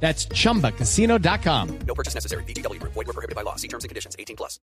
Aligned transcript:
That's 0.00 0.28
chumbacasino.com. 0.28 1.68
No 1.86 1.94
purchase 1.94 2.14
necessary. 2.14 2.44
BGW. 2.44 2.80
Void 2.82 2.94
were 3.06 3.12
prohibited 3.12 3.34
by 3.34 3.42
law. 3.42 3.56
See 3.56 3.68
terms 3.68 3.84
and 3.84 3.88
conditions. 3.88 4.14
18 4.18 4.36
plus. 4.36 4.60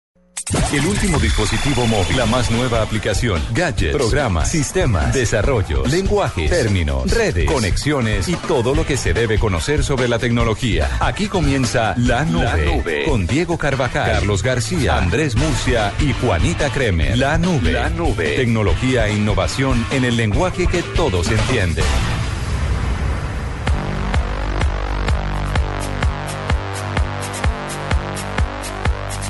El 0.73 0.85
último 0.85 1.19
dispositivo 1.19 1.85
móvil, 1.85 2.17
la 2.17 2.25
más 2.25 2.49
nueva 2.51 2.81
aplicación, 2.81 3.41
gadgets, 3.53 3.95
programas, 3.95 4.49
sistemas, 4.49 5.13
desarrollos, 5.13 5.89
lenguajes, 5.89 6.49
términos, 6.49 7.09
redes, 7.11 7.45
conexiones 7.49 8.27
y 8.27 8.35
todo 8.35 8.73
lo 8.75 8.85
que 8.85 8.97
se 8.97 9.13
debe 9.13 9.37
conocer 9.39 9.83
sobre 9.83 10.07
la 10.07 10.19
tecnología. 10.19 10.89
Aquí 10.99 11.27
comienza 11.27 11.93
La 11.97 12.25
Nube, 12.25 12.43
La 12.43 12.57
Nube. 12.57 13.05
con 13.05 13.27
Diego 13.27 13.57
Carvajal, 13.57 14.11
Carlos 14.11 14.43
García, 14.43 14.97
Andrés 14.97 15.35
Murcia 15.35 15.93
y 15.99 16.11
Juanita 16.13 16.69
Kremer. 16.69 17.17
La 17.17 17.37
Nube, 17.37 17.71
La 17.71 17.89
Nube, 17.89 18.35
tecnología 18.35 19.07
e 19.07 19.13
innovación 19.13 19.85
en 19.91 20.03
el 20.03 20.17
lenguaje 20.17 20.67
que 20.67 20.81
todos 20.83 21.29
entienden. 21.29 21.85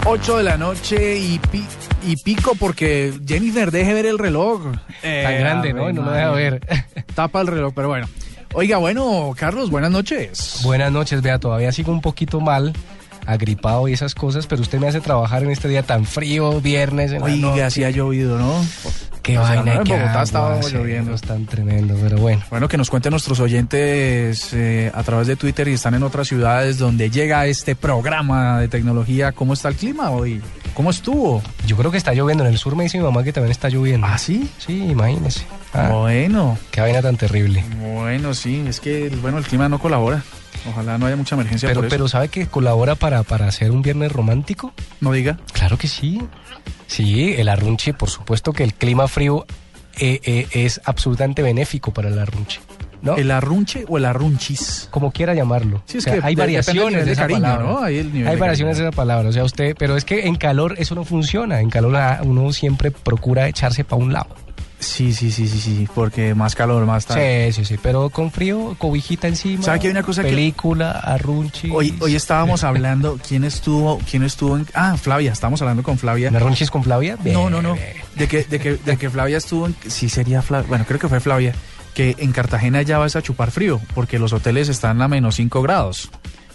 8 0.06 0.38
de 0.38 0.44
la 0.44 0.58
noche 0.58 1.18
y, 1.18 1.40
pi- 1.40 1.66
y 2.06 2.16
pico 2.18 2.54
porque 2.56 3.14
Jennifer 3.26 3.72
deje 3.72 3.94
ver 3.94 4.06
el 4.06 4.18
reloj. 4.18 4.62
Eh, 5.04 5.22
Tan 5.24 5.40
grande, 5.40 5.74
¿no? 5.74 5.92
No 5.94 6.04
lo 6.04 6.12
deja 6.12 6.32
ver. 6.32 6.62
Tapa 7.16 7.42
el 7.42 7.48
reloj, 7.48 7.74
pero 7.76 7.88
bueno. 7.90 8.08
Oiga, 8.54 8.78
bueno, 8.78 9.34
Carlos, 9.38 9.70
buenas 9.70 9.92
noches. 9.92 10.60
Buenas 10.64 10.92
noches, 10.92 11.22
vea, 11.22 11.40
todavía 11.40 11.72
sigo 11.72 11.92
un 11.94 12.02
poquito 12.02 12.42
mal, 12.42 12.74
agripado 13.26 13.88
y 13.88 13.94
esas 13.94 14.14
cosas, 14.14 14.46
pero 14.48 14.62
usted 14.62 14.80
me 14.80 14.88
hace 14.88 15.00
trabajar 15.00 15.44
en 15.44 15.52
este 15.52 15.70
día 15.70 15.84
tan 15.84 16.06
frío, 16.06 16.60
viernes. 16.60 17.12
En 17.14 17.20
la 17.20 17.26
Oiga, 17.26 17.68
así 17.68 17.84
ha 17.86 17.92
llovido, 17.92 18.38
¿no? 18.38 18.54
Qué 19.22 19.38
o 19.38 19.46
sea, 19.46 19.56
vaina, 19.58 19.76
no, 19.76 19.82
en 19.82 19.88
Bogotá 19.88 20.24
estaba 20.24 20.52
aguaceros 20.54 20.82
lloviendo. 20.82 21.16
tan 21.18 21.46
tremendo, 21.46 21.96
pero 22.02 22.18
bueno. 22.18 22.42
Bueno, 22.50 22.68
que 22.68 22.78
nos 22.78 22.90
cuenten 22.90 23.12
nuestros 23.12 23.40
oyentes 23.40 24.54
eh, 24.54 24.92
a 24.94 25.04
través 25.04 25.28
de 25.28 25.36
Twitter 25.36 25.68
y 25.68 25.74
están 25.74 25.94
en 25.94 26.04
otras 26.04 26.28
ciudades 26.28 26.78
donde 26.78 27.10
llega 27.10 27.46
este 27.46 27.76
programa 27.76 28.60
de 28.60 28.68
tecnología. 28.68 29.32
¿Cómo 29.32 29.54
está 29.54 29.70
el 29.70 29.76
clima 29.76 30.10
hoy? 30.10 30.42
¿Cómo 30.74 30.90
estuvo? 30.90 31.42
Yo 31.68 31.76
creo 31.78 31.92
que 31.92 31.98
está 31.98 32.14
lloviendo. 32.14 32.44
En 32.46 32.52
el 32.52 32.58
sur 32.58 32.76
me 32.76 32.84
dice 32.84 32.98
mi 32.98 33.04
mamá 33.04 33.24
que 33.24 33.34
también 33.34 33.52
está 33.52 33.70
lloviendo. 33.70 34.08
¿Ah, 34.08 34.18
sí? 34.18 34.50
Sí, 34.58 34.84
imagínese. 34.86 35.46
Ah, 35.74 35.90
Bueno, 35.92 36.58
Qué 36.72 36.82
vaina 36.82 37.02
tan 37.02 37.18
terrible. 37.18 37.64
bueno, 37.80 38.34
sí, 38.34 38.64
es 38.68 38.80
que 38.80 39.10
bueno, 39.22 39.38
el 39.38 39.44
clima 39.46 39.70
no 39.70 39.80
colabora. 39.80 40.24
Ojalá 40.70 40.98
no 40.98 41.08
haya 41.08 41.16
mucha 41.16 41.34
emergencia 41.36 41.68
Pero, 41.70 41.80
por 41.80 41.86
eso. 41.88 41.94
pero 41.96 42.08
¿sabe 42.08 42.28
que 42.28 42.46
colabora 42.46 42.94
para, 42.96 43.24
para 43.24 43.48
hacer 43.48 43.72
un 43.72 43.82
viernes 43.82 44.12
romántico? 44.12 44.74
no 45.00 45.12
diga. 45.12 45.38
Claro 45.54 45.78
que 45.78 45.88
sí. 45.88 46.22
Sí, 46.88 47.34
el 47.38 47.50
arrunche, 47.50 47.94
por 47.94 48.10
supuesto 48.10 48.54
que 48.54 48.64
el 48.64 48.74
clima 48.74 49.08
frío 49.08 49.46
eh, 50.00 50.20
eh, 50.24 50.48
es 50.52 50.82
absolutamente 50.86 51.42
benéfico 51.42 51.94
para 51.94 52.10
el 52.10 52.20
arrunche. 52.20 52.60
¿no? 53.02 53.16
¿El 53.16 53.32
arrunche 53.32 53.86
o 53.88 53.98
el 53.98 54.06
arrunchis? 54.06 54.88
como 54.92 55.12
quiera 55.12 55.34
llamarlo. 55.34 55.82
Sí, 55.86 55.98
es 55.98 56.06
O 56.06 56.10
sea, 56.10 56.20
que 56.20 56.28
hay 56.28 56.36
variaciones 56.36 57.06
de, 57.06 57.14
esa 57.14 57.24
cariño, 57.24 57.42
palabra. 57.42 57.86
hay 57.86 58.04
de 58.04 58.36
variaciones 58.36 58.78
de 58.78 58.84
esa 58.84 58.92
palabra, 58.92 59.30
o 59.30 59.32
sea, 59.32 59.44
usted, 59.44 59.76
pero 59.78 59.98
es 59.98 60.06
que 60.06 60.28
en 60.28 60.36
calor 60.36 60.76
eso 60.78 60.94
no 60.96 61.04
funciona. 61.04 61.62
En 61.62 61.70
calor 61.70 61.98
uno 62.24 62.52
siempre 62.54 62.92
procura 62.92 63.48
echarse 63.48 63.84
para 63.84 64.02
un 64.02 64.14
lado. 64.14 64.36
Sí, 64.82 65.14
sí, 65.14 65.32
sí, 65.32 65.48
sí, 65.48 65.60
sí, 65.62 65.88
porque 65.94 66.34
más 66.36 66.56
calor, 66.56 66.86
más 66.88 67.06
tarde. 67.06 67.52
Sí, 67.54 67.62
sí, 67.62 67.66
sí, 67.76 67.80
pero 67.82 68.10
con 68.10 68.32
frío, 68.32 68.76
cobijita 68.80 69.28
encima. 69.28 69.64
¿Sabe 69.64 69.80
que 69.80 69.88
hay 69.88 69.92
una 69.92 70.02
cosa 70.04 70.24
que- 70.24 70.30
película, 70.30 70.92
arrunchis. 70.92 71.72
Hoy, 71.74 71.96
hoy 72.02 72.16
estábamos 72.16 72.64
hablando, 72.66 73.20
¿quién 73.26 73.44
estuvo, 73.44 74.00
quién 74.10 74.24
estuvo 74.24 74.58
en... 74.58 74.66
Ah, 74.74 74.98
Flavia, 74.98 75.32
estábamos 75.32 75.62
hablando 75.62 75.84
con 75.84 75.98
Flavia. 76.00 76.30
¿Un 76.30 76.36
arrunchis 76.36 76.72
con 76.72 76.84
Flavia? 76.84 77.16
No, 77.24 77.50
no, 77.50 77.62
no. 77.62 77.78
De 78.16 78.28
que, 78.28 78.44
de 78.44 78.60
que, 78.60 78.74
de 78.76 78.98
que 78.98 79.10
Flavia 79.10 79.38
estuvo 79.38 79.68
en... 79.68 79.76
Sí, 79.88 80.10
sería 80.10 80.42
Flavia. 80.42 80.68
Bueno, 80.68 80.86
creo 80.88 81.00
que 81.00 81.08
fue 81.08 81.20
Flavia. 81.20 81.54
Que 81.94 82.16
en 82.18 82.32
Cartagena 82.32 82.82
ya 82.82 82.98
vas 82.98 83.16
a 83.16 83.22
chupar 83.22 83.52
frío, 83.52 83.80
porque 83.94 84.18
los 84.18 84.34
hoteles 84.34 84.68
están 84.70 85.02
a 85.02 85.08
menos 85.08 85.36
5 85.36 85.62
grados. 85.62 86.10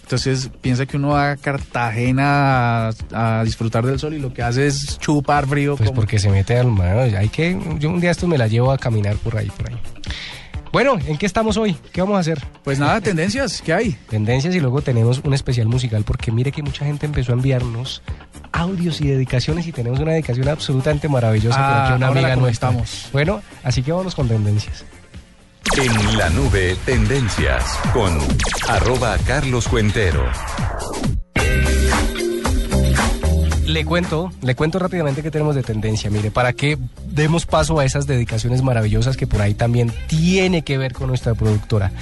Entonces 0.06 0.50
piensa 0.60 0.86
que 0.86 0.96
uno 0.96 1.08
va 1.08 1.32
a 1.32 1.36
Cartagena 1.36 2.90
a, 3.12 3.38
a 3.40 3.44
disfrutar 3.44 3.84
del 3.84 3.98
sol 3.98 4.14
y 4.14 4.20
lo 4.20 4.32
que 4.32 4.40
hace 4.40 4.68
es 4.68 4.98
chupar 5.00 5.48
frío. 5.48 5.76
Pues 5.76 5.88
como- 5.90 6.00
porque 6.00 6.20
se 6.20 6.30
mete 6.30 6.56
al 6.56 6.68
mar. 6.68 6.96
Hay 6.98 7.28
que, 7.28 7.58
yo 7.80 7.90
un 7.90 7.98
día 8.00 8.12
esto 8.12 8.28
me 8.28 8.38
la 8.38 8.46
llevo 8.46 8.70
a 8.70 8.78
caminar 8.78 9.16
por 9.16 9.36
ahí, 9.36 9.50
por 9.50 9.68
ahí. 9.68 9.76
Bueno, 10.72 10.96
¿en 11.06 11.16
qué 11.16 11.26
estamos 11.26 11.56
hoy? 11.56 11.76
¿Qué 11.92 12.02
vamos 12.02 12.16
a 12.16 12.20
hacer? 12.20 12.40
Pues 12.62 12.78
nada, 12.78 13.00
tendencias, 13.00 13.62
¿qué 13.62 13.72
hay? 13.72 13.96
Tendencias 14.08 14.54
y 14.54 14.60
luego 14.60 14.80
tenemos 14.82 15.20
un 15.24 15.32
especial 15.34 15.66
musical 15.68 16.04
porque 16.04 16.30
mire 16.30 16.52
que 16.52 16.62
mucha 16.62 16.84
gente 16.84 17.06
empezó 17.06 17.32
a 17.32 17.34
enviarnos 17.34 18.02
audios 18.52 19.00
y 19.00 19.08
dedicaciones 19.08 19.66
y 19.66 19.72
tenemos 19.72 19.98
una 20.00 20.12
dedicación 20.12 20.48
absolutamente 20.48 21.08
maravillosa 21.08 21.56
por 21.56 21.64
Ah, 21.66 21.84
aquí 21.84 21.92
a 21.94 21.96
una 21.96 22.06
ahora 22.08 22.20
la 22.20 22.26
amiga 22.28 22.40
nuestra. 22.40 22.70
Bueno, 23.12 23.42
así 23.64 23.82
que 23.82 23.90
vamos 23.90 24.14
con 24.14 24.28
tendencias. 24.28 24.84
En 25.74 26.16
la 26.16 26.30
nube, 26.30 26.76
tendencias 26.86 27.64
con 27.92 28.18
arroba 28.68 29.18
Carlos 29.26 29.68
Cuentero. 29.68 30.24
Le 33.66 33.84
cuento, 33.84 34.32
le 34.40 34.54
cuento 34.54 34.78
rápidamente 34.78 35.22
que 35.22 35.30
tenemos 35.30 35.54
de 35.54 35.62
tendencia, 35.62 36.08
mire, 36.08 36.30
para 36.30 36.54
que 36.54 36.78
demos 37.08 37.44
paso 37.44 37.78
a 37.78 37.84
esas 37.84 38.06
dedicaciones 38.06 38.62
maravillosas 38.62 39.16
que 39.16 39.26
por 39.26 39.42
ahí 39.42 39.52
también 39.52 39.92
tiene 40.06 40.62
que 40.62 40.78
ver 40.78 40.94
con 40.94 41.08
nuestra 41.08 41.34
productora. 41.34 41.92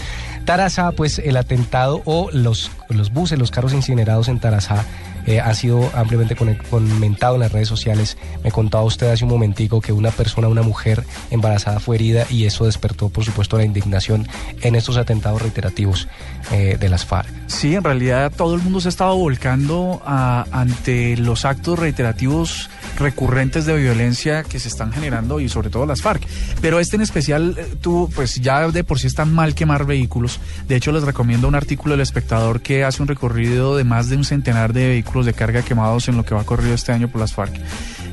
Tarazá, 0.45 0.93
pues 0.93 1.19
el 1.19 1.37
atentado 1.37 2.03
o 2.05 2.31
los, 2.33 2.71
los 2.89 3.13
buses, 3.13 3.39
los 3.39 3.51
carros 3.51 3.73
incinerados 3.73 4.29
en 4.29 4.39
Tarazá 4.39 4.85
eh, 5.27 5.41
ha 5.41 5.55
sido 5.55 5.91
ampliamente 5.95 6.37
comentado 6.71 7.35
en 7.35 7.41
las 7.41 7.53
redes 7.53 7.69
sociales. 7.69 8.17
Me 8.43 8.51
contaba 8.51 8.85
usted 8.85 9.11
hace 9.11 9.25
un 9.25 9.31
momentico 9.31 9.81
que 9.81 9.93
una 9.93 10.11
persona, 10.11 10.49
una 10.49 10.63
mujer 10.63 11.05
embarazada 11.31 11.81
fue 11.81 11.97
herida 11.97 12.27
y 12.31 12.45
eso 12.45 12.67
despertó, 12.67 13.09
por 13.09 13.25
supuesto, 13.25 13.57
la 13.57 13.65
indignación 13.65 14.27
en 14.63 14.75
estos 14.75 14.97
atentados 14.97 15.43
reiterativos 15.43 16.09
eh, 16.53 16.77
de 16.79 16.89
las 16.89 17.05
FARC. 17.05 17.29
Sí, 17.47 17.75
en 17.75 17.85
realidad 17.85 18.33
todo 18.37 18.55
el 18.55 18.63
mundo 18.63 18.81
se 18.81 18.89
ha 18.89 18.91
estado 18.91 19.17
volcando 19.17 20.03
a- 20.05 20.47
ante 20.51 21.17
los 21.17 21.45
actos 21.45 21.79
reiterativos 21.79 22.69
recurrentes 22.99 23.67
de 23.67 23.77
violencia 23.77 24.43
que 24.45 24.59
se 24.59 24.69
están 24.69 24.93
generando 24.93 25.41
y 25.41 25.49
sobre 25.49 25.71
todo 25.71 25.87
las 25.87 26.03
FARC. 26.03 26.23
Pero 26.61 26.81
este 26.81 26.97
en 26.97 27.03
especial, 27.03 27.55
eh, 27.59 27.75
tú, 27.81 28.11
pues 28.15 28.37
ya 28.37 28.69
de 28.69 28.85
por 28.85 28.99
sí 28.99 29.07
es 29.07 29.15
tan 29.15 29.33
mal 29.33 29.55
quemar 29.55 29.85
vehículos. 29.85 30.39
De 30.69 30.77
hecho, 30.77 30.93
les 30.93 31.03
recomiendo 31.03 31.49
un 31.49 31.55
artículo 31.55 31.93
del 31.93 32.01
espectador 32.01 32.61
que 32.61 32.85
hace 32.85 33.03
un 33.03 33.09
recorrido 33.09 33.77
de 33.77 33.85
más 33.85 34.09
de 34.09 34.17
un 34.17 34.25
centenar 34.25 34.73
de 34.73 34.89
vehículos 34.89 35.14
de 35.23 35.35
carga 35.35 35.63
quemados 35.63 36.09
en 36.09 36.17
lo 36.17 36.25
que 36.25 36.35
va 36.35 36.45
corrido 36.45 36.75
este 36.75 36.93
año 36.93 37.09
por 37.09 37.21
las 37.21 37.33
FARC. 37.33 37.55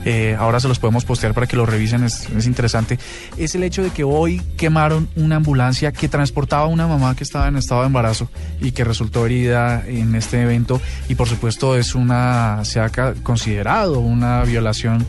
Eh, 0.03 0.35
ahora 0.39 0.59
se 0.59 0.67
los 0.67 0.79
podemos 0.79 1.05
postear 1.05 1.33
para 1.33 1.47
que 1.47 1.55
lo 1.55 1.65
revisen, 1.65 2.03
es, 2.03 2.27
es 2.29 2.45
interesante. 2.47 2.97
Es 3.37 3.55
el 3.55 3.63
hecho 3.63 3.83
de 3.83 3.91
que 3.91 4.03
hoy 4.03 4.41
quemaron 4.57 5.07
una 5.15 5.37
ambulancia 5.37 5.91
que 5.91 6.07
transportaba 6.07 6.63
a 6.63 6.67
una 6.67 6.87
mamá 6.87 7.15
que 7.15 7.23
estaba 7.23 7.47
en 7.47 7.55
estado 7.55 7.81
de 7.81 7.87
embarazo 7.87 8.29
y 8.59 8.71
que 8.71 8.83
resultó 8.83 9.25
herida 9.25 9.83
en 9.87 10.15
este 10.15 10.41
evento 10.41 10.81
y 11.07 11.15
por 11.15 11.27
supuesto 11.27 11.77
es 11.77 11.95
una, 11.95 12.63
se 12.65 12.79
ha 12.79 12.89
considerado 13.23 13.99
una 13.99 14.43
violación 14.43 15.05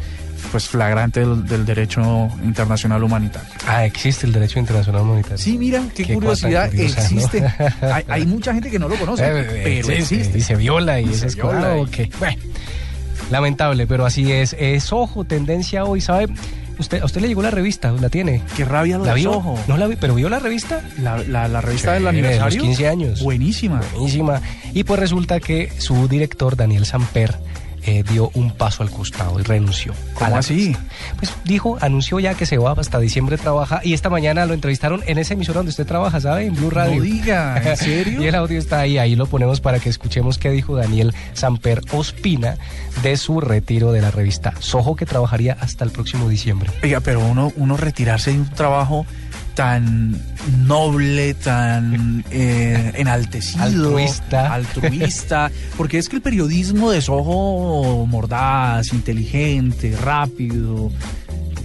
pues 0.50 0.68
flagrante 0.68 1.20
del, 1.20 1.46
del 1.46 1.64
derecho 1.64 2.28
internacional 2.44 3.02
humanitario. 3.02 3.48
Ah, 3.66 3.84
existe 3.84 4.26
el 4.26 4.32
derecho 4.32 4.58
internacional 4.58 5.02
humanitario. 5.02 5.38
Sí, 5.38 5.56
mira, 5.58 5.82
qué, 5.94 6.12
curiosidad, 6.14 6.68
curiosa, 6.70 6.96
¿no? 6.96 7.02
existe. 7.20 7.44
hay, 7.82 8.04
hay 8.08 8.26
mucha 8.26 8.52
gente 8.52 8.70
que 8.70 8.78
no 8.78 8.88
lo 8.88 8.96
conoce, 8.96 9.24
Eh, 9.24 9.30
eh, 9.40 9.82
pero 9.84 9.86
sí, 9.88 9.92
existe. 10.16 10.38
Y 10.38 10.40
se 10.42 10.56
viola 10.56 11.00
y, 11.00 11.06
Y 11.06 11.10
es 11.10 11.20
se 11.20 11.26
viola 11.28 11.50
escolado, 11.58 11.76
y- 11.78 11.80
ok. 12.06 12.18
Bueno, 12.18 12.42
lamentable, 13.30 13.86
pero 13.86 14.04
así 14.06 14.30
es. 14.32 14.54
Es 14.58 14.92
ojo, 14.92 15.24
tendencia 15.24 15.84
hoy, 15.84 16.00
¿sabe? 16.00 16.26
Usted, 16.78 17.02
¿A 17.02 17.04
usted 17.04 17.20
le 17.20 17.28
llegó 17.28 17.42
la 17.42 17.50
revista? 17.50 17.92
¿La 17.92 18.08
tiene? 18.08 18.42
Qué 18.56 18.64
rabia 18.64 18.98
lo 18.98 19.04
¿La 19.04 19.14
vio? 19.14 19.32
Soho. 19.34 19.58
No 19.68 19.76
la 19.76 19.86
vi, 19.86 19.96
pero 19.96 20.14
vio 20.14 20.28
la 20.28 20.38
revista. 20.38 20.80
La, 20.98 21.18
la- 21.18 21.46
la 21.46 21.60
revista 21.60 21.92
del 21.92 22.02
Chévere, 22.02 22.16
de 22.16 22.22
los 22.22 22.40
aniversario. 22.42 22.62
15 22.62 22.88
años. 22.88 23.22
Buenísima. 23.22 23.80
Buenísima. 23.94 24.40
Y 24.72 24.84
pues 24.84 24.98
resulta 24.98 25.38
que 25.38 25.70
su 25.78 26.08
director, 26.08 26.56
Daniel 26.56 26.86
Samper, 26.86 27.36
eh, 27.84 28.02
dio 28.08 28.30
un 28.34 28.52
paso 28.52 28.82
al 28.82 28.90
costado 28.90 29.38
y 29.40 29.42
renunció. 29.42 29.94
¿Cómo 30.14 30.36
así? 30.36 30.76
Pues 31.18 31.32
dijo, 31.44 31.78
anunció 31.80 32.20
ya 32.20 32.34
que 32.34 32.46
se 32.46 32.58
va 32.58 32.72
hasta 32.72 32.98
diciembre 32.98 33.36
trabaja 33.38 33.80
y 33.84 33.92
esta 33.92 34.08
mañana 34.08 34.46
lo 34.46 34.54
entrevistaron 34.54 35.02
en 35.06 35.18
esa 35.18 35.34
emisora 35.34 35.58
donde 35.58 35.70
usted 35.70 35.86
trabaja, 35.86 36.20
¿sabe? 36.20 36.46
En 36.46 36.54
Blue 36.54 36.70
Radio. 36.70 36.96
No 36.96 37.02
diga, 37.02 37.60
¿en 37.62 37.76
serio? 37.76 38.22
y 38.22 38.26
el 38.26 38.34
audio 38.34 38.58
está 38.58 38.80
ahí, 38.80 38.98
ahí 38.98 39.16
lo 39.16 39.26
ponemos 39.26 39.60
para 39.60 39.78
que 39.78 39.88
escuchemos 39.88 40.38
qué 40.38 40.50
dijo 40.50 40.76
Daniel 40.76 41.14
Samper 41.34 41.82
Ospina 41.92 42.56
de 43.02 43.16
su 43.16 43.40
retiro 43.40 43.92
de 43.92 44.00
la 44.00 44.10
revista 44.10 44.54
Soho 44.58 44.96
que 44.96 45.06
trabajaría 45.06 45.56
hasta 45.60 45.84
el 45.84 45.90
próximo 45.90 46.28
diciembre. 46.28 46.70
Oiga, 46.82 47.00
pero 47.00 47.20
uno, 47.20 47.52
uno 47.56 47.76
retirarse 47.76 48.32
de 48.32 48.38
un 48.38 48.50
trabajo 48.50 49.06
tan 49.54 50.20
noble, 50.66 51.34
tan 51.34 52.24
eh, 52.30 52.92
enaltecido, 52.96 53.62
Altruista. 53.64 54.52
altruista, 54.54 55.50
porque 55.76 55.98
es 55.98 56.08
que 56.08 56.16
el 56.16 56.22
periodismo 56.22 56.90
de 56.90 57.00
Soho 57.02 58.06
mordaz, 58.06 58.92
inteligente, 58.92 59.96
rápido, 59.96 60.90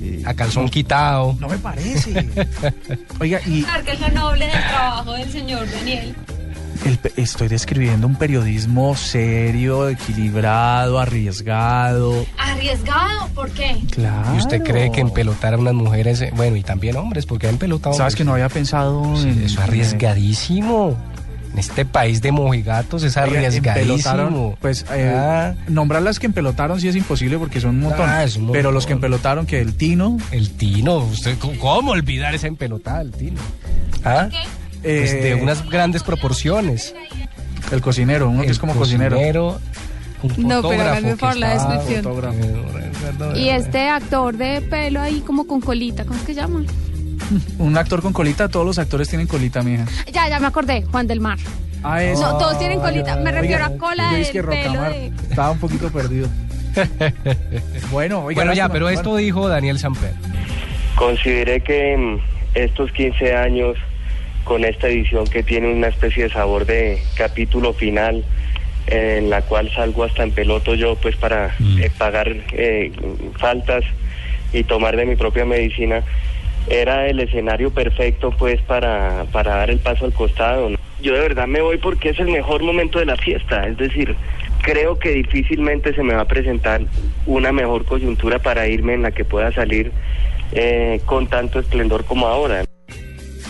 eh, 0.02 0.22
A 0.26 0.34
calzón 0.34 0.70
quitado. 0.70 1.36
no 1.40 1.48
me 1.48 1.58
parece. 1.58 2.30
Oiga, 3.20 3.40
y 3.46 3.64
que 3.86 3.92
es 3.92 4.00
lo 4.00 4.10
noble 4.10 4.46
del 4.46 4.60
trabajo 4.70 5.14
del 5.14 5.32
señor 5.32 5.68
Daniel. 5.72 6.16
El 6.88 6.98
pe- 6.98 7.14
estoy 7.18 7.48
describiendo 7.48 8.08
un 8.08 8.16
periodismo 8.16 8.96
serio, 8.96 9.90
equilibrado, 9.90 11.00
arriesgado. 11.00 12.26
Arriesgado, 12.38 13.28
¿por 13.36 13.50
qué? 13.52 13.78
Claro. 13.92 14.36
¿Y 14.36 14.38
usted 14.38 14.64
cree 14.64 14.92
que 14.92 15.02
empelotar 15.02 15.54
a 15.54 15.58
unas 15.58 15.74
mujeres, 15.74 16.22
eh, 16.22 16.32
bueno, 16.36 16.56
y 16.56 16.64
también 16.64 16.96
hombres, 16.98 17.26
porque 17.26 17.48
han 17.48 17.54
empelotado 17.54 17.96
Sabes 17.96 18.16
que 18.16 18.24
no 18.24 18.34
había 18.34 18.50
pensado 18.50 19.16
Sí, 19.16 19.30
en 19.30 19.44
eso 19.44 19.46
es 19.46 19.58
arriesgadísimo. 19.60 20.96
En 21.54 21.60
este 21.60 21.86
país 21.86 22.22
de 22.22 22.32
mojigatos 22.32 23.02
es 23.04 23.18
arriesgadísimo. 23.18 24.56
Pues 24.62 24.86
eh, 24.92 25.12
Ah. 25.16 25.56
nombrar 25.68 26.02
las 26.04 26.20
que 26.20 26.28
empelotaron 26.28 26.80
sí 26.80 26.88
es 26.88 26.96
imposible 26.96 27.38
porque 27.40 27.60
son 27.62 27.72
un 27.72 27.82
montón. 27.82 28.08
Ah, 28.08 28.24
es 28.24 28.36
un 28.36 28.52
Pero 28.52 28.72
los 28.72 28.86
que 28.86 28.94
empelotaron, 28.94 29.46
que 29.48 29.60
el 29.62 29.74
Tino, 29.74 30.18
El 30.32 30.52
Tino, 30.52 30.98
usted, 30.98 31.38
¿cómo- 31.40 31.58
¿cómo 31.60 31.92
olvidar 31.92 32.36
esa 32.36 32.48
empelotada 32.48 33.00
del 33.00 33.12
Tino? 33.12 33.42
¿Ah? 34.06 34.28
Pues 34.30 34.44
eh, 34.88 35.22
de 35.22 35.36
unas 35.36 35.68
grandes 35.70 36.04
proporciones. 36.04 36.94
el 37.72 37.82
cocinero, 37.82 38.30
uno 38.30 38.40
que 38.42 38.46
El 38.48 38.52
es 38.52 38.60
como 38.60 38.74
cocinero. 38.76 39.18
un 39.18 40.48
No, 40.48 40.62
pero 40.68 41.02
que 41.02 41.16
por 41.16 41.36
la 41.36 41.54
descripción. 41.54 42.06
Y 43.36 43.50
este 43.50 43.90
actor 43.90 44.36
de 44.38 44.62
pelo 44.62 45.02
ahí 45.02 45.22
como 45.22 45.46
con 45.48 45.62
colita, 45.62 46.06
¿cómo 46.06 46.18
es 46.20 46.26
que 46.26 46.34
llama? 46.34 46.64
Un 47.58 47.78
actor 47.78 48.02
con 48.02 48.14
colita, 48.14 48.48
todos 48.48 48.66
los 48.66 48.80
actores 48.80 49.10
tienen 49.10 49.28
colita, 49.28 49.62
mija. 49.62 49.86
Ya, 50.14 50.30
ya 50.30 50.40
me 50.40 50.48
acordé, 50.48 50.84
Juan 50.84 51.08
del 51.08 51.20
Mar. 51.20 51.38
Ah, 51.84 52.02
eso. 52.04 52.22
No, 52.22 52.38
todos 52.38 52.58
tienen 52.58 52.80
colita. 52.80 53.16
Me 53.18 53.32
refiero 53.32 53.66
a 53.66 53.78
cola 53.78 54.12
del 54.14 54.30
que 54.30 54.44
pelo 54.44 54.82
de- 54.82 55.12
estaba 55.30 55.52
un 55.52 55.60
poquito 55.60 55.90
perdido. 55.92 56.28
bueno, 57.92 58.24
oiga, 58.24 58.40
Bueno, 58.42 58.54
ya, 58.54 58.70
pero 58.70 58.90
esto 58.90 59.16
dijo 59.16 59.48
Daniel 59.48 59.80
Samper. 59.80 60.14
Consideré 60.96 61.62
que 61.62 61.96
mm, 61.98 62.20
estos 62.56 62.92
15 62.92 63.36
años, 63.36 63.78
con 64.48 64.64
esta 64.64 64.88
edición 64.88 65.28
que 65.28 65.44
tiene 65.44 65.72
una 65.72 65.88
especie 65.88 66.24
de 66.24 66.30
sabor 66.30 66.66
de 66.66 67.00
capítulo 67.16 67.74
final, 67.74 68.24
en 68.88 69.30
la 69.30 69.42
cual 69.42 69.70
salgo 69.74 70.06
hasta 70.06 70.24
en 70.24 70.32
peloto 70.32 70.74
yo, 70.74 70.96
pues 70.96 71.18
para 71.18 71.54
eh, 71.80 71.92
pagar 71.98 72.34
eh, 72.54 72.94
faltas 73.38 73.84
y 74.54 74.64
tomar 74.64 74.96
de 74.96 75.06
mi 75.06 75.18
propia 75.18 75.44
medicina, 75.44 76.02
era 76.70 77.08
el 77.08 77.20
escenario 77.20 77.72
perfecto, 77.72 78.32
pues, 78.32 78.62
para, 78.62 79.26
para 79.34 79.58
dar 79.58 79.70
el 79.70 79.80
paso 79.80 80.06
al 80.06 80.14
costado. 80.14 80.70
¿no? 80.70 80.78
Yo 81.02 81.14
de 81.14 81.20
verdad 81.20 81.48
me 81.48 81.60
voy 81.60 81.78
porque 81.78 82.10
es 82.10 82.20
el 82.20 82.30
mejor 82.30 82.64
momento 82.64 83.00
de 83.00 83.06
la 83.06 83.18
fiesta, 83.18 83.68
es 83.68 83.78
decir, 83.78 84.16
creo 84.62 84.98
que 84.98 85.10
difícilmente 85.12 85.94
se 85.94 86.04
me 86.04 86.14
va 86.14 86.22
a 86.22 86.28
presentar 86.28 86.82
una 87.26 87.52
mejor 87.52 87.84
coyuntura 87.84 88.40
para 88.40 88.68
irme 88.68 88.94
en 88.94 89.02
la 89.02 89.12
que 89.12 89.26
pueda 89.26 89.52
salir 89.52 89.92
eh, 90.54 91.02
con 91.06 91.28
tanto 91.28 91.60
esplendor 91.60 92.06
como 92.06 92.28
ahora. 92.28 92.64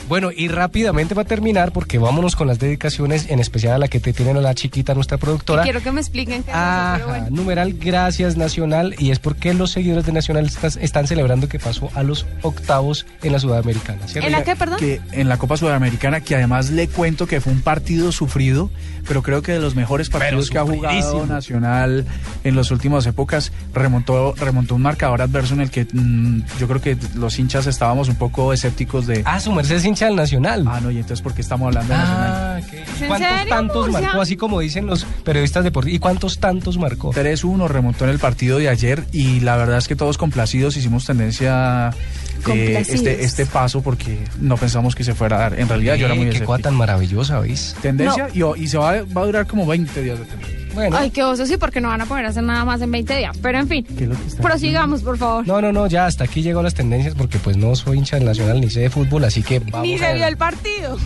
Bueno, 0.07 0.29
y 0.35 0.47
rápidamente 0.47 1.13
va 1.15 1.23
a 1.23 1.25
terminar 1.25 1.71
porque 1.73 1.97
vámonos 1.97 2.35
con 2.35 2.47
las 2.47 2.59
dedicaciones, 2.59 3.29
en 3.29 3.39
especial 3.39 3.73
a 3.73 3.77
la 3.77 3.87
que 3.89 3.99
te 3.99 4.13
tiene 4.13 4.33
la 4.41 4.55
chiquita, 4.55 4.93
nuestra 4.93 5.17
productora. 5.17 5.63
Quiero 5.63 5.81
que 5.81 5.91
me 5.91 5.99
expliquen 5.99 6.43
qué 6.43 6.51
es 6.51 6.55
eso, 6.55 6.65
Ajá, 6.65 7.05
bueno. 7.05 7.27
numeral 7.29 7.73
Gracias 7.73 8.37
Nacional 8.37 8.95
y 8.99 9.11
es 9.11 9.19
porque 9.19 9.53
los 9.53 9.71
seguidores 9.71 10.05
de 10.05 10.13
Nacional 10.13 10.45
estas- 10.45 10.77
están 10.77 11.07
celebrando 11.07 11.49
que 11.49 11.59
pasó 11.59 11.89
a 11.93 12.03
los 12.03 12.25
octavos 12.41 13.05
en 13.21 13.33
la 13.33 13.39
Sudamericana. 13.39 14.07
¿cierto? 14.07 14.25
¿En 14.27 14.31
la 14.31 14.43
qué, 14.43 14.55
perdón? 14.55 14.79
que 14.79 15.01
en 15.11 15.27
la 15.27 15.37
Copa 15.37 15.57
Sudamericana, 15.57 16.21
que 16.21 16.35
además 16.35 16.69
le 16.69 16.87
cuento 16.87 17.27
que 17.27 17.41
fue 17.41 17.51
un 17.51 17.61
partido 17.61 18.11
sufrido, 18.11 18.69
pero 19.07 19.21
creo 19.23 19.41
que 19.41 19.51
de 19.53 19.59
los 19.59 19.75
mejores 19.75 20.09
partidos 20.09 20.49
que 20.49 20.57
ha 20.57 20.63
jugado. 20.63 21.25
Nacional 21.25 22.05
en 22.43 22.55
las 22.55 22.71
últimas 22.71 23.05
épocas, 23.05 23.51
remontó, 23.73 24.33
remontó 24.37 24.75
un 24.75 24.81
marcador 24.81 25.21
adverso 25.21 25.53
en 25.53 25.61
el 25.61 25.69
que 25.71 25.85
mm, 25.91 26.41
yo 26.59 26.67
creo 26.67 26.81
que 26.81 26.97
los 27.15 27.37
hinchas 27.39 27.67
estábamos 27.67 28.07
un 28.09 28.15
poco 28.15 28.53
escépticos 28.53 29.05
de... 29.07 29.21
Ah, 29.25 29.39
su 29.39 29.51
merced 29.51 29.75
es 29.75 29.85
hincha 29.97 30.05
del 30.07 30.15
Nacional. 30.15 30.63
Ah, 30.67 30.79
no, 30.81 30.91
y 30.91 30.97
entonces, 30.97 31.21
¿por 31.21 31.33
qué 31.33 31.41
estamos 31.41 31.67
hablando 31.67 31.91
de 31.93 31.99
Nacional? 31.99 32.31
Ah, 32.31 32.59
ok. 32.61 32.73
¿Es 32.73 33.01
en 33.01 33.07
¿Cuántos 33.07 33.29
serio, 33.37 33.49
tantos 33.55 33.87
Murcia? 33.89 34.01
marcó? 34.07 34.21
Así 34.21 34.37
como 34.37 34.59
dicen 34.59 34.85
los 34.87 35.03
periodistas 35.23 35.63
deportivos. 35.63 35.95
¿Y 35.95 35.99
cuántos 35.99 36.39
tantos 36.39 36.77
marcó? 36.77 37.11
3-1 37.13 37.67
remontó 37.67 38.03
en 38.05 38.11
el 38.11 38.19
partido 38.19 38.57
de 38.59 38.69
ayer 38.69 39.03
y 39.11 39.39
la 39.39 39.55
verdad 39.57 39.77
es 39.77 39.87
que 39.87 39.95
todos 39.95 40.17
complacidos 40.17 40.77
hicimos 40.77 41.05
tendencia 41.05 41.91
de 42.37 42.43
Complacidos. 42.43 42.89
este, 42.89 43.23
este 43.23 43.45
paso 43.47 43.81
porque 43.81 44.19
no 44.39 44.57
pensamos 44.57 44.93
que 44.95 45.03
se 45.03 45.15
fuera 45.15 45.37
a 45.37 45.39
dar. 45.49 45.59
En 45.59 45.67
realidad 45.67 45.95
yo 45.95 46.05
era 46.05 46.15
muy 46.15 46.27
Eh, 46.27 46.31
Qué 46.31 46.43
cosa 46.43 46.61
tan 46.63 46.75
maravillosa, 46.75 47.39
¿veis? 47.39 47.75
Tendencia 47.81 48.29
y, 48.33 48.43
y 48.61 48.67
se 48.67 48.77
va, 48.77 49.01
va 49.03 49.21
a 49.21 49.25
durar 49.25 49.47
como 49.47 49.65
20 49.65 50.01
días 50.03 50.19
de 50.19 50.25
tendencia. 50.25 50.66
Bueno. 50.77 50.95
Ay, 50.95 51.09
qué 51.09 51.23
oso, 51.23 51.47
sí, 51.47 51.57
porque 51.57 51.81
no 51.81 51.87
van 51.87 52.01
a 52.01 52.05
poder 52.05 52.27
hacer 52.27 52.43
nada 52.43 52.63
más 52.63 52.79
en 52.83 52.91
20 52.91 53.17
días. 53.17 53.35
Pero 53.41 53.57
en 53.57 53.67
fin, 53.67 53.83
¿Qué 53.83 54.03
es 54.03 54.09
lo 54.09 54.15
que 54.15 54.27
está 54.27 54.43
prosigamos, 54.43 55.01
por 55.01 55.17
favor. 55.17 55.47
No, 55.47 55.59
no, 55.59 55.73
no, 55.73 55.87
ya 55.87 56.05
hasta 56.05 56.25
aquí 56.25 56.43
llegó 56.43 56.61
las 56.61 56.75
tendencias 56.75 57.15
porque 57.15 57.39
pues 57.39 57.57
no 57.57 57.75
soy 57.75 57.97
hincha 57.97 58.17
del 58.17 58.25
Nacional 58.25 58.61
ni 58.61 58.69
sé 58.69 58.81
de 58.81 58.91
fútbol, 58.91 59.23
así 59.23 59.41
que 59.41 59.57
vamos 59.57 59.81
Ni 59.81 59.97
se 59.97 60.13
vio 60.13 60.27
el 60.27 60.37
partido. 60.37 60.99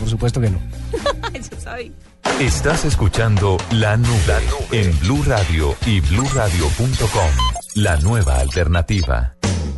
Por 0.00 0.08
supuesto 0.08 0.40
que 0.40 0.48
no. 0.48 0.58
Yo 1.34 1.60
sabía. 1.60 1.92
Estás 2.40 2.86
escuchando 2.86 3.58
La 3.72 3.98
Nube 3.98 4.38
en 4.70 4.98
Blue 5.00 5.22
Radio 5.26 5.76
y 5.84 6.00
bluradio.com. 6.00 7.30
La 7.74 7.98
nueva 7.98 8.38
alternativa. 8.38 9.34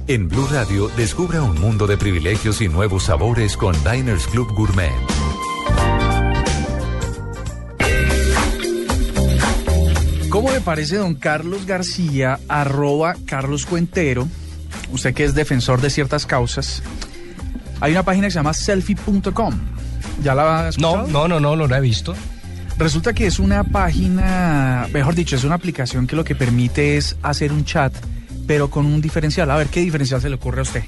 En 0.06 0.28
Blue 0.28 0.46
Radio 0.48 0.88
descubra 0.96 1.42
un 1.42 1.60
mundo 1.60 1.88
de 1.88 1.96
privilegios 1.96 2.60
y 2.60 2.68
nuevos 2.68 3.06
sabores 3.06 3.56
con 3.56 3.74
Diners 3.82 4.28
Club 4.28 4.54
Gourmet. 4.54 4.92
¿Cómo 10.34 10.50
le 10.50 10.60
parece 10.60 10.96
don 10.96 11.14
Carlos 11.14 11.64
García, 11.64 12.40
arroba 12.48 13.14
Carlos 13.24 13.66
Cuentero? 13.66 14.26
Usted 14.90 15.14
que 15.14 15.22
es 15.22 15.32
defensor 15.36 15.80
de 15.80 15.90
ciertas 15.90 16.26
causas. 16.26 16.82
Hay 17.80 17.92
una 17.92 18.02
página 18.02 18.26
que 18.26 18.32
se 18.32 18.40
llama 18.40 18.52
selfie.com. 18.52 19.54
¿Ya 20.24 20.34
la 20.34 20.42
ha 20.58 20.62
No, 20.62 20.68
escuchado? 20.70 21.06
no, 21.06 21.28
no, 21.28 21.38
no, 21.38 21.54
no 21.54 21.68
lo 21.68 21.76
he 21.76 21.80
visto. 21.80 22.16
Resulta 22.78 23.12
que 23.12 23.28
es 23.28 23.38
una 23.38 23.62
página, 23.62 24.88
mejor 24.92 25.14
dicho, 25.14 25.36
es 25.36 25.44
una 25.44 25.54
aplicación 25.54 26.08
que 26.08 26.16
lo 26.16 26.24
que 26.24 26.34
permite 26.34 26.96
es 26.96 27.14
hacer 27.22 27.52
un 27.52 27.64
chat, 27.64 27.94
pero 28.48 28.70
con 28.70 28.86
un 28.86 29.00
diferencial. 29.00 29.48
A 29.52 29.56
ver, 29.56 29.68
¿qué 29.68 29.82
diferencial 29.82 30.20
se 30.20 30.28
le 30.30 30.34
ocurre 30.34 30.58
a 30.58 30.62
usted? 30.62 30.82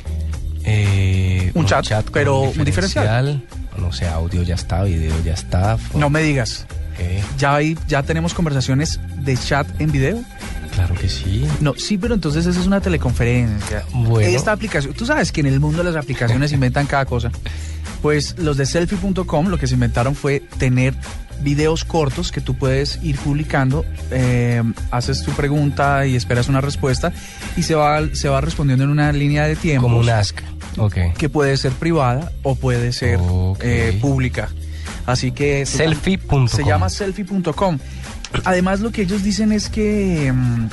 Eh, 0.64 1.52
Un 1.54 1.66
chat, 1.66 1.86
con 2.06 2.12
pero 2.12 2.40
un 2.40 2.64
diferencial. 2.64 3.44
No 3.78 3.92
sé, 3.92 4.08
audio 4.08 4.42
ya 4.42 4.56
está, 4.56 4.82
video 4.82 5.14
ya 5.24 5.34
está. 5.34 5.78
No 5.94 6.10
me 6.10 6.20
digas. 6.22 6.66
¿Ya, 7.38 7.54
hay, 7.54 7.76
¿Ya 7.88 8.02
tenemos 8.02 8.34
conversaciones 8.34 9.00
de 9.16 9.36
chat 9.36 9.66
en 9.80 9.92
video? 9.92 10.22
Claro 10.74 10.94
que 10.94 11.08
sí. 11.08 11.46
No, 11.60 11.74
sí, 11.76 11.96
pero 11.98 12.14
entonces 12.14 12.46
esa 12.46 12.60
es 12.60 12.66
una 12.66 12.80
teleconferencia. 12.80 13.84
Bueno. 13.92 14.28
Esta 14.28 14.52
aplicación, 14.52 14.92
tú 14.94 15.06
sabes 15.06 15.32
que 15.32 15.40
en 15.40 15.46
el 15.46 15.60
mundo 15.60 15.82
las 15.82 15.96
aplicaciones 15.96 16.52
inventan 16.52 16.86
cada 16.86 17.06
cosa. 17.06 17.30
Pues 18.02 18.38
los 18.38 18.56
de 18.56 18.66
selfie.com 18.66 19.48
lo 19.48 19.58
que 19.58 19.66
se 19.66 19.74
inventaron 19.74 20.14
fue 20.14 20.40
tener 20.58 20.94
videos 21.42 21.84
cortos 21.84 22.30
que 22.32 22.40
tú 22.40 22.54
puedes 22.54 22.98
ir 23.02 23.16
publicando, 23.18 23.84
eh, 24.10 24.62
haces 24.90 25.22
tu 25.22 25.32
pregunta 25.32 26.06
y 26.06 26.16
esperas 26.16 26.48
una 26.48 26.60
respuesta 26.60 27.12
y 27.56 27.62
se 27.62 27.74
va, 27.74 28.00
se 28.14 28.28
va 28.28 28.40
respondiendo 28.40 28.84
en 28.84 28.90
una 28.90 29.12
línea 29.12 29.46
de 29.46 29.56
tiempo 29.56 29.82
Como 29.88 29.98
un 29.98 30.08
ask. 30.08 30.38
Ok. 30.78 30.96
que 31.18 31.28
puede 31.28 31.56
ser 31.56 31.72
privada 31.72 32.32
o 32.42 32.54
puede 32.54 32.92
ser 32.92 33.18
Ok. 33.20 33.58
eh, 33.62 33.98
pública. 34.00 34.48
Así 35.06 35.32
que 35.32 35.64
se 35.66 35.78
llama- 35.78 35.94
Selfie.com. 35.94 36.48
se 36.48 36.64
llama 36.64 36.88
selfie.com. 36.90 37.78
Además, 38.44 38.80
lo 38.80 38.90
que 38.90 39.02
ellos 39.02 39.22
dicen 39.22 39.52
es 39.52 39.68
que 39.68 40.32
mm, 40.34 40.66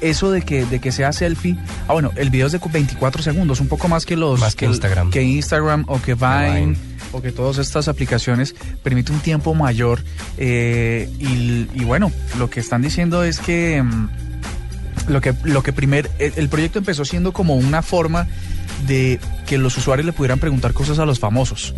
eso 0.00 0.30
de 0.30 0.42
que, 0.42 0.64
de 0.66 0.80
que 0.80 0.92
sea 0.92 1.12
selfie. 1.12 1.56
Ah, 1.86 1.92
bueno, 1.92 2.12
el 2.16 2.30
video 2.30 2.46
es 2.46 2.52
de 2.52 2.58
24 2.58 3.22
segundos, 3.22 3.60
un 3.60 3.68
poco 3.68 3.88
más 3.88 4.04
que 4.06 4.16
los. 4.16 4.38
Más 4.40 4.54
que 4.54 4.66
Instagram. 4.66 5.10
Que 5.10 5.22
Instagram 5.22 5.84
o 5.88 6.00
que 6.02 6.14
Vine. 6.14 6.60
Vine. 6.60 6.76
O 7.12 7.22
que 7.22 7.32
todas 7.32 7.56
estas 7.56 7.88
aplicaciones 7.88 8.54
permite 8.82 9.12
un 9.12 9.20
tiempo 9.20 9.54
mayor. 9.54 10.02
eh, 10.36 11.08
y, 11.18 11.66
y 11.74 11.84
bueno, 11.84 12.12
lo 12.38 12.50
que 12.50 12.60
están 12.60 12.82
diciendo 12.82 13.22
es 13.24 13.38
que. 13.38 13.82
mm, 13.82 14.08
lo 15.08 15.20
que, 15.22 15.32
lo 15.44 15.62
que 15.62 15.72
primer, 15.72 16.10
el, 16.18 16.34
el 16.36 16.48
proyecto 16.50 16.78
empezó 16.80 17.04
siendo 17.06 17.32
como 17.32 17.54
una 17.54 17.80
forma 17.80 18.26
de 18.86 19.18
que 19.46 19.56
los 19.56 19.76
usuarios 19.78 20.04
le 20.04 20.12
pudieran 20.12 20.38
preguntar 20.38 20.74
cosas 20.74 20.98
a 20.98 21.06
los 21.06 21.18
famosos. 21.18 21.74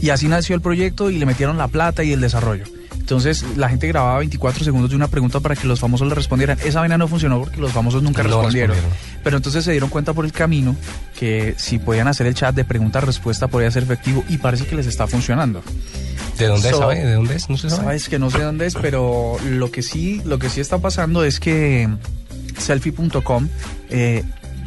Y 0.00 0.10
así 0.10 0.28
nació 0.28 0.54
el 0.54 0.60
proyecto 0.60 1.10
y 1.10 1.18
le 1.18 1.26
metieron 1.26 1.58
la 1.58 1.68
plata 1.68 2.04
y 2.04 2.12
el 2.12 2.20
desarrollo. 2.20 2.64
Entonces 2.98 3.42
la 3.56 3.70
gente 3.70 3.86
grababa 3.88 4.18
24 4.18 4.62
segundos 4.64 4.90
de 4.90 4.96
una 4.96 5.08
pregunta 5.08 5.40
para 5.40 5.56
que 5.56 5.66
los 5.66 5.80
famosos 5.80 6.06
le 6.08 6.14
respondieran. 6.14 6.58
Esa 6.62 6.80
vaina 6.80 6.98
no 6.98 7.08
funcionó 7.08 7.40
porque 7.40 7.58
los 7.58 7.72
famosos 7.72 8.02
nunca 8.02 8.22
No 8.22 8.28
respondieron. 8.28 8.76
respondieron. 8.76 9.20
Pero 9.24 9.36
entonces 9.38 9.64
se 9.64 9.70
dieron 9.70 9.88
cuenta 9.88 10.12
por 10.12 10.26
el 10.26 10.32
camino 10.32 10.76
que 11.18 11.54
si 11.56 11.78
podían 11.78 12.06
hacer 12.06 12.26
el 12.26 12.34
chat 12.34 12.54
de 12.54 12.64
pregunta-respuesta 12.66 13.48
podía 13.48 13.70
ser 13.70 13.84
efectivo 13.84 14.24
y 14.28 14.36
parece 14.36 14.66
que 14.66 14.76
les 14.76 14.86
está 14.86 15.06
funcionando. 15.06 15.62
¿De 16.36 16.46
dónde 16.48 16.70
So- 16.70 16.78
sabe? 16.80 16.96
¿De 17.02 17.14
dónde 17.14 17.34
es? 17.36 17.48
No 17.48 17.56
se 17.56 17.70
sabe. 17.70 17.82
Sabes 17.82 18.08
que 18.10 18.18
no 18.18 18.30
sé 18.30 18.42
dónde 18.42 18.66
es, 18.66 18.74
pero 18.74 19.38
lo 19.48 19.70
que 19.70 19.82
sí, 19.82 20.20
lo 20.26 20.38
que 20.38 20.50
sí 20.50 20.60
está 20.60 20.76
pasando 20.78 21.24
es 21.24 21.40
que 21.40 21.88
selfie.com 22.58 23.48
eh, 23.90 24.22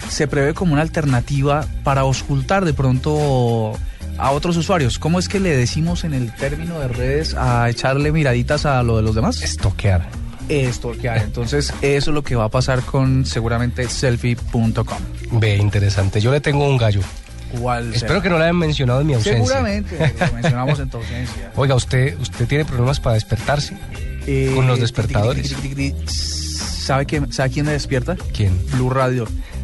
se 0.10 0.28
prevé 0.28 0.54
como 0.56 0.74
una 0.74 0.82
alternativa 0.82 1.66
para 1.84 2.02
auscultar 2.02 2.66
de 2.66 2.74
pronto 2.74 3.74
a 4.22 4.32
otros 4.32 4.56
usuarios. 4.56 5.00
¿Cómo 5.00 5.18
es 5.20 5.28
que 5.28 5.40
le 5.40 5.58
decimos 5.58 6.04
en 6.04 6.14
el 6.14 6.34
término 6.36 6.80
de 6.80 6.88
redes 6.88 7.34
a 7.34 7.68
echarle 7.70 8.12
miraditas 8.12 8.66
a 8.68 8.82
lo 8.84 8.98
de 8.98 9.04
los 9.04 9.16
demás? 9.16 9.42
Estoquear. 9.42 10.08
Estoquear. 10.48 11.18
Entonces, 11.18 11.74
eso 11.82 12.12
es 12.12 12.14
lo 12.14 12.24
que 12.24 12.36
va 12.36 12.46
a 12.46 12.50
pasar 12.50 12.84
con 12.84 13.26
seguramente 13.26 13.88
selfie.com. 13.90 15.40
Ve, 15.40 15.58
interesante. 15.58 16.22
Yo 16.22 16.32
le 16.32 16.40
tengo 16.40 16.68
un 16.68 16.78
gallo. 16.78 17.02
¿Cuál 17.60 17.94
Espero 17.94 18.14
será? 18.14 18.22
que 18.22 18.30
no 18.30 18.38
lo 18.38 18.44
hayan 18.44 18.58
mencionado 18.58 19.02
en 19.02 19.08
mi 19.08 19.14
ausencia. 19.16 19.44
Seguramente, 19.44 19.98
lo 19.98 20.34
mencionamos 20.34 20.80
en 20.80 20.90
tu 20.90 20.98
ausencia. 20.98 21.52
Oiga, 21.56 21.76
¿usted, 21.76 22.18
usted 22.20 22.48
tiene 22.48 22.64
problemas 22.64 23.00
para 23.00 23.16
despertarse? 23.16 23.76
Con 24.56 24.68
los 24.68 24.80
despertadores. 24.80 25.56
¿Sabe, 26.06 27.06
quién, 27.06 27.34
¿Sabe 27.34 27.50
quién 27.50 27.66
me 27.66 27.72
despierta? 27.72 28.16
¿Quién? 28.34 28.58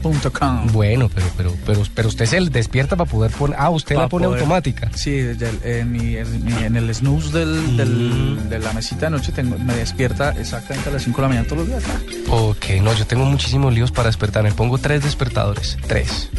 BlueRadio.com. 0.01 0.67
Bueno, 0.71 1.09
pero, 1.13 1.27
pero, 1.37 1.53
pero, 1.65 1.83
pero 1.93 2.07
usted 2.07 2.25
se 2.25 2.39
despierta 2.49 2.95
para 2.95 3.09
poder 3.09 3.31
poner. 3.31 3.57
Ah, 3.59 3.69
usted 3.69 3.95
la 3.95 4.07
pone 4.07 4.25
poder- 4.27 4.39
automática. 4.41 4.89
Sí, 4.95 5.11
el- 5.17 5.37
en, 5.63 5.91
mi- 5.91 6.15
el 6.15 6.93
snooze 6.95 7.31
del, 7.37 7.77
del- 7.77 8.49
de 8.49 8.59
la 8.59 8.73
mesita 8.73 9.05
de 9.07 9.11
noche 9.11 9.31
tengo, 9.31 9.57
me 9.57 9.75
despierta 9.75 10.31
exactamente 10.39 10.89
a 10.89 10.93
las 10.93 11.03
5 11.03 11.17
de 11.17 11.21
la 11.23 11.27
mañana 11.29 11.47
todos 11.47 11.59
los 11.59 11.67
días. 11.67 11.83
Ah, 11.89 11.99
Ok, 12.29 12.65
no, 12.81 12.93
yo 12.93 13.05
tengo 13.07 13.25
muchísimos 13.25 13.73
líos 13.73 13.91
para 13.91 14.07
despertar. 14.07 14.43
Me 14.43 14.51
pongo 14.51 14.77
tres 14.77 15.03
despertadores. 15.03 15.77
Tres. 15.87 16.29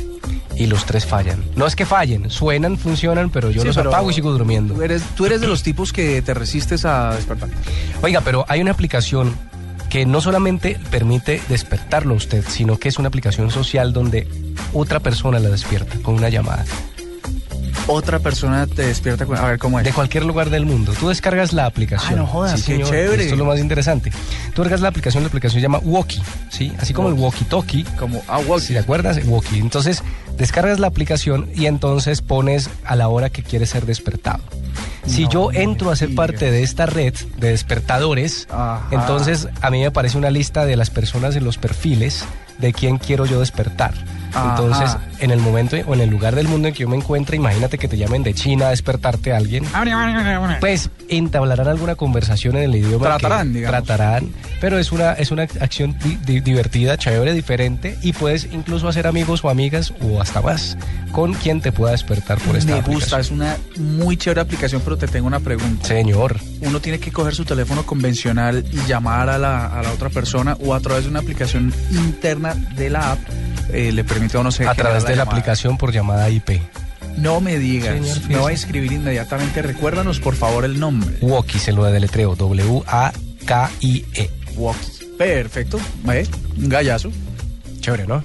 Y 0.56 0.66
los 0.66 0.84
tres 0.86 1.06
fallan. 1.06 1.44
No 1.54 1.66
es 1.66 1.76
que 1.76 1.86
fallen, 1.86 2.30
suenan, 2.30 2.78
funcionan, 2.78 3.30
pero 3.30 3.50
yo 3.52 3.60
Sí, 3.62 3.68
los 3.68 3.76
pero 3.76 3.90
apago 3.90 4.10
y 4.10 4.14
sigo 4.14 4.32
durmiendo. 4.32 4.74
Tú 4.74 4.82
eres, 4.82 5.02
tú 5.14 5.24
eres 5.24 5.40
de 5.40 5.46
los 5.46 5.62
tipos 5.62 5.92
que 5.92 6.20
te 6.20 6.34
resistes 6.34 6.84
a 6.84 7.14
despertar. 7.14 7.48
Oiga, 8.02 8.20
pero 8.22 8.44
hay 8.48 8.60
una 8.60 8.72
aplicación 8.72 9.36
que 9.88 10.06
no 10.06 10.20
solamente 10.20 10.78
permite 10.90 11.40
despertarlo 11.48 12.14
a 12.14 12.16
usted, 12.16 12.44
sino 12.46 12.78
que 12.78 12.88
es 12.88 12.98
una 12.98 13.08
aplicación 13.08 13.50
social 13.50 13.92
donde 13.92 14.28
otra 14.72 15.00
persona 15.00 15.38
la 15.38 15.48
despierta 15.48 15.96
con 16.02 16.14
una 16.14 16.28
llamada. 16.28 16.64
Otra 17.90 18.18
persona 18.18 18.66
te 18.66 18.86
despierta 18.86 19.24
con... 19.24 19.38
A 19.38 19.46
ver, 19.46 19.58
¿cómo 19.58 19.78
es? 19.78 19.84
De 19.86 19.94
cualquier 19.94 20.26
lugar 20.26 20.50
del 20.50 20.66
mundo. 20.66 20.92
Tú 21.00 21.08
descargas 21.08 21.54
la 21.54 21.64
aplicación. 21.64 22.12
Ah, 22.12 22.16
no 22.16 22.26
jodas, 22.26 22.56
qué 22.56 22.72
señor. 22.74 22.90
chévere. 22.90 23.22
Esto 23.22 23.34
es 23.34 23.38
lo 23.38 23.46
más 23.46 23.58
interesante. 23.58 24.10
Tú 24.54 24.60
descargas 24.60 24.82
la 24.82 24.88
aplicación, 24.88 25.22
la 25.22 25.28
aplicación 25.28 25.58
se 25.58 25.62
llama 25.62 25.78
Walkie, 25.78 26.20
¿sí? 26.50 26.70
Así 26.78 26.92
como 26.92 27.08
el 27.08 27.14
walkie-talkie. 27.14 27.86
Como... 27.96 28.22
Ah, 28.28 28.40
walkie. 28.40 28.66
Si 28.66 28.72
te 28.74 28.80
acuerdas, 28.80 29.18
Walkie. 29.24 29.58
Entonces, 29.58 30.02
descargas 30.36 30.78
la 30.80 30.86
aplicación 30.86 31.48
y 31.54 31.64
entonces 31.64 32.20
pones 32.20 32.68
a 32.84 32.94
la 32.94 33.08
hora 33.08 33.30
que 33.30 33.42
quieres 33.42 33.70
ser 33.70 33.86
despertado. 33.86 34.42
Si 35.08 35.24
No 35.24 35.30
yo 35.30 35.52
entro 35.52 35.90
a 35.90 35.96
ser 35.96 36.14
parte 36.14 36.50
de 36.50 36.62
esta 36.62 36.86
red 36.86 37.14
de 37.38 37.50
despertadores, 37.50 38.46
Ajá. 38.50 38.86
entonces 38.90 39.48
a 39.60 39.70
mí 39.70 39.80
me 39.80 39.86
aparece 39.86 40.18
una 40.18 40.30
lista 40.30 40.66
de 40.66 40.76
las 40.76 40.90
personas 40.90 41.34
en 41.36 41.44
los 41.44 41.58
perfiles 41.58 42.24
de 42.58 42.72
quién 42.72 42.98
quiero 42.98 43.26
yo 43.26 43.40
despertar. 43.40 43.94
Ajá. 44.34 44.50
Entonces, 44.50 44.96
en 45.20 45.30
el 45.30 45.40
momento 45.40 45.76
o 45.86 45.94
en 45.94 46.00
el 46.00 46.10
lugar 46.10 46.34
del 46.34 46.48
mundo 46.48 46.68
en 46.68 46.74
que 46.74 46.80
yo 46.80 46.88
me 46.88 46.96
encuentre, 46.96 47.36
imagínate 47.36 47.78
que 47.78 47.88
te 47.88 47.96
llamen 47.96 48.22
de 48.22 48.34
China 48.34 48.66
a 48.66 48.70
despertarte 48.70 49.32
a 49.32 49.36
alguien. 49.36 49.64
Pues 50.60 50.90
entablarán 51.08 51.68
alguna 51.68 51.94
conversación 51.94 52.56
en 52.56 52.64
el 52.64 52.76
idioma. 52.76 52.98
que 53.16 53.18
Tratarán, 53.18 53.52
digamos. 53.52 53.84
Tratarán, 53.84 54.28
pero 54.60 54.78
es 54.78 54.92
una, 54.92 55.12
es 55.14 55.30
una 55.30 55.42
acción 55.42 55.96
di- 56.04 56.18
di- 56.24 56.40
divertida, 56.40 56.96
chévere, 56.96 57.32
diferente 57.32 57.96
y 58.02 58.12
puedes 58.12 58.48
incluso 58.52 58.88
hacer 58.88 59.06
amigos 59.06 59.44
o 59.44 59.50
amigas 59.50 59.92
o 60.02 60.20
hasta 60.20 60.40
más 60.42 60.76
con 61.12 61.32
quien 61.34 61.60
te 61.60 61.72
pueda 61.72 61.92
despertar 61.92 62.38
por 62.38 62.56
esta 62.56 62.72
Me 62.74 62.82
gusta, 62.82 63.16
aplicación. 63.16 63.20
es 63.20 63.30
una 63.30 63.56
muy 63.82 64.16
chévere 64.16 64.40
aplicación, 64.42 64.82
pero 64.84 64.96
te 64.98 65.06
tengo 65.08 65.26
una 65.26 65.40
pregunta. 65.40 65.86
Señor, 65.88 66.36
Uno 66.60 66.80
tiene 66.80 66.98
que 67.00 67.10
coger 67.10 67.34
su 67.34 67.44
teléfono 67.44 67.84
convencional 67.86 68.64
y 68.70 68.76
llamar 68.86 69.30
a 69.30 69.38
la, 69.38 69.66
a 69.66 69.82
la 69.82 69.90
otra 69.92 70.10
persona 70.10 70.56
o 70.60 70.74
a 70.74 70.80
través 70.80 71.04
de 71.04 71.10
una 71.10 71.20
aplicación 71.20 71.72
interna 71.90 72.54
de 72.76 72.90
la 72.90 73.12
app 73.12 73.18
eh, 73.72 73.92
le 73.92 74.02
permite 74.18 74.36
a 74.36 74.40
uno 74.40 74.50
se 74.50 74.66
a 74.66 74.74
través 74.74 75.04
de 75.04 75.10
la 75.10 75.16
llamada. 75.18 75.38
aplicación 75.38 75.78
por 75.78 75.92
llamada 75.92 76.28
IP. 76.28 76.60
No 77.16 77.40
me 77.40 77.58
digas, 77.58 77.94
Señor, 78.06 78.28
me 78.28 78.38
voy 78.38 78.50
a 78.50 78.52
inscribir 78.52 78.92
inmediatamente. 78.92 79.62
Recuérdanos 79.62 80.20
por 80.20 80.34
favor 80.34 80.64
el 80.64 80.78
nombre. 80.78 81.16
Walkie 81.20 81.58
se 81.58 81.72
lo 81.72 81.84
deletreo, 81.84 82.34
W-A-K-I-E. 82.36 84.30
Walkie. 84.56 85.06
Perfecto, 85.16 85.80
¿eh? 86.12 86.26
un 86.56 86.68
gallazo. 86.68 87.10
Chévere, 87.80 88.06
¿no? 88.06 88.22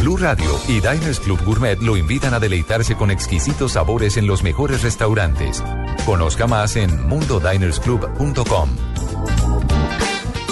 Blue 0.00 0.16
Radio 0.16 0.60
y 0.68 0.74
Diners 0.74 1.20
Club 1.20 1.42
Gourmet 1.44 1.78
lo 1.80 1.96
invitan 1.96 2.34
a 2.34 2.40
deleitarse 2.40 2.96
con 2.96 3.10
exquisitos 3.10 3.72
sabores 3.72 4.16
en 4.16 4.26
los 4.26 4.42
mejores 4.42 4.82
restaurantes. 4.82 5.62
Conozca 6.04 6.46
más 6.46 6.76
en 6.76 7.06
mundodinersclub.com. 7.06 8.70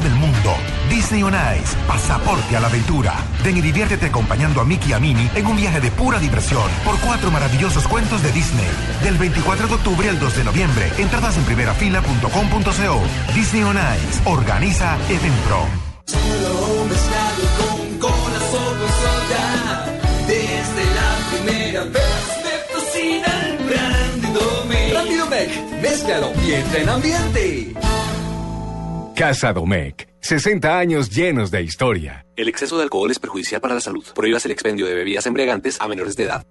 del 0.00 0.14
mundo. 0.14 0.54
Disney 0.88 1.22
on 1.22 1.34
Ice, 1.34 1.76
pasaporte 1.86 2.56
a 2.56 2.60
la 2.60 2.68
aventura. 2.68 3.14
Ven 3.44 3.56
y 3.56 3.60
diviértete 3.60 4.06
acompañando 4.06 4.60
a 4.60 4.64
Mickey 4.64 4.90
y 4.90 4.92
a 4.92 4.98
Minnie 4.98 5.30
en 5.34 5.46
un 5.46 5.56
viaje 5.56 5.80
de 5.80 5.90
pura 5.90 6.18
diversión 6.18 6.70
por 6.84 6.98
cuatro 7.00 7.30
maravillosos 7.30 7.86
cuentos 7.88 8.22
de 8.22 8.32
Disney. 8.32 8.66
Del 9.02 9.16
24 9.16 9.68
de 9.68 9.74
octubre 9.74 10.08
al 10.08 10.18
2 10.18 10.36
de 10.36 10.44
noviembre. 10.44 10.92
Entradas 10.98 11.36
en 11.36 11.44
primerafila.com.co. 11.44 13.34
Disney 13.34 13.62
on 13.62 13.76
Ice. 13.76 14.20
Organiza 14.24 14.96
Eventpro. 15.08 15.66
Desde 20.26 20.84
la 20.94 21.10
primera 21.30 21.84
vez 21.84 22.26
me 22.44 22.74
fascina 22.74 23.26
el 23.46 23.56
Brandy. 23.64 24.08
Brandy 24.90 25.18
mézclalo 25.80 26.32
y 26.46 26.52
entra 26.52 26.80
en 26.80 26.88
ambiente. 26.88 27.74
Casa 29.18 29.52
Domecq. 29.52 30.06
60 30.20 30.78
años 30.78 31.10
llenos 31.10 31.50
de 31.50 31.64
historia. 31.64 32.24
El 32.36 32.48
exceso 32.48 32.76
de 32.76 32.84
alcohol 32.84 33.10
es 33.10 33.18
perjudicial 33.18 33.60
para 33.60 33.74
la 33.74 33.80
salud. 33.80 34.04
Prohíbas 34.14 34.44
el 34.44 34.52
expendio 34.52 34.86
de 34.86 34.94
bebidas 34.94 35.26
embriagantes 35.26 35.80
a 35.80 35.88
menores 35.88 36.14
de 36.14 36.22
edad. 36.22 36.46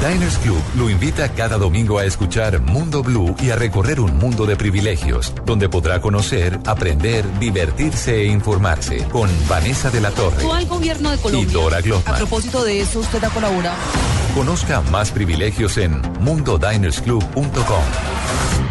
Diners 0.00 0.38
Club 0.38 0.62
lo 0.78 0.88
invita 0.88 1.28
cada 1.34 1.58
domingo 1.58 1.98
a 1.98 2.06
escuchar 2.06 2.60
Mundo 2.60 3.02
Blue 3.02 3.36
y 3.42 3.50
a 3.50 3.56
recorrer 3.56 4.00
un 4.00 4.16
mundo 4.16 4.46
de 4.46 4.56
privilegios, 4.56 5.34
donde 5.44 5.68
podrá 5.68 6.00
conocer, 6.00 6.58
aprender, 6.64 7.26
divertirse 7.38 8.22
e 8.22 8.24
informarse 8.24 9.06
con 9.08 9.28
Vanessa 9.46 9.90
de 9.90 10.00
la 10.00 10.12
Torre 10.12 10.50
al 10.50 10.64
gobierno 10.64 11.10
de 11.10 11.16
y 11.16 11.20
Colombia. 11.20 11.52
Dora 11.52 11.76
A 11.76 11.80
Glotman. 11.82 12.16
propósito 12.16 12.64
de 12.64 12.80
eso, 12.80 13.00
usted 13.00 13.22
ha 13.22 13.28
colaborado. 13.28 13.76
Conozca 14.34 14.80
más 14.80 15.10
privilegios 15.10 15.76
en 15.76 16.00
mundodinersclub.com. 16.20 18.65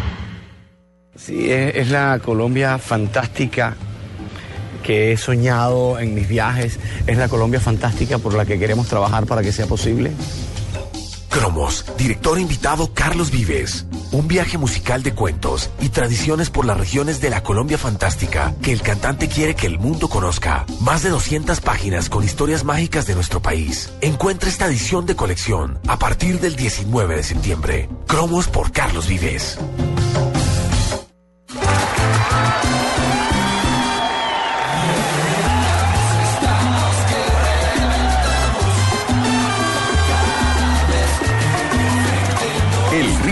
Sí, 1.18 1.50
es, 1.50 1.90
la 1.90 2.20
Colombia 2.22 2.78
fantástica 2.78 3.74
que 4.82 5.12
he 5.12 5.16
soñado 5.16 5.98
en 5.98 6.14
mis 6.14 6.28
viajes. 6.28 6.78
Es 7.06 7.16
la 7.16 7.28
Colombia 7.28 7.60
fantástica 7.60 8.18
por 8.18 8.34
la 8.34 8.44
que 8.44 8.58
queremos 8.58 8.86
trabajar 8.88 9.26
para 9.26 9.42
que 9.42 9.52
sea 9.52 9.66
posible. 9.66 10.12
Cromos, 11.30 11.84
director 11.98 12.38
invitado 12.38 12.92
Carlos 12.94 13.30
Vives. 13.30 13.86
Un 14.12 14.28
viaje 14.28 14.56
musical 14.56 15.02
de 15.02 15.14
cuentos 15.14 15.70
y 15.80 15.88
tradiciones 15.88 16.48
por 16.48 16.64
las 16.64 16.78
regiones 16.78 17.20
de 17.20 17.28
la 17.28 17.42
Colombia 17.42 17.76
fantástica 17.76 18.54
que 18.62 18.72
el 18.72 18.80
cantante 18.80 19.28
quiere 19.28 19.54
que 19.54 19.66
el 19.66 19.78
mundo 19.78 20.08
conozca. 20.08 20.64
Más 20.80 21.02
de 21.02 21.10
200 21.10 21.60
páginas 21.60 22.08
con 22.08 22.24
historias 22.24 22.64
mágicas 22.64 23.06
de 23.06 23.14
nuestro 23.14 23.42
país. 23.42 23.90
Encuentra 24.00 24.48
esta 24.48 24.66
edición 24.66 25.04
de 25.06 25.16
colección 25.16 25.78
a 25.88 25.98
partir 25.98 26.40
del 26.40 26.56
19 26.56 27.16
de 27.16 27.22
septiembre. 27.22 27.88
Cromos 28.06 28.48
por 28.48 28.72
Carlos 28.72 29.08
Vives. 29.08 29.58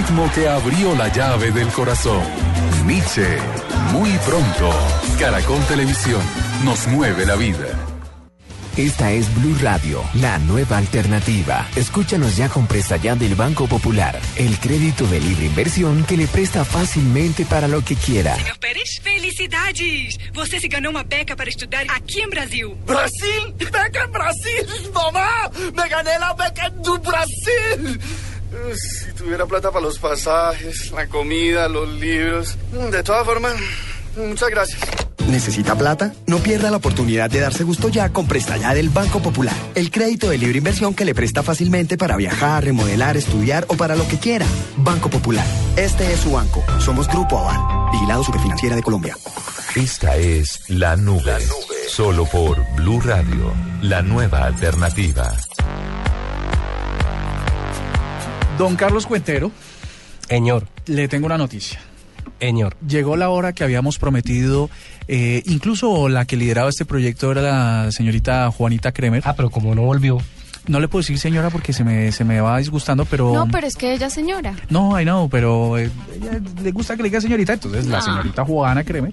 Ritmo 0.05 0.31
que 0.35 0.49
abrió 0.49 0.95
la 0.95 1.09
llave 1.09 1.51
del 1.51 1.69
corazón. 1.69 2.23
Nietzsche. 2.87 3.39
Muy 3.93 4.11
pronto. 4.19 4.71
Caracol 5.19 5.65
Televisión. 5.67 6.21
Nos 6.65 6.87
mueve 6.89 7.25
la 7.25 7.37
vida. 7.37 7.67
Esta 8.77 9.13
es 9.13 9.33
Blue 9.37 9.57
Radio, 9.63 10.03
la 10.15 10.37
nueva 10.39 10.79
alternativa. 10.79 11.69
Escúchanos 11.77 12.37
ya 12.37 12.49
con 12.49 12.67
presta 12.67 12.97
ya 12.97 13.15
del 13.15 13.37
Banco 13.37 13.69
Popular, 13.69 14.19
el 14.35 14.59
crédito 14.59 15.07
de 15.07 15.21
libre 15.21 15.47
inversión 15.47 16.03
que 16.05 16.17
le 16.17 16.27
presta 16.27 16.65
fácilmente 16.65 17.47
para 17.47 17.69
lo 17.69 17.83
que 17.85 17.95
quiera. 17.95 18.35
Senhor 18.35 18.59
Pérez, 18.59 19.01
felicidades! 19.01 20.19
Você 20.35 20.59
se 20.59 20.67
ganhou 20.67 20.91
uma 20.91 21.05
beca 21.05 21.37
para 21.37 21.49
estudar 21.49 21.85
aqui 21.89 22.21
em 22.21 22.29
Brasil. 22.29 22.77
Brasil? 22.85 23.55
Beca 23.57 24.05
en 24.05 24.11
Brasil, 24.11 24.67
mamá. 24.93 25.51
Me 25.73 25.89
gané 25.89 26.19
la 26.19 26.35
beca 26.35 26.67
en 26.67 26.83
Brasil. 27.01 28.01
Uh, 28.55 28.75
Si 28.77 29.13
tuviera 29.13 29.47
plata 29.47 29.71
para 29.71 29.85
los 29.85 29.99
pasajes, 29.99 30.93
la 30.93 31.07
comida, 31.09 31.69
los 31.69 31.89
libros. 31.89 32.57
De 32.91 33.03
todas 33.03 33.25
formas, 33.25 33.55
muchas 34.17 34.49
gracias. 34.51 34.81
¿Necesita 35.29 35.75
plata? 35.75 36.13
No 36.27 36.39
pierda 36.39 36.71
la 36.71 36.77
oportunidad 36.77 37.31
de 37.31 37.41
darse 37.41 37.65
gusto 37.65 37.89
ya 37.89 38.11
con 38.13 38.29
Presta 38.29 38.57
Ya 38.59 38.75
del 38.75 38.91
Banco 38.91 39.21
Popular. 39.21 39.55
El 39.75 39.91
crédito 39.91 40.29
de 40.29 40.39
libre 40.39 40.59
inversión 40.59 40.95
que 40.95 41.05
le 41.05 41.15
presta 41.15 41.43
fácilmente 41.43 41.97
para 41.97 42.17
viajar, 42.17 42.63
remodelar, 42.65 43.17
estudiar 43.17 43.65
o 43.69 43.75
para 43.77 43.97
lo 43.97 44.07
que 44.07 44.19
quiera. 44.19 44.47
Banco 44.77 45.09
Popular. 45.09 45.47
Este 45.77 46.13
es 46.13 46.21
su 46.21 46.33
banco. 46.33 46.63
Somos 46.79 47.09
Grupo 47.09 47.39
Aval. 47.39 47.91
Vigilado 47.93 48.23
Superfinanciera 48.23 48.77
de 48.77 48.83
Colombia. 48.83 49.17
Esta 49.75 50.17
es 50.17 50.61
La 50.69 50.95
Nube. 50.97 51.39
Solo 51.89 52.27
por 52.27 52.63
Blue 52.77 53.01
Radio, 53.01 53.53
la 53.83 54.03
nueva 54.03 54.45
alternativa. 54.45 55.33
Don 58.59 58.77
Carlos 58.77 59.07
Cuentero. 59.07 59.51
Señor. 60.29 60.69
Le 60.87 61.09
tengo 61.09 61.27
una 61.27 61.39
noticia. 61.39 61.81
Señor. 62.39 62.77
Llegó 62.87 63.17
la 63.17 63.31
hora 63.31 63.53
que 63.53 63.65
habíamos 63.65 63.99
prometido, 63.99 64.71
eh, 65.09 65.43
incluso 65.47 66.09
la 66.09 66.25
que 66.25 66.37
lideraba 66.37 66.69
este 66.69 66.85
proyecto 66.85 67.33
era 67.33 67.43
la 67.43 67.93
señorita 67.93 68.51
Juanita 68.51 68.93
Kremer. 68.93 69.23
Ah, 69.25 69.35
pero 69.35 69.51
como 69.51 69.75
no 69.75 69.83
volvió. 69.83 70.19
No 70.67 70.81
le 70.81 70.89
puedo 70.89 71.03
decir 71.03 71.19
señora 71.19 71.51
porque 71.51 71.73
se 71.75 71.85
me, 71.85 72.11
se 72.11 72.25
me 72.25 72.41
va 72.41 72.57
disgustando, 72.59 73.05
pero... 73.05 73.33
No, 73.35 73.47
pero 73.49 73.67
es 73.67 73.77
que 73.77 73.93
ella 73.93 74.07
es 74.07 74.13
señora. 74.15 74.55
No, 74.71 74.99
I 74.99 75.05
know, 75.05 75.29
pero 75.29 75.77
eh, 75.77 75.91
ella 76.17 76.41
le 76.63 76.73
gusta 76.73 76.97
que 76.97 77.03
le 77.03 77.11
diga 77.11 77.21
señorita, 77.21 77.53
entonces 77.53 77.87
la 77.87 77.99
Ah. 77.99 78.03
señorita 78.03 78.45
Juana 78.45 78.83
Kremer. 78.83 79.13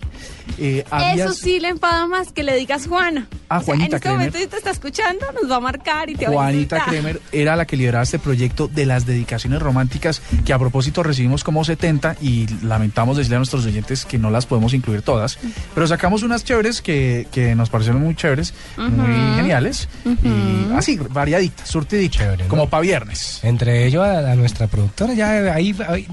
eh, 0.58 0.86
había- 0.90 1.26
Eso 1.26 1.34
sí 1.34 1.60
le 1.60 1.70
enfada 1.70 2.08
más 2.08 2.32
que 2.32 2.44
le 2.44 2.56
digas 2.56 2.88
Juana. 2.88 3.28
Ah, 3.50 3.58
O 3.58 3.60
sea, 3.60 3.66
Juanita 3.66 3.86
En 3.88 3.94
este 3.96 4.00
Kremer. 4.02 4.18
momento 4.20 4.38
si 4.40 4.48
te 4.48 4.58
está 4.58 4.72
escuchando, 4.72 5.26
nos 5.42 5.52
va 5.52 5.56
a 5.58 5.60
marcar 5.60 6.10
y 6.10 6.16
te 6.16 6.26
va 6.26 6.32
a 6.32 6.36
Juanita. 6.36 6.86
Kremer 6.86 7.22
era 7.34 7.56
la 7.58 7.66
que 7.66 7.76
lideraba 7.76 8.04
este 8.04 8.20
proyecto 8.20 8.68
de 8.70 8.86
las 8.86 9.06
dedicaciones 9.06 9.62
románticas 9.62 10.22
que 10.46 10.54
a 10.54 10.60
propósito 10.60 11.04
recibimos 11.04 11.44
como 11.44 11.64
70 11.66 12.16
y 12.22 12.48
lamentamos 12.64 13.18
decirle 13.18 13.36
a 13.36 13.40
nuestros 13.40 13.66
oyentes 13.66 14.06
que 14.06 14.18
no 14.18 14.30
las 14.30 14.46
podemos 14.46 14.74
incluir 14.74 15.02
todas, 15.02 15.38
pero 15.76 15.86
sacamos 15.88 16.24
unas 16.24 16.44
chéveres 16.46 16.82
que, 16.82 17.28
que 17.32 17.56
nos 17.56 17.70
parecieron 17.70 18.02
muy 18.02 18.16
chéveres, 18.16 18.54
muy 18.78 18.88
Ujú. 18.88 19.36
geniales 19.36 19.90
y 20.24 20.74
así, 20.74 20.98
variaditas, 21.42 21.68
surtiditas, 21.68 22.48
como 22.48 22.70
para 22.70 22.82
viernes. 22.82 23.40
Entre 23.44 23.86
ellos 23.86 24.06
a, 24.06 24.32
a 24.32 24.36
nuestra 24.36 24.68
productora, 24.68 25.14
ya 25.14 25.54
ahí, 25.54 25.76
ahí, 25.88 26.08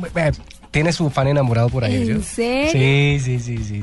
tiene 0.71 0.93
su 0.93 1.11
fan 1.11 1.29
enamorado 1.29 1.69
por 1.69 1.85
ahí. 1.85 1.97
¿En 1.97 2.23
serio? 2.23 2.71
Sí, 2.73 3.19
sí, 3.21 3.41
sí, 3.41 3.59
sí, 3.59 3.65
sí. 3.65 3.83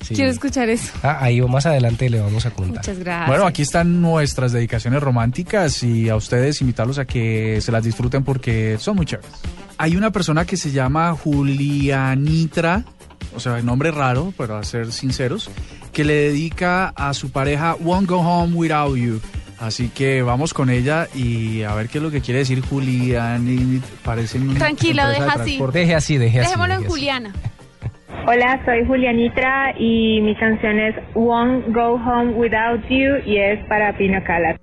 sí. 0.00 0.14
Quiero 0.14 0.30
escuchar 0.30 0.68
eso. 0.68 0.92
Ah, 1.02 1.18
ahí 1.20 1.40
más 1.42 1.66
adelante 1.66 2.08
le 2.08 2.20
vamos 2.20 2.46
a 2.46 2.50
contar. 2.50 2.76
Muchas 2.76 2.98
gracias. 2.98 3.28
Bueno, 3.28 3.46
aquí 3.46 3.62
están 3.62 4.00
nuestras 4.00 4.52
dedicaciones 4.52 5.02
románticas 5.02 5.82
y 5.82 6.08
a 6.08 6.16
ustedes 6.16 6.60
invitarlos 6.60 6.98
a 6.98 7.04
que 7.04 7.60
se 7.60 7.72
las 7.72 7.82
disfruten 7.82 8.22
porque 8.22 8.76
son 8.78 8.96
muy 8.96 9.06
chéveres. 9.06 9.30
Hay 9.76 9.96
una 9.96 10.10
persona 10.12 10.44
que 10.44 10.56
se 10.56 10.70
llama 10.70 11.14
Julianitra, 11.14 12.84
o 13.34 13.40
sea, 13.40 13.60
nombre 13.62 13.90
raro, 13.90 14.32
para 14.36 14.62
ser 14.62 14.92
sinceros, 14.92 15.50
que 15.92 16.04
le 16.04 16.14
dedica 16.14 16.88
a 16.88 17.12
su 17.12 17.30
pareja 17.30 17.74
Won't 17.74 18.08
Go 18.08 18.18
Home 18.18 18.54
Without 18.54 18.96
You. 18.96 19.20
Así 19.60 19.88
que 19.88 20.22
vamos 20.22 20.54
con 20.54 20.70
ella 20.70 21.08
y 21.14 21.62
a 21.62 21.74
ver 21.74 21.88
qué 21.88 21.98
es 21.98 22.04
lo 22.04 22.10
que 22.10 22.20
quiere 22.20 22.40
decir 22.40 22.60
Julian. 22.60 23.82
Parece 24.04 24.38
una 24.38 24.58
Tranquila, 24.58 25.02
empresa 25.02 25.20
de 25.20 25.24
deja 25.24 25.42
así. 25.42 25.60
Deje 25.72 25.94
así, 25.94 26.18
deje 26.18 26.40
así. 26.40 26.46
Dejémoslo 26.48 26.74
en 26.74 26.80
deje 26.80 26.86
así. 26.86 27.00
Juliana. 27.00 27.32
Hola, 28.26 28.60
soy 28.64 28.86
Julianitra 28.86 29.74
y 29.78 30.20
mi 30.20 30.36
canción 30.36 30.78
es 30.78 30.94
Won't 31.14 31.74
Go 31.74 31.94
Home 31.94 32.32
Without 32.34 32.82
You 32.88 33.16
y 33.24 33.38
es 33.38 33.64
para 33.68 33.96
Pino 33.96 34.22
Calas. 34.24 34.58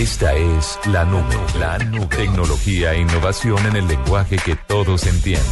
Esta 0.00 0.34
es 0.34 0.78
la 0.86 1.04
nube. 1.04 1.36
La 1.58 1.76
nube. 1.76 2.16
Tecnología 2.16 2.94
e 2.94 3.02
innovación 3.02 3.58
en 3.66 3.76
el 3.76 3.86
lenguaje 3.86 4.38
que 4.42 4.56
todos 4.66 5.06
entienden. 5.06 5.44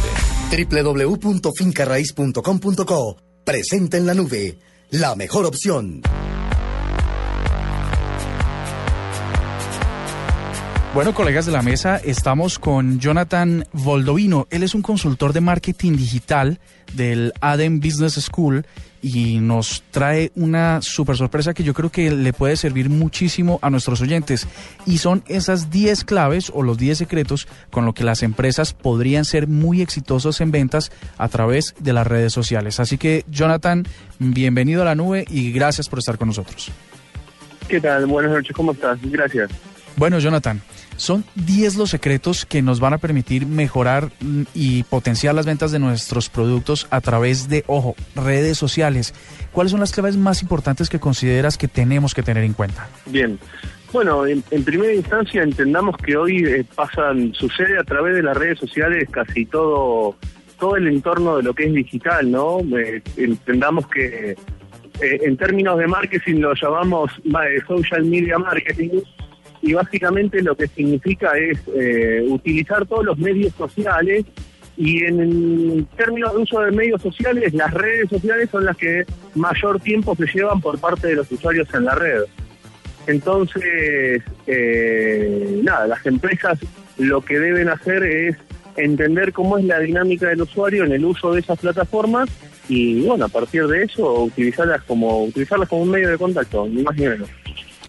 www.fincarraiz.com.co 1.21 3.17
Presenta 3.45 3.97
en 3.97 4.07
la 4.07 4.15
nube. 4.15 4.57
La 4.89 5.15
mejor 5.15 5.45
opción. 5.45 6.01
Bueno, 10.95 11.13
colegas 11.13 11.45
de 11.45 11.51
la 11.51 11.61
mesa, 11.61 11.97
estamos 11.97 12.57
con 12.57 12.99
Jonathan 12.99 13.67
Voldovino. 13.71 14.47
Él 14.49 14.63
es 14.63 14.73
un 14.73 14.81
consultor 14.81 15.31
de 15.33 15.41
marketing 15.41 15.95
digital 15.95 16.59
del 16.95 17.33
ADEM 17.39 17.79
Business 17.79 18.15
School 18.15 18.65
y 19.01 19.39
nos 19.39 19.83
trae 19.91 20.31
una 20.35 20.81
super 20.81 21.15
sorpresa 21.15 21.53
que 21.53 21.63
yo 21.63 21.73
creo 21.73 21.89
que 21.89 22.11
le 22.11 22.33
puede 22.33 22.55
servir 22.55 22.89
muchísimo 22.89 23.59
a 23.61 23.69
nuestros 23.69 24.01
oyentes. 24.01 24.47
Y 24.85 24.97
son 24.97 25.23
esas 25.27 25.69
10 25.69 26.03
claves 26.03 26.51
o 26.53 26.63
los 26.63 26.77
10 26.77 26.97
secretos 26.97 27.47
con 27.71 27.85
lo 27.85 27.93
que 27.93 28.03
las 28.03 28.23
empresas 28.23 28.73
podrían 28.73 29.25
ser 29.25 29.47
muy 29.47 29.81
exitosos 29.81 30.41
en 30.41 30.51
ventas 30.51 30.91
a 31.17 31.27
través 31.27 31.75
de 31.79 31.93
las 31.93 32.07
redes 32.07 32.33
sociales. 32.33 32.79
Así 32.79 32.97
que, 32.97 33.25
Jonathan, 33.29 33.85
bienvenido 34.19 34.81
a 34.81 34.85
la 34.85 34.95
nube 34.95 35.25
y 35.29 35.51
gracias 35.51 35.89
por 35.89 35.99
estar 35.99 36.17
con 36.17 36.29
nosotros. 36.29 36.71
¿Qué 37.67 37.79
tal? 37.79 38.05
Buenas 38.07 38.31
noches, 38.31 38.55
¿cómo 38.55 38.71
estás? 38.71 38.99
Gracias. 39.03 39.51
Bueno, 39.95 40.19
Jonathan, 40.19 40.61
son 40.99 41.23
10 41.35 41.77
los 41.77 41.89
secretos 41.89 42.45
que 42.45 42.61
nos 42.61 42.79
van 42.79 42.93
a 42.93 42.97
permitir 42.97 43.45
mejorar 43.45 44.11
mm, 44.19 44.43
y 44.53 44.83
potenciar 44.83 45.33
las 45.33 45.45
ventas 45.45 45.71
de 45.71 45.79
nuestros 45.79 46.29
productos 46.29 46.87
a 46.91 47.01
través 47.01 47.47
de, 47.49 47.63
ojo, 47.67 47.95
redes 48.15 48.57
sociales. 48.57 49.13
¿Cuáles 49.51 49.71
son 49.71 49.79
las 49.79 49.93
claves 49.93 50.17
más 50.17 50.41
importantes 50.41 50.89
que 50.89 50.99
consideras 50.99 51.57
que 51.57 51.67
tenemos 51.67 52.13
que 52.13 52.21
tener 52.21 52.43
en 52.43 52.53
cuenta? 52.53 52.87
Bien. 53.05 53.39
Bueno, 53.93 54.27
en, 54.27 54.43
primera 54.63 54.93
instancia 54.93 55.41
entendamos 55.41 55.97
que 55.97 56.15
hoy 56.15 56.43
eh, 56.45 56.65
pasan, 56.75 57.33
sucede 57.33 57.79
a 57.79 57.83
través 57.83 58.15
de 58.15 58.21
las 58.21 58.37
redes 58.37 58.59
sociales 58.59 59.07
casi 59.09 59.45
todo, 59.45 60.15
todo 60.59 60.75
el 60.75 60.87
entorno 60.87 61.37
de 61.37 61.43
lo 61.43 61.53
que 61.55 61.63
es 61.63 61.73
digital, 61.73 62.29
¿no? 62.29 62.59
Eh, 62.77 63.01
entendamos 63.17 63.87
que 63.87 64.35
eh, 65.01 65.19
en 65.23 65.37
términos 65.37 65.79
de 65.79 65.87
marketing 65.87 66.41
lo 66.41 66.53
llamamos 66.53 67.09
eh, 67.23 67.61
social 67.65 68.03
media 68.03 68.37
marketing 68.37 68.99
y 69.61 69.73
básicamente 69.73 70.41
lo 70.41 70.55
que 70.55 70.67
significa 70.67 71.37
es 71.37 71.59
eh, 71.75 72.25
utilizar 72.27 72.85
todos 72.85 73.05
los 73.05 73.17
medios 73.17 73.53
sociales 73.55 74.25
y 74.77 75.03
en 75.03 75.85
términos 75.97 76.33
de 76.33 76.39
uso 76.39 76.61
de 76.61 76.71
medios 76.71 77.01
sociales, 77.01 77.53
las 77.53 77.73
redes 77.73 78.09
sociales 78.09 78.49
son 78.49 78.63
las 78.63 78.77
que 78.77 79.05
mayor 79.35 79.79
tiempo 79.81 80.15
se 80.15 80.25
llevan 80.25 80.61
por 80.61 80.79
parte 80.79 81.07
de 81.07 81.15
los 81.15 81.29
usuarios 81.29 81.67
en 81.73 81.83
la 81.83 81.95
red. 81.95 82.21
Entonces, 83.05 84.23
eh, 84.47 85.61
nada, 85.63 85.87
las 85.87 86.05
empresas 86.05 86.59
lo 86.97 87.21
que 87.21 87.39
deben 87.39 87.67
hacer 87.67 88.03
es 88.03 88.37
entender 88.77 89.33
cómo 89.33 89.57
es 89.57 89.65
la 89.65 89.79
dinámica 89.79 90.27
del 90.27 90.43
usuario 90.43 90.85
en 90.85 90.93
el 90.93 91.03
uso 91.03 91.33
de 91.33 91.41
esas 91.41 91.59
plataformas 91.59 92.29
y 92.69 93.01
bueno, 93.01 93.25
a 93.25 93.29
partir 93.29 93.67
de 93.67 93.83
eso 93.83 94.23
utilizarlas 94.23 94.83
como 94.83 95.25
utilizarlas 95.25 95.67
como 95.67 95.81
un 95.81 95.89
medio 95.89 96.09
de 96.09 96.17
contacto, 96.17 96.67
ni 96.67 96.83
más 96.83 96.95
ni 96.95 97.07
menos. 97.07 97.29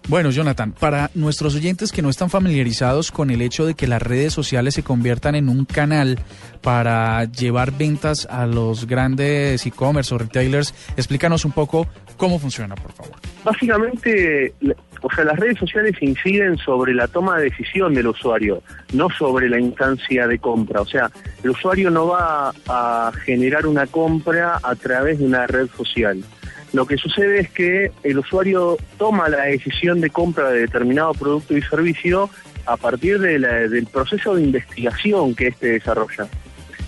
Bueno, 0.07 0.31
Jonathan, 0.31 0.73
para 0.73 1.09
nuestros 1.13 1.55
oyentes 1.55 1.91
que 1.91 2.01
no 2.01 2.09
están 2.09 2.29
familiarizados 2.29 3.11
con 3.11 3.29
el 3.29 3.41
hecho 3.41 3.65
de 3.65 3.75
que 3.75 3.87
las 3.87 4.01
redes 4.01 4.33
sociales 4.33 4.73
se 4.73 4.83
conviertan 4.83 5.35
en 5.35 5.47
un 5.47 5.65
canal 5.65 6.19
para 6.61 7.23
llevar 7.25 7.71
ventas 7.71 8.27
a 8.29 8.45
los 8.45 8.87
grandes 8.87 9.65
e-commerce 9.65 10.13
o 10.13 10.17
retailers, 10.17 10.73
explícanos 10.97 11.45
un 11.45 11.51
poco 11.51 11.87
cómo 12.17 12.39
funciona, 12.39 12.75
por 12.75 12.91
favor. 12.91 13.13
Básicamente, 13.43 14.53
o 15.01 15.11
sea, 15.13 15.23
las 15.23 15.39
redes 15.39 15.57
sociales 15.57 15.95
inciden 16.01 16.57
sobre 16.57 16.93
la 16.93 17.07
toma 17.07 17.37
de 17.37 17.45
decisión 17.45 17.93
del 17.93 18.07
usuario, 18.07 18.61
no 18.93 19.07
sobre 19.09 19.49
la 19.49 19.59
instancia 19.59 20.27
de 20.27 20.39
compra. 20.39 20.81
O 20.81 20.85
sea, 20.85 21.09
el 21.43 21.51
usuario 21.51 21.89
no 21.89 22.07
va 22.07 22.53
a 22.67 23.11
generar 23.23 23.65
una 23.65 23.87
compra 23.87 24.59
a 24.61 24.75
través 24.75 25.19
de 25.19 25.25
una 25.25 25.47
red 25.47 25.67
social. 25.77 26.23
Lo 26.73 26.85
que 26.85 26.97
sucede 26.97 27.41
es 27.41 27.49
que 27.51 27.91
el 28.03 28.19
usuario 28.19 28.77
toma 28.97 29.27
la 29.29 29.43
decisión 29.43 29.99
de 29.99 30.09
compra 30.09 30.51
de 30.51 30.61
determinado 30.61 31.13
producto 31.13 31.55
y 31.57 31.61
servicio 31.61 32.29
a 32.65 32.77
partir 32.77 33.19
de 33.19 33.39
la- 33.39 33.67
del 33.67 33.85
proceso 33.87 34.35
de 34.35 34.43
investigación 34.43 35.35
que 35.35 35.47
éste 35.47 35.67
desarrolla. 35.73 36.27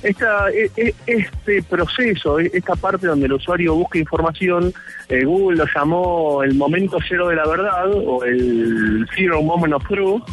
Esta, 0.04 0.50
e- 0.52 0.70
e- 0.76 0.94
este 1.06 1.64
proceso, 1.64 2.40
e- 2.40 2.52
esta 2.54 2.76
parte 2.76 3.08
donde 3.08 3.26
el 3.26 3.34
usuario 3.34 3.74
busca 3.76 3.98
información, 3.98 4.74
eh, 5.10 5.24
Google 5.24 5.58
lo 5.58 5.66
llamó 5.74 6.44
el 6.44 6.56
momento 6.56 6.98
cero 7.08 7.30
de 7.30 7.36
la 7.38 7.48
verdad 7.48 7.90
o 7.94 8.24
el 8.26 9.06
zero 9.16 9.42
moment 9.42 9.74
of 9.74 9.88
truth. 9.88 10.24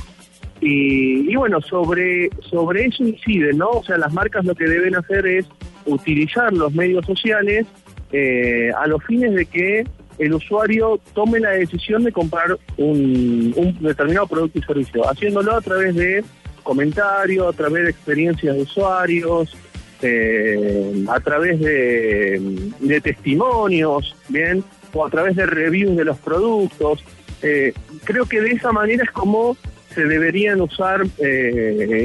Y, 0.61 1.31
y 1.33 1.37
bueno, 1.37 1.61
sobre, 1.63 2.29
sobre 2.51 2.85
eso 2.87 3.03
incide, 3.03 3.53
¿no? 3.55 3.69
O 3.71 3.85
sea, 3.85 3.97
las 3.97 4.13
marcas 4.13 4.45
lo 4.45 4.55
que 4.55 4.65
deben 4.65 4.95
hacer 4.95 5.27
es 5.27 5.47
utilizar 5.87 6.53
los 6.53 6.73
medios 6.75 7.07
sociales 7.07 7.67
eh, 8.13 8.71
a 8.77 8.87
los 8.87 9.03
fines 9.05 9.35
de 9.35 9.47
que 9.47 9.85
el 10.19 10.35
usuario 10.35 11.01
tome 11.15 11.41
la 11.41 11.51
decisión 11.51 12.05
de 12.05 12.13
comprar 12.13 12.59
un, 12.77 13.55
un 13.57 13.79
determinado 13.81 14.27
producto 14.27 14.59
y 14.59 14.63
servicio, 14.63 15.09
haciéndolo 15.09 15.57
a 15.57 15.61
través 15.61 15.95
de 15.95 16.25
comentarios, 16.63 17.55
a 17.55 17.57
través 17.57 17.85
de 17.85 17.91
experiencias 17.91 18.55
de 18.55 18.63
usuarios, 18.63 19.57
eh, 20.03 21.05
a 21.09 21.21
través 21.21 21.61
de, 21.61 23.01
testimonios, 23.03 24.15
bien, 24.29 24.63
o 24.93 25.07
a 25.07 25.11
través 25.11 25.37
de 25.37 25.47
reviews 25.47 25.97
de 25.97 26.05
los 26.05 26.19
productos. 26.19 27.03
Eh, 27.43 27.73
creo 28.05 28.27
que 28.27 28.41
de 28.41 28.51
esa 28.51 28.73
manera 28.73 29.05
es 29.05 29.11
como 29.11 29.57
se 29.95 30.05
deberían 30.05 30.61
usar 30.61 31.05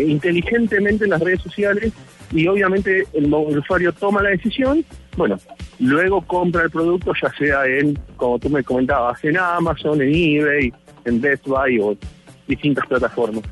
inteligentemente 0.08 1.06
las 1.06 1.22
redes 1.22 1.42
sociales 1.42 1.94
y 2.32 2.48
obviamente 2.48 3.06
el, 3.14 3.34
usuario 3.34 3.94
toma 3.94 4.22
la 4.22 4.30
decisión, 4.30 4.84
bueno, 5.18 5.38
luego 5.80 6.22
compra 6.22 6.64
el 6.64 6.70
producto 6.70 7.14
ya 7.22 7.32
sea 7.38 7.66
en, 7.66 7.98
como 8.18 8.40
tú 8.40 8.50
me 8.50 8.64
comentabas, 8.64 9.24
en 9.24 9.38
Amazon, 9.38 10.02
en 10.02 10.14
eBay, 10.14 10.74
en 11.06 11.22
Best 11.22 11.48
Buy 11.48 11.80
o 11.80 11.96
distintas 12.48 12.86
plataformas. 12.88 13.44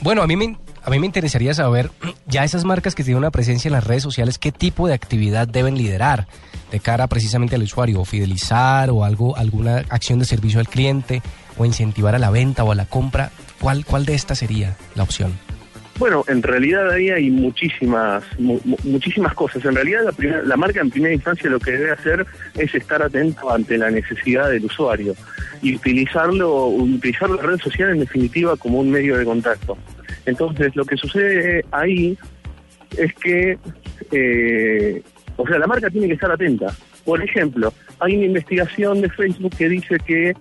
Bueno, 0.00 0.22
a 0.22 0.26
mí 0.26 0.36
me, 0.36 0.56
a 0.82 0.90
mí 0.90 0.98
me 0.98 1.06
interesaría 1.06 1.54
saber, 1.54 1.90
ya 2.26 2.44
esas 2.44 2.64
marcas 2.64 2.94
que 2.94 3.04
tienen 3.04 3.18
una 3.18 3.30
presencia 3.30 3.68
en 3.68 3.72
las 3.72 3.84
redes 3.84 4.02
sociales, 4.02 4.38
qué 4.38 4.52
tipo 4.52 4.86
de 4.86 4.94
actividad 4.94 5.48
deben 5.48 5.76
liderar 5.76 6.26
de 6.70 6.80
cara 6.80 7.06
precisamente 7.06 7.56
al 7.56 7.62
usuario, 7.62 8.00
o 8.00 8.04
fidelizar 8.04 8.90
o 8.90 9.04
algo, 9.04 9.36
alguna 9.36 9.78
acción 9.88 10.18
de 10.18 10.24
servicio 10.24 10.60
al 10.60 10.68
cliente, 10.68 11.22
o 11.56 11.64
incentivar 11.64 12.14
a 12.14 12.18
la 12.18 12.30
venta 12.30 12.62
o 12.64 12.72
a 12.72 12.74
la 12.74 12.86
compra. 12.86 13.30
¿Cuál, 13.60 13.84
cuál 13.84 14.04
de 14.04 14.14
estas 14.14 14.38
sería 14.38 14.76
la 14.94 15.02
opción? 15.02 15.32
Bueno, 15.98 16.24
en 16.28 16.42
realidad 16.44 16.90
ahí 16.92 17.10
hay 17.10 17.28
muchísimas 17.30 18.22
mu- 18.38 18.60
mu- 18.64 18.76
muchísimas 18.84 19.34
cosas. 19.34 19.64
En 19.64 19.74
realidad 19.74 20.04
la, 20.04 20.12
primera- 20.12 20.42
la 20.44 20.56
marca 20.56 20.80
en 20.80 20.90
primera 20.90 21.12
instancia 21.12 21.50
lo 21.50 21.58
que 21.58 21.72
debe 21.72 21.90
hacer 21.90 22.24
es 22.54 22.72
estar 22.72 23.02
atento 23.02 23.52
ante 23.52 23.76
la 23.76 23.90
necesidad 23.90 24.48
del 24.50 24.64
usuario 24.66 25.14
y 25.60 25.74
utilizarlo, 25.74 26.66
utilizar 26.66 27.28
la 27.30 27.42
red 27.42 27.58
social 27.58 27.90
en 27.90 27.98
definitiva 28.00 28.56
como 28.56 28.78
un 28.78 28.90
medio 28.90 29.16
de 29.18 29.24
contacto. 29.24 29.76
Entonces 30.24 30.76
lo 30.76 30.84
que 30.84 30.96
sucede 30.96 31.64
ahí 31.72 32.16
es 32.96 33.12
que, 33.14 33.58
eh, 34.12 35.02
o 35.36 35.46
sea, 35.48 35.58
la 35.58 35.66
marca 35.66 35.90
tiene 35.90 36.06
que 36.06 36.14
estar 36.14 36.30
atenta. 36.30 36.72
Por 37.04 37.20
ejemplo, 37.22 37.72
hay 37.98 38.14
una 38.16 38.26
investigación 38.26 39.00
de 39.00 39.10
Facebook 39.10 39.52
que 39.58 39.68
dice 39.68 39.96
que 40.06 40.32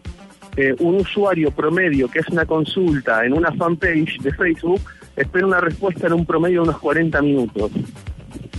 eh, 0.58 0.76
un 0.80 0.96
usuario 0.98 1.50
promedio 1.52 2.08
que 2.10 2.20
hace 2.20 2.32
una 2.32 2.46
consulta 2.46 3.26
en 3.26 3.34
una 3.34 3.52
fanpage 3.54 4.20
de 4.22 4.34
Facebook 4.34 4.82
espera 5.18 5.46
una 5.46 5.60
respuesta 5.60 6.08
en 6.08 6.14
un 6.14 6.26
promedio 6.26 6.62
de 6.62 6.70
unos 6.70 6.80
40 6.80 7.22
minutos. 7.22 7.72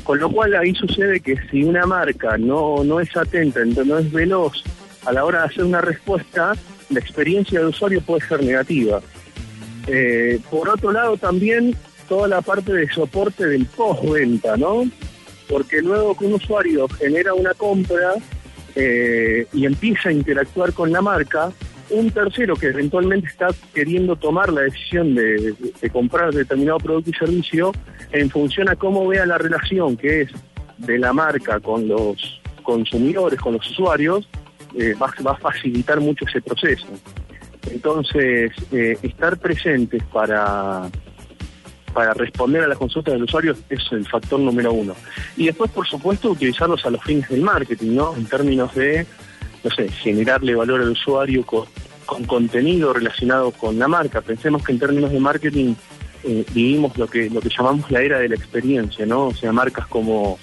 Con 0.05 0.19
lo 0.19 0.31
cual 0.31 0.55
ahí 0.55 0.75
sucede 0.75 1.21
que 1.21 1.37
si 1.51 1.63
una 1.63 1.87
marca 1.87 2.37
no, 2.37 2.83
no 2.85 3.01
es 3.01 3.17
atenta, 3.17 3.61
no 3.65 3.99
es 3.99 4.11
veloz 4.13 4.65
a 5.07 5.13
la 5.13 5.25
hora 5.25 5.41
de 5.41 5.47
hacer 5.47 5.65
una 5.65 5.81
respuesta, 5.81 6.55
la 6.91 6.99
experiencia 7.01 7.61
del 7.61 7.69
usuario 7.69 8.01
puede 8.01 8.27
ser 8.27 8.43
negativa. 8.43 9.01
Eh, 9.87 10.41
por 10.51 10.69
otro 10.69 10.93
lado 10.93 11.17
también 11.17 11.75
toda 12.09 12.27
la 12.27 12.43
parte 12.43 12.73
de 12.73 12.89
soporte 12.89 13.47
del 13.47 13.67
postventa, 13.67 14.57
¿no? 14.57 14.85
Porque 15.49 15.81
luego 15.81 16.17
que 16.17 16.27
un 16.27 16.35
usuario 16.35 16.89
genera 16.89 17.35
una 17.35 17.55
compra 17.55 18.15
eh, 18.75 19.47
y 19.53 19.67
empieza 19.67 20.09
a 20.09 20.13
interactuar 20.13 20.73
con 20.73 20.91
la 20.91 21.01
marca, 21.01 21.53
un 21.91 22.11
tercero 22.11 22.55
que 22.57 22.69
eventualmente 22.69 23.29
está 23.29 23.49
queriendo 23.75 24.17
tomar 24.17 24.53
la 24.53 24.63
decisión 24.63 25.15
de, 25.15 25.55
comprar 25.93 26.33
determinado 26.33 26.79
producto 26.79 27.11
y 27.11 27.15
servicio 27.15 27.73
en 28.13 28.31
función 28.31 28.69
a 28.69 28.77
cómo 28.77 29.07
vea 29.07 29.27
la 29.27 29.39
relación 29.39 29.97
que 29.97 30.23
es 30.23 30.31
de 30.79 30.99
la 30.99 31.13
marca 31.13 31.61
con 31.61 31.89
los 31.89 32.41
consumidores, 32.63 33.41
con 33.41 33.55
los 33.55 33.71
usuarios, 33.71 34.29
eh, 34.77 34.95
va, 35.01 35.13
va 35.27 35.33
a 35.33 35.37
facilitar 35.37 36.01
mucho 36.01 36.25
ese 36.27 36.41
proceso. 36.41 36.87
Entonces, 37.71 38.53
eh, 38.73 38.97
estar 39.03 39.39
presentes 39.39 40.03
para, 40.05 40.89
para 41.93 42.15
responder 42.15 42.63
a 42.63 42.69
las 42.69 42.79
consultas 42.79 43.15
del 43.15 43.25
usuario 43.25 43.57
es 43.69 43.81
el 43.93 44.07
factor 44.07 44.39
número 44.39 44.73
uno. 44.73 44.95
Y 45.37 45.47
después, 45.47 45.71
por 45.71 45.87
supuesto, 45.87 46.31
utilizarlos 46.31 46.85
a 46.87 46.91
los 46.91 47.03
fines 47.03 47.29
del 47.29 47.43
marketing, 47.43 47.95
¿no? 47.95 48.15
En 48.17 48.27
términos 48.27 48.75
de, 48.75 49.07
no 49.65 49.71
sé, 49.71 49.89
generarle 49.89 50.55
valor 50.55 50.81
al 50.81 50.91
usuario 50.91 51.45
con, 51.45 51.65
con 52.07 52.25
contenido 52.25 52.93
relacionado 52.93 53.51
con 53.51 53.79
la 53.79 53.89
marca. 53.89 54.21
Pensemos 54.21 54.65
que 54.65 54.73
en 54.73 54.79
términos 54.79 55.13
de 55.13 55.21
marketing 55.21 55.75
eh, 56.25 56.45
vivimos 56.53 56.97
lo 56.99 57.07
que 57.07 57.31
lo 57.31 57.41
que 57.41 57.49
llamamos 57.49 57.91
la 57.91 58.03
era 58.03 58.19
de 58.19 58.29
la 58.29 58.35
experiencia, 58.35 59.07
¿no? 59.07 59.27
O 59.29 59.35
sea, 59.35 59.53
marcas 59.53 59.87
como 59.87 60.39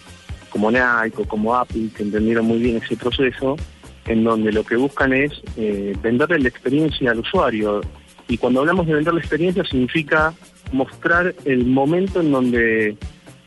como 0.50 0.72
Nike 0.72 1.22
o 1.22 1.26
como 1.26 1.54
Apple 1.54 1.90
que 1.96 2.04
entendieron 2.04 2.46
muy 2.46 2.60
bien 2.60 2.78
ese 2.78 2.96
proceso, 2.96 3.58
en 4.06 4.24
donde 4.24 4.54
lo 4.54 4.64
que 4.64 4.78
buscan 4.78 5.12
es 5.12 5.32
eh, 5.58 5.94
venderle 6.02 6.40
la 6.40 6.48
experiencia 6.48 7.12
al 7.12 7.20
usuario. 7.20 7.82
Y 8.28 8.38
cuando 8.38 8.62
hablamos 8.62 8.88
de 8.88 8.94
vender 8.94 9.14
la 9.14 9.20
experiencia 9.20 9.66
significa 9.66 10.34
mostrar 10.72 11.36
el 11.44 11.66
momento 11.66 12.22
en 12.22 12.32
donde 12.32 12.98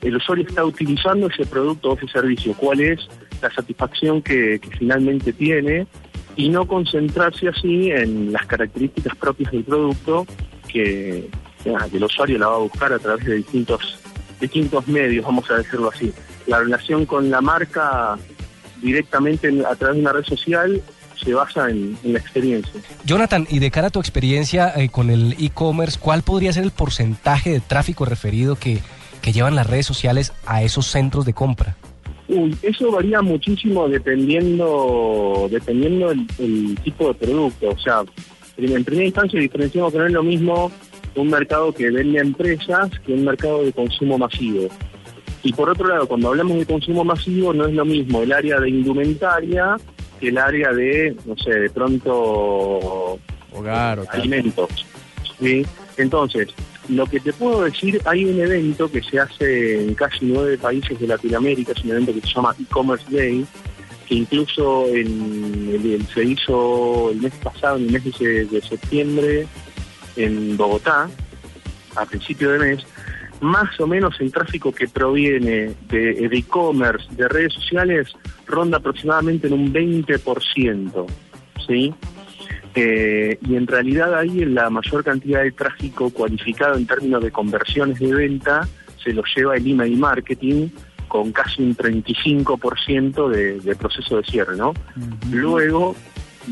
el 0.03 0.17
usuario 0.17 0.45
está 0.47 0.65
utilizando 0.65 1.29
ese 1.29 1.47
producto 1.47 1.91
o 1.91 1.97
ese 1.97 2.09
servicio, 2.09 2.55
cuál 2.55 2.81
es 2.81 3.09
la 3.41 3.51
satisfacción 3.51 4.23
que, 4.23 4.61
finalmente 4.79 5.33
tiene 5.33 5.87
y 6.37 6.49
no 6.49 6.67
concentrarse 6.67 7.49
así 7.49 7.91
en 7.91 8.33
las 8.33 8.47
características 8.47 9.17
propias 9.17 9.53
del 9.53 9.65
producto 9.65 10.27
que, 10.69 11.29
que 11.65 11.97
el 11.97 12.05
usuario 12.05 12.39
la 12.39 12.49
va 12.49 12.57
a 12.57 12.61
buscar 12.61 12.93
a 12.93 12.99
través 12.99 13.25
de 13.25 13.37
distintos, 13.37 13.99
distintos 14.41 14.87
medios, 14.87 15.25
vamos 15.25 15.51
a 15.51 15.57
decirlo 15.57 15.91
así. 15.93 16.13
La 16.47 16.61
relación 16.61 17.07
con 17.07 17.31
la 17.31 17.41
marca 17.41 18.17
directamente 18.81 19.49
en- 19.49 19.67
a 19.67 19.75
través 19.75 19.97
de 19.97 20.03
una 20.03 20.13
red 20.13 20.25
social 20.25 20.81
se 21.23 21.35
basa 21.35 21.69
en, 21.69 21.99
la 22.05 22.19
experiencia. 22.21 22.81
Jonathan, 23.05 23.47
y 23.51 23.59
de 23.59 23.73
cara 23.73 23.89
a 23.89 23.91
tu 23.91 23.99
experiencia 23.99 24.73
eh, 24.77 24.89
con 24.89 25.11
el 25.11 25.35
e-commerce, 25.41 25.99
¿cuál 26.01 26.23
podría 26.23 26.53
ser 26.53 26.63
el 26.63 26.71
porcentaje 26.71 27.51
de 27.51 27.61
tráfico 27.61 28.05
referido 28.05 28.55
que 28.57 28.81
llevan 29.33 29.57
las 29.57 29.67
redes 29.67 29.85
sociales 29.85 30.33
a 30.47 30.63
esos 30.63 30.87
centros 30.87 31.27
de 31.27 31.35
compra? 31.35 31.77
Uy, 32.29 32.55
eso 32.63 32.91
varía 32.91 33.23
muchísimo 33.23 33.89
dependiendo 33.89 35.49
dependiendo 35.51 36.11
el, 36.11 36.27
el 36.39 36.79
tipo 36.83 37.09
de 37.09 37.15
producto. 37.15 37.71
O 37.71 37.79
sea, 37.79 38.03
en 38.57 38.85
primera 38.85 39.07
instancia 39.07 39.41
diferenciamos 39.41 39.93
que 39.93 39.99
no 39.99 40.07
es 40.07 40.13
lo 40.13 40.23
mismo 40.23 40.71
un 41.15 41.29
mercado 41.29 41.73
que 41.73 41.91
vende 41.91 42.19
a 42.19 42.23
empresas 42.23 42.91
que 43.05 43.13
un 43.13 43.25
mercado 43.25 43.65
de 43.65 43.73
consumo 43.73 44.19
masivo. 44.19 44.69
Y 45.43 45.53
por 45.53 45.71
otro 45.71 45.89
lado, 45.89 46.07
cuando 46.07 46.29
hablamos 46.29 46.59
de 46.59 46.67
consumo 46.67 47.05
masivo, 47.05 47.53
no 47.53 47.67
es 47.67 47.75
lo 47.75 47.85
mismo 47.85 48.23
el 48.23 48.33
área 48.33 48.61
de 48.61 48.71
indumentaria 48.71 49.77
que 50.21 50.29
el 50.29 50.39
área 50.39 50.73
de, 50.73 51.17
no 51.25 51.37
sé, 51.37 51.51
de 51.51 51.71
pronto 51.71 53.19
Hogar 53.53 54.01
alimentos. 54.11 54.69
¿sí? 55.41 55.65
Entonces, 55.97 56.49
lo 56.89 57.07
que 57.07 57.21
te 57.21 57.33
puedo 57.33 57.65
decir, 57.65 58.01
hay 58.05 58.25
un 58.25 58.41
evento 58.41 58.91
que 58.91 59.03
se 59.03 59.19
hace 59.21 59.83
en 59.85 59.95
casi 59.95 60.27
nueve 60.27 60.57
países 60.59 60.99
de 60.99 61.07
Latinoamérica, 61.07 61.73
es 61.73 61.85
un 61.85 61.91
evento 61.93 62.15
que 62.15 62.21
se 62.23 62.29
llama 62.35 62.55
E-Commerce 62.61 63.05
Day, 63.11 63.45
que 64.07 64.15
incluso 64.15 64.87
en- 64.89 66.07
se 66.15 66.25
hizo 66.25 67.11
el 67.11 67.19
mes 67.21 67.35
pasado, 67.43 67.77
en 67.77 67.85
el 67.87 67.93
mes 67.93 68.05
de, 68.19 68.63
septiembre, 68.67 69.47
en 70.17 70.57
Bogotá, 70.57 71.11
a 71.95 72.07
principio 72.07 72.51
de 72.53 72.59
mes, 72.59 72.87
más 73.41 73.79
o 73.79 73.87
menos 73.87 74.19
el 74.21 74.33
tráfico 74.33 74.73
que 74.73 74.89
proviene 74.89 75.75
de 75.89 76.29
e-commerce, 76.33 77.07
de 77.13 77.29
redes 77.29 77.53
sociales, 77.53 78.09
ronda 78.47 78.79
aproximadamente 78.79 79.47
en 79.47 79.53
un 79.53 79.73
20%, 79.73 81.07
¿sí? 81.67 81.93
Eh, 82.81 83.39
y 83.41 83.57
en 83.57 83.67
realidad 83.67 84.17
ahí 84.17 84.45
la 84.45 84.71
mayor 84.71 85.03
cantidad 85.03 85.43
de 85.43 85.51
tráfico 85.51 86.11
cualificado 86.11 86.77
en 86.77 86.87
términos 86.87 87.25
de 87.25 87.33
conversiones 87.33 87.99
de 87.99 88.15
venta 88.15 88.69
se 89.03 89.13
lo 89.13 89.25
lleva 89.35 89.57
el 89.57 89.69
email 89.69 89.97
marketing 89.97 90.69
con 91.09 91.33
casi 91.33 91.63
un 91.63 91.77
35% 91.77 93.29
de, 93.31 93.59
de 93.59 93.75
proceso 93.75 94.19
de 94.19 94.23
cierre, 94.25 94.57
¿no? 94.57 94.75
Luego, 95.33 95.97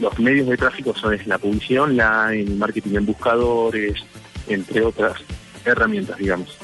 los 0.01 0.19
medios 0.19 0.49
de 0.49 0.57
tráfico 0.57 0.97
son 0.97 1.17
la 1.27 1.39
publicidad 1.39 1.85
online, 1.85 2.57
marketing 2.57 2.97
en 2.97 3.07
buscadores, 3.07 4.03
entre 4.49 4.83
otras 4.83 5.21
herramientas, 5.65 6.19
digamos. 6.19 6.59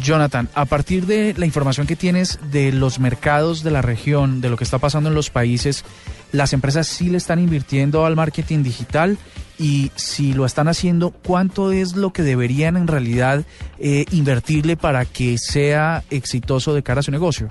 Jonathan, 0.00 0.48
a 0.54 0.64
partir 0.64 1.06
de 1.06 1.34
la 1.36 1.46
información 1.46 1.86
que 1.86 1.96
tienes 1.96 2.38
de 2.50 2.70
los 2.70 3.00
mercados 3.00 3.64
de 3.64 3.72
la 3.72 3.82
región, 3.82 4.40
de 4.40 4.48
lo 4.48 4.56
que 4.56 4.64
está 4.64 4.78
pasando 4.78 5.08
en 5.08 5.14
los 5.14 5.30
países, 5.30 5.84
las 6.32 6.52
empresas 6.52 6.86
sí 6.86 7.08
le 7.10 7.18
están 7.18 7.38
invirtiendo 7.38 8.04
al 8.06 8.16
marketing 8.16 8.62
digital 8.62 9.18
y 9.58 9.90
si 9.94 10.32
lo 10.32 10.44
están 10.46 10.66
haciendo, 10.66 11.10
¿cuánto 11.10 11.70
es 11.72 11.94
lo 11.94 12.12
que 12.12 12.22
deberían 12.22 12.76
en 12.76 12.88
realidad 12.88 13.44
eh, 13.78 14.06
invertirle 14.10 14.76
para 14.76 15.04
que 15.04 15.36
sea 15.38 16.02
exitoso 16.10 16.74
de 16.74 16.82
cara 16.82 17.00
a 17.00 17.02
su 17.02 17.10
negocio? 17.10 17.48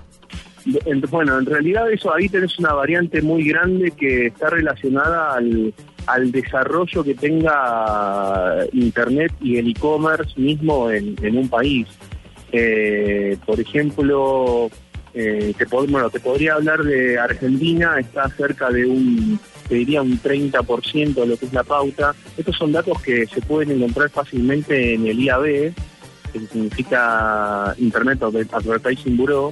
En- 0.86 1.02
Bueno, 1.10 1.39
en 1.39 1.46
realidad 1.46 1.91
eso 1.91 2.13
ahí 2.13 2.28
tenés 2.28 2.58
una 2.60 2.74
variante 2.74 3.22
muy 3.22 3.44
grande 3.48 3.91
que 3.91 4.28
está 4.28 4.50
relacionada 4.50 5.36
al, 5.36 5.74
al 6.08 6.32
desarrollo 6.32 7.04
que 7.04 7.15
tenga 7.15 8.58
Internet 8.74 9.32
y 9.41 9.58
el 9.58 9.70
e-commerce 9.70 10.34
mismo 10.39 10.89
en, 10.91 11.15
en 11.22 11.38
un 11.38 11.48
país. 11.50 11.88
Eh, 12.52 13.38
por 13.46 13.60
ejemplo, 13.60 14.70
eh, 15.13 15.54
te, 15.58 15.65
bueno, 15.65 16.10
te 16.10 16.19
podría 16.19 16.54
hablar 16.54 16.84
de 16.84 17.19
Argentina, 17.19 18.00
está 18.00 18.30
cerca 18.30 18.69
de 18.69 18.86
un, 18.86 19.39
te 19.67 19.76
diría 19.76 20.02
un 20.02 20.21
30% 20.21 21.13
de 21.13 21.28
lo 21.28 21.38
que 21.38 21.45
es 21.45 21.54
la 21.54 21.63
pauta. 21.63 22.15
Estos 22.38 22.56
son 22.56 22.71
datos 22.71 23.02
que 23.02 23.26
se 23.28 23.41
pueden 23.41 23.71
encontrar 23.71 24.10
fácilmente 24.10 24.93
en 24.93 25.08
el 25.08 25.19
IAB, 25.19 25.74
que 26.32 26.39
significa 26.52 27.76
Internet 27.78 28.24
Advertising 28.24 29.17
Bureau, 29.17 29.52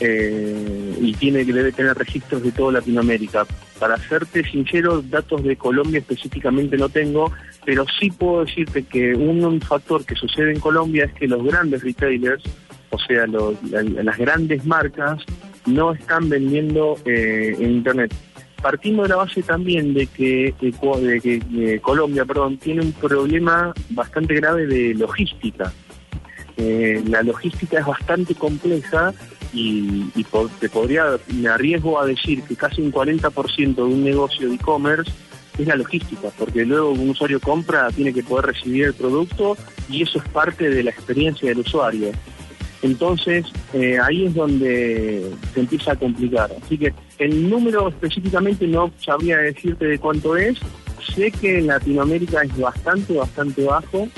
eh, 0.00 0.96
y 1.00 1.14
tiene 1.14 1.46
que 1.46 1.52
debe 1.52 1.70
tener 1.70 1.96
registros 1.96 2.42
de 2.42 2.50
toda 2.50 2.72
Latinoamérica. 2.72 3.46
Para 3.78 3.96
serte 4.08 4.42
sincero, 4.42 5.00
datos 5.00 5.44
de 5.44 5.56
Colombia 5.56 6.00
específicamente 6.00 6.76
no 6.76 6.88
tengo, 6.88 7.32
pero 7.64 7.84
sí 8.00 8.10
puedo 8.10 8.44
decirte 8.44 8.82
que 8.82 9.14
un 9.14 9.60
factor 9.60 10.04
que 10.04 10.16
sucede 10.16 10.52
en 10.52 10.60
Colombia 10.60 11.04
es 11.04 11.12
que 11.12 11.28
los 11.28 11.44
grandes 11.44 11.82
retailers, 11.82 12.42
o 12.92 12.98
sea, 12.98 13.26
las 13.26 14.18
grandes 14.18 14.64
marcas, 14.64 15.24
no 15.66 15.92
están 15.92 16.28
vendiendo 16.28 16.98
eh, 17.04 17.56
en 17.58 17.70
Internet. 17.70 18.14
Partimos 18.60 19.04
de 19.04 19.08
la 19.10 19.16
base 19.16 19.42
también 19.42 19.94
de 19.94 20.06
que, 20.06 20.54
que 20.60 21.40
eh, 21.54 21.80
Colombia 21.80 22.24
perdón, 22.24 22.58
tiene 22.58 22.82
un 22.82 22.92
problema 22.92 23.72
bastante 23.90 24.34
grave 24.34 24.66
de 24.66 24.94
logística. 24.94 25.72
Eh, 26.56 27.02
la 27.06 27.22
logística 27.22 27.80
es 27.80 27.86
bastante 27.86 28.34
compleja 28.34 29.14
y, 29.52 30.04
y 30.14 30.24
podría, 30.24 31.18
me 31.34 31.48
arriesgo 31.48 31.98
a 31.98 32.06
decir 32.06 32.42
que 32.42 32.54
casi 32.54 32.82
un 32.82 32.92
40% 32.92 33.74
de 33.74 33.82
un 33.82 34.04
negocio 34.04 34.48
de 34.48 34.54
e-commerce 34.56 35.10
es 35.58 35.66
la 35.66 35.76
logística, 35.76 36.28
porque 36.38 36.64
luego 36.64 36.90
un 36.90 37.10
usuario 37.10 37.40
compra, 37.40 37.88
tiene 37.90 38.12
que 38.12 38.22
poder 38.22 38.46
recibir 38.46 38.86
el 38.86 38.94
producto 38.94 39.56
y 39.88 40.02
eso 40.02 40.18
es 40.18 40.28
parte 40.28 40.70
de 40.70 40.82
la 40.82 40.90
experiencia 40.90 41.48
del 41.48 41.58
usuario. 41.58 42.12
Entonces, 42.82 43.46
eh, 43.72 43.98
ahí 44.02 44.26
es 44.26 44.34
donde 44.34 45.30
se 45.54 45.60
empieza 45.60 45.92
a 45.92 45.96
complicar. 45.96 46.50
Así 46.62 46.76
que 46.76 46.92
el 47.18 47.48
número 47.48 47.88
específicamente 47.88 48.66
no 48.66 48.90
sabría 48.98 49.38
decirte 49.38 49.86
de 49.86 49.98
cuánto 49.98 50.36
es. 50.36 50.58
Sé 51.14 51.30
que 51.30 51.58
en 51.58 51.68
Latinoamérica 51.68 52.42
es 52.42 52.56
bastante, 52.58 53.14
bastante 53.14 53.64
bajo. 53.64 54.08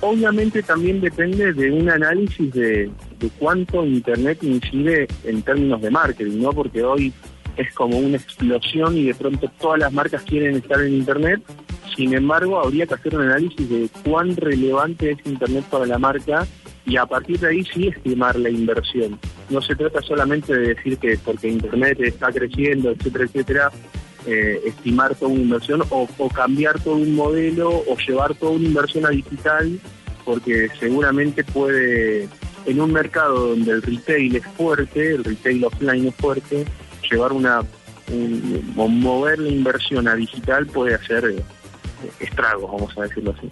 Obviamente 0.00 0.62
también 0.62 1.00
depende 1.00 1.52
de 1.52 1.70
un 1.70 1.88
análisis 1.88 2.52
de, 2.52 2.90
de 3.18 3.30
cuánto 3.38 3.84
Internet 3.84 4.38
incide 4.42 5.06
en 5.24 5.42
términos 5.42 5.80
de 5.80 5.90
marketing, 5.90 6.40
¿no? 6.40 6.52
Porque 6.52 6.82
hoy 6.82 7.12
es 7.56 7.72
como 7.74 7.98
una 7.98 8.16
explosión 8.16 8.96
y 8.96 9.04
de 9.04 9.14
pronto 9.14 9.50
todas 9.60 9.78
las 9.78 9.92
marcas 9.92 10.22
quieren 10.22 10.56
estar 10.56 10.80
en 10.80 10.94
Internet. 10.94 11.42
Sin 11.94 12.14
embargo, 12.14 12.58
habría 12.58 12.86
que 12.86 12.94
hacer 12.94 13.14
un 13.14 13.22
análisis 13.22 13.68
de 13.68 13.88
cuán 14.04 14.34
relevante 14.36 15.10
es 15.10 15.18
Internet 15.26 15.64
para 15.70 15.86
la 15.86 15.98
marca 15.98 16.46
y 16.86 16.96
a 16.96 17.06
partir 17.06 17.38
de 17.38 17.48
ahí 17.48 17.64
sí 17.72 17.88
estimar 17.88 18.36
la 18.36 18.48
inversión. 18.50 19.18
No 19.48 19.60
se 19.62 19.74
trata 19.76 20.00
solamente 20.02 20.52
de 20.56 20.74
decir 20.74 20.98
que 20.98 21.18
porque 21.24 21.48
Internet 21.48 21.98
está 22.00 22.32
creciendo, 22.32 22.90
etcétera, 22.90 23.24
etcétera, 23.24 23.70
eh, 24.26 24.60
estimar 24.66 25.14
toda 25.14 25.30
una 25.32 25.42
inversión 25.42 25.82
o, 25.90 26.08
o 26.18 26.28
cambiar 26.28 26.78
todo 26.80 26.94
un 26.96 27.14
modelo 27.14 27.70
o 27.70 27.96
llevar 28.06 28.34
toda 28.34 28.52
una 28.52 28.66
inversión 28.66 29.06
a 29.06 29.10
digital, 29.10 29.78
porque 30.24 30.68
seguramente 30.78 31.42
puede, 31.44 32.28
en 32.66 32.80
un 32.80 32.92
mercado 32.92 33.48
donde 33.48 33.72
el 33.72 33.82
retail 33.82 34.36
es 34.36 34.46
fuerte, 34.56 35.14
el 35.14 35.24
retail 35.24 35.64
offline 35.64 36.06
es 36.08 36.14
fuerte, 36.16 36.64
llevar 37.10 37.32
una, 37.32 37.60
un- 38.12 38.72
mover 38.76 39.38
la 39.38 39.48
inversión 39.48 40.06
a 40.08 40.14
digital 40.14 40.66
puede 40.66 40.94
hacer 40.94 41.24
eh, 41.24 41.42
estragos, 42.20 42.70
vamos 42.70 42.96
a 42.98 43.02
decirlo 43.02 43.34
así. 43.36 43.48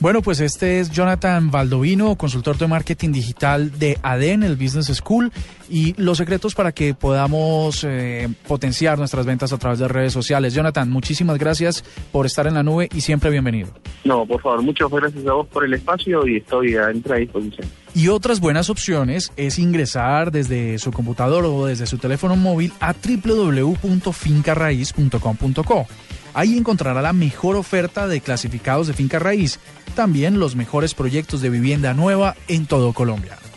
Bueno, 0.00 0.22
pues 0.22 0.38
este 0.38 0.78
es 0.78 0.92
Jonathan 0.92 1.50
Valdovino, 1.50 2.14
consultor 2.14 2.56
de 2.56 2.68
marketing 2.68 3.10
digital 3.10 3.76
de 3.80 3.98
ADEN, 4.00 4.44
el 4.44 4.54
Business 4.54 4.86
School, 4.86 5.32
y 5.68 6.00
los 6.00 6.18
secretos 6.18 6.54
para 6.54 6.70
que 6.70 6.94
podamos 6.94 7.82
eh, 7.82 8.28
potenciar 8.46 8.96
nuestras 8.96 9.26
ventas 9.26 9.52
a 9.52 9.58
través 9.58 9.80
de 9.80 9.88
redes 9.88 10.12
sociales. 10.12 10.54
Jonathan, 10.54 10.88
muchísimas 10.88 11.36
gracias 11.36 11.82
por 12.12 12.26
estar 12.26 12.46
en 12.46 12.54
la 12.54 12.62
nube 12.62 12.88
y 12.94 13.00
siempre 13.00 13.28
bienvenido. 13.30 13.70
No, 14.04 14.24
por 14.24 14.40
favor, 14.40 14.62
muchas 14.62 14.88
gracias 14.88 15.26
a 15.26 15.32
vos 15.32 15.48
por 15.48 15.64
el 15.64 15.74
espacio 15.74 16.24
y 16.28 16.36
estoy 16.36 16.76
a 16.76 16.90
entrar 16.90 17.16
a 17.16 17.20
disposición. 17.20 17.66
Y 17.92 18.06
otras 18.06 18.38
buenas 18.38 18.70
opciones 18.70 19.32
es 19.36 19.58
ingresar 19.58 20.30
desde 20.30 20.78
su 20.78 20.92
computador 20.92 21.44
o 21.44 21.66
desde 21.66 21.86
su 21.86 21.98
teléfono 21.98 22.36
móvil 22.36 22.72
a 22.78 22.94
www.fincarraiz.com.co. 22.94 25.86
Ahí 26.34 26.56
encontrará 26.56 27.02
la 27.02 27.12
mejor 27.12 27.56
oferta 27.56 28.06
de 28.06 28.20
clasificados 28.20 28.86
de 28.86 28.94
finca 28.94 29.18
raíz, 29.18 29.58
también 29.94 30.38
los 30.38 30.56
mejores 30.56 30.94
proyectos 30.94 31.40
de 31.40 31.50
vivienda 31.50 31.94
nueva 31.94 32.36
en 32.48 32.66
todo 32.66 32.92
Colombia 32.92 33.38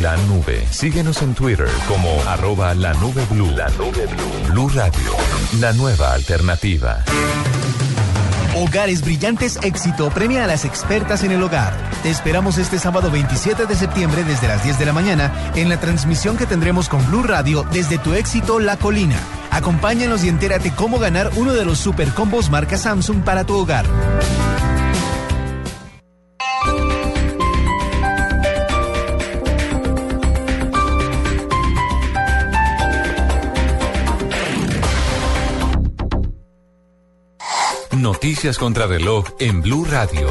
La 0.00 0.16
nube. 0.26 0.66
Síguenos 0.70 1.20
en 1.20 1.34
Twitter 1.34 1.68
como 1.86 2.08
arroba 2.26 2.72
la 2.72 2.94
nube 2.94 3.26
blue. 3.28 3.50
La 3.50 3.68
nube 3.70 4.06
blue. 4.06 4.52
Blue 4.52 4.68
Radio, 4.70 5.10
la 5.60 5.74
nueva 5.74 6.14
alternativa. 6.14 7.04
Hogares 8.56 9.02
Brillantes 9.02 9.58
Éxito 9.62 10.08
premia 10.08 10.44
a 10.44 10.46
las 10.46 10.64
expertas 10.64 11.24
en 11.24 11.32
el 11.32 11.42
hogar. 11.42 11.74
Te 12.02 12.08
esperamos 12.08 12.56
este 12.56 12.78
sábado 12.78 13.10
27 13.10 13.66
de 13.66 13.74
septiembre 13.76 14.24
desde 14.24 14.48
las 14.48 14.64
10 14.64 14.78
de 14.78 14.86
la 14.86 14.94
mañana 14.94 15.30
en 15.54 15.68
la 15.68 15.78
transmisión 15.78 16.38
que 16.38 16.46
tendremos 16.46 16.88
con 16.88 17.04
Blue 17.08 17.22
Radio 17.22 17.66
desde 17.70 17.98
tu 17.98 18.14
éxito 18.14 18.60
La 18.60 18.78
Colina. 18.78 19.18
Acompáñanos 19.50 20.24
y 20.24 20.30
entérate 20.30 20.70
cómo 20.74 20.98
ganar 20.98 21.30
uno 21.36 21.52
de 21.52 21.66
los 21.66 21.76
super 21.76 22.08
combos 22.14 22.48
marca 22.48 22.78
Samsung 22.78 23.22
para 23.22 23.44
tu 23.44 23.54
hogar. 23.56 23.84
Noticias 38.04 38.58
contra 38.58 38.86
reloj 38.86 39.24
en 39.38 39.62
Blue 39.62 39.86
Radio. 39.86 40.28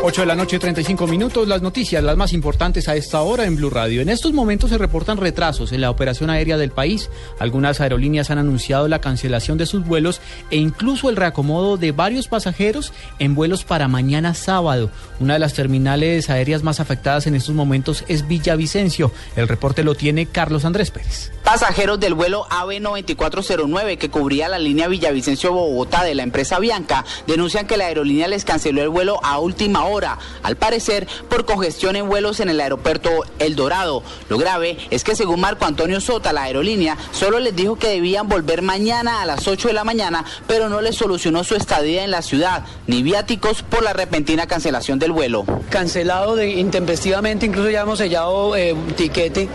8 0.00 0.22
de 0.22 0.26
la 0.26 0.34
noche, 0.34 0.58
35 0.58 1.06
minutos. 1.06 1.46
Las 1.46 1.60
noticias, 1.60 2.02
las 2.02 2.16
más 2.16 2.32
importantes 2.32 2.88
a 2.88 2.96
esta 2.96 3.20
hora 3.20 3.44
en 3.44 3.56
Blue 3.56 3.68
Radio. 3.68 4.00
En 4.00 4.08
estos 4.08 4.32
momentos 4.32 4.70
se 4.70 4.78
reportan 4.78 5.18
retrasos 5.18 5.72
en 5.72 5.82
la 5.82 5.90
operación 5.90 6.30
aérea 6.30 6.56
del 6.56 6.70
país. 6.70 7.10
Algunas 7.38 7.82
aerolíneas 7.82 8.30
han 8.30 8.38
anunciado 8.38 8.88
la 8.88 9.02
cancelación 9.02 9.58
de 9.58 9.66
sus 9.66 9.84
vuelos 9.84 10.22
e 10.50 10.56
incluso 10.56 11.10
el 11.10 11.16
reacomodo 11.16 11.76
de 11.76 11.92
varios 11.92 12.28
pasajeros 12.28 12.94
en 13.18 13.34
vuelos 13.34 13.64
para 13.64 13.86
mañana 13.86 14.32
sábado. 14.32 14.90
Una 15.20 15.34
de 15.34 15.40
las 15.40 15.52
terminales 15.52 16.30
aéreas 16.30 16.62
más 16.62 16.80
afectadas 16.80 17.26
en 17.26 17.34
estos 17.34 17.54
momentos 17.54 18.04
es 18.08 18.26
Villavicencio. 18.26 19.12
El 19.36 19.48
reporte 19.48 19.84
lo 19.84 19.94
tiene 19.94 20.24
Carlos 20.24 20.64
Andrés 20.64 20.90
Pérez. 20.90 21.30
Pasajeros 21.48 21.98
del 21.98 22.12
vuelo 22.12 22.44
AB9409 22.50 23.96
que 23.96 24.10
cubría 24.10 24.48
la 24.48 24.58
línea 24.58 24.86
Villavicencio-Bogotá 24.86 26.04
de 26.04 26.14
la 26.14 26.22
empresa 26.22 26.58
Bianca 26.58 27.06
denuncian 27.26 27.66
que 27.66 27.78
la 27.78 27.86
aerolínea 27.86 28.28
les 28.28 28.44
canceló 28.44 28.82
el 28.82 28.90
vuelo 28.90 29.18
a 29.22 29.38
última 29.38 29.86
hora, 29.86 30.18
al 30.42 30.56
parecer 30.56 31.08
por 31.30 31.46
congestión 31.46 31.96
en 31.96 32.06
vuelos 32.06 32.40
en 32.40 32.50
el 32.50 32.60
aeropuerto 32.60 33.08
El 33.38 33.56
Dorado. 33.56 34.02
Lo 34.28 34.36
grave 34.36 34.76
es 34.90 35.04
que 35.04 35.16
según 35.16 35.40
Marco 35.40 35.64
Antonio 35.64 36.02
Sota, 36.02 36.34
la 36.34 36.42
aerolínea 36.42 36.98
solo 37.12 37.38
les 37.40 37.56
dijo 37.56 37.76
que 37.76 37.88
debían 37.88 38.28
volver 38.28 38.60
mañana 38.60 39.22
a 39.22 39.24
las 39.24 39.48
8 39.48 39.68
de 39.68 39.74
la 39.74 39.84
mañana, 39.84 40.26
pero 40.46 40.68
no 40.68 40.82
les 40.82 40.96
solucionó 40.96 41.44
su 41.44 41.54
estadía 41.54 42.04
en 42.04 42.10
la 42.10 42.20
ciudad, 42.20 42.66
ni 42.86 43.02
viáticos 43.02 43.62
por 43.62 43.82
la 43.82 43.94
repentina 43.94 44.46
cancelación 44.46 44.98
del 44.98 45.12
vuelo. 45.12 45.46
Cancelado 45.70 46.44
intempestivamente, 46.44 47.46
incluso 47.46 47.70
ya 47.70 47.80
hemos 47.80 48.00
sellado 48.00 48.54
eh, 48.54 48.76
tiquete 48.96 49.48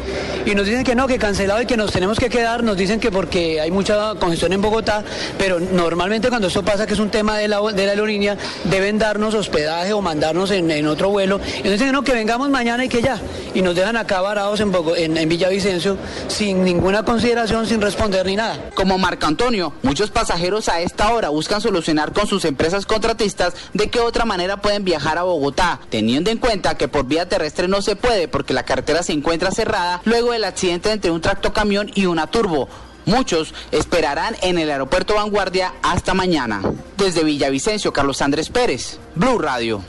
y 0.48 0.56
nos 0.56 0.66
dicen 0.66 0.84
que 0.84 0.96
no, 0.96 1.06
que 1.06 1.20
cancelado 1.20 1.62
y 1.62 1.68
que 1.68 1.83
nos 1.84 1.92
tenemos 1.92 2.18
que 2.18 2.30
quedar, 2.30 2.64
nos 2.64 2.78
dicen 2.78 3.00
que 3.00 3.12
porque 3.12 3.60
hay 3.60 3.70
mucha 3.70 4.16
congestión 4.16 4.54
en 4.54 4.62
Bogotá, 4.62 5.04
pero 5.38 5.60
normalmente 5.60 6.30
cuando 6.30 6.48
esto 6.48 6.64
pasa, 6.64 6.88
que 6.88 6.94
es 6.94 7.00
un 7.00 7.10
tema 7.10 7.38
de 7.38 7.48
la, 7.50 7.60
de 7.62 7.86
la 7.86 7.92
aerolínea, 7.92 8.38
deben 8.64 8.98
darnos 8.98 9.34
hospedaje 9.34 9.92
o 9.92 10.02
mandarnos 10.02 10.50
en, 10.52 10.88
otro 10.88 11.10
vuelo. 11.10 11.42
Y 11.64 11.68
nos 11.68 11.82
no, 11.82 12.04
que 12.04 12.14
vengamos 12.14 12.50
mañana 12.50 12.86
y 12.86 12.90
que 12.90 13.02
ya. 13.02 13.20
Y 13.54 13.62
nos 13.62 13.76
dejan 13.76 13.98
acá 13.98 14.22
varados 14.22 14.62
en, 14.62 14.72
Bogo- 14.72 14.96
en, 14.96 15.18
en 15.18 15.28
Villavicencio 15.28 15.98
sin 16.30 16.64
ninguna 16.64 17.04
consideración, 17.04 17.68
sin 17.68 17.82
responder 17.82 18.26
ni 18.26 18.38
nada. 18.38 18.70
Como 18.76 18.98
Marco 18.98 19.26
Antonio, 19.26 19.74
muchos 19.82 20.10
pasajeros 20.10 20.70
a 20.70 20.80
esta 20.80 21.14
hora 21.14 21.30
buscan 21.30 21.60
solucionar 21.60 22.14
con 22.14 22.28
sus 22.28 22.46
empresas 22.46 22.86
contratistas 22.86 23.54
de 23.74 23.90
qué 23.90 24.00
otra 24.00 24.24
manera 24.24 24.58
pueden 24.62 24.86
viajar 24.86 25.18
a 25.18 25.24
Bogotá, 25.24 25.82
teniendo 25.90 26.32
en 26.32 26.38
cuenta 26.38 26.78
que 26.78 26.88
por 26.88 27.06
vía 27.06 27.28
terrestre 27.28 27.68
no 27.68 27.82
se 27.82 27.98
puede 27.98 28.30
porque 28.30 28.54
la 28.54 28.64
carretera 28.64 29.04
se 29.04 29.12
encuentra 29.12 29.52
cerrada 29.52 30.02
luego 30.06 30.32
del 30.32 30.46
accidente 30.46 30.92
entre 30.92 31.12
un 31.12 31.20
tractocamión 31.20 31.73
y 31.96 32.06
una 32.06 32.28
turbo. 32.28 32.68
Muchos 33.06 33.54
esperarán 33.72 34.36
en 34.42 34.58
el 34.58 34.70
aeropuerto 34.70 35.16
Vanguardia 35.16 35.74
hasta 35.82 36.14
mañana. 36.14 36.62
Desde 36.98 37.24
Villavicencio, 37.24 37.92
Carlos 37.92 38.22
Andrés 38.22 38.50
Pérez, 38.50 39.00
Blue 39.16 39.40
Radio. 39.40 39.84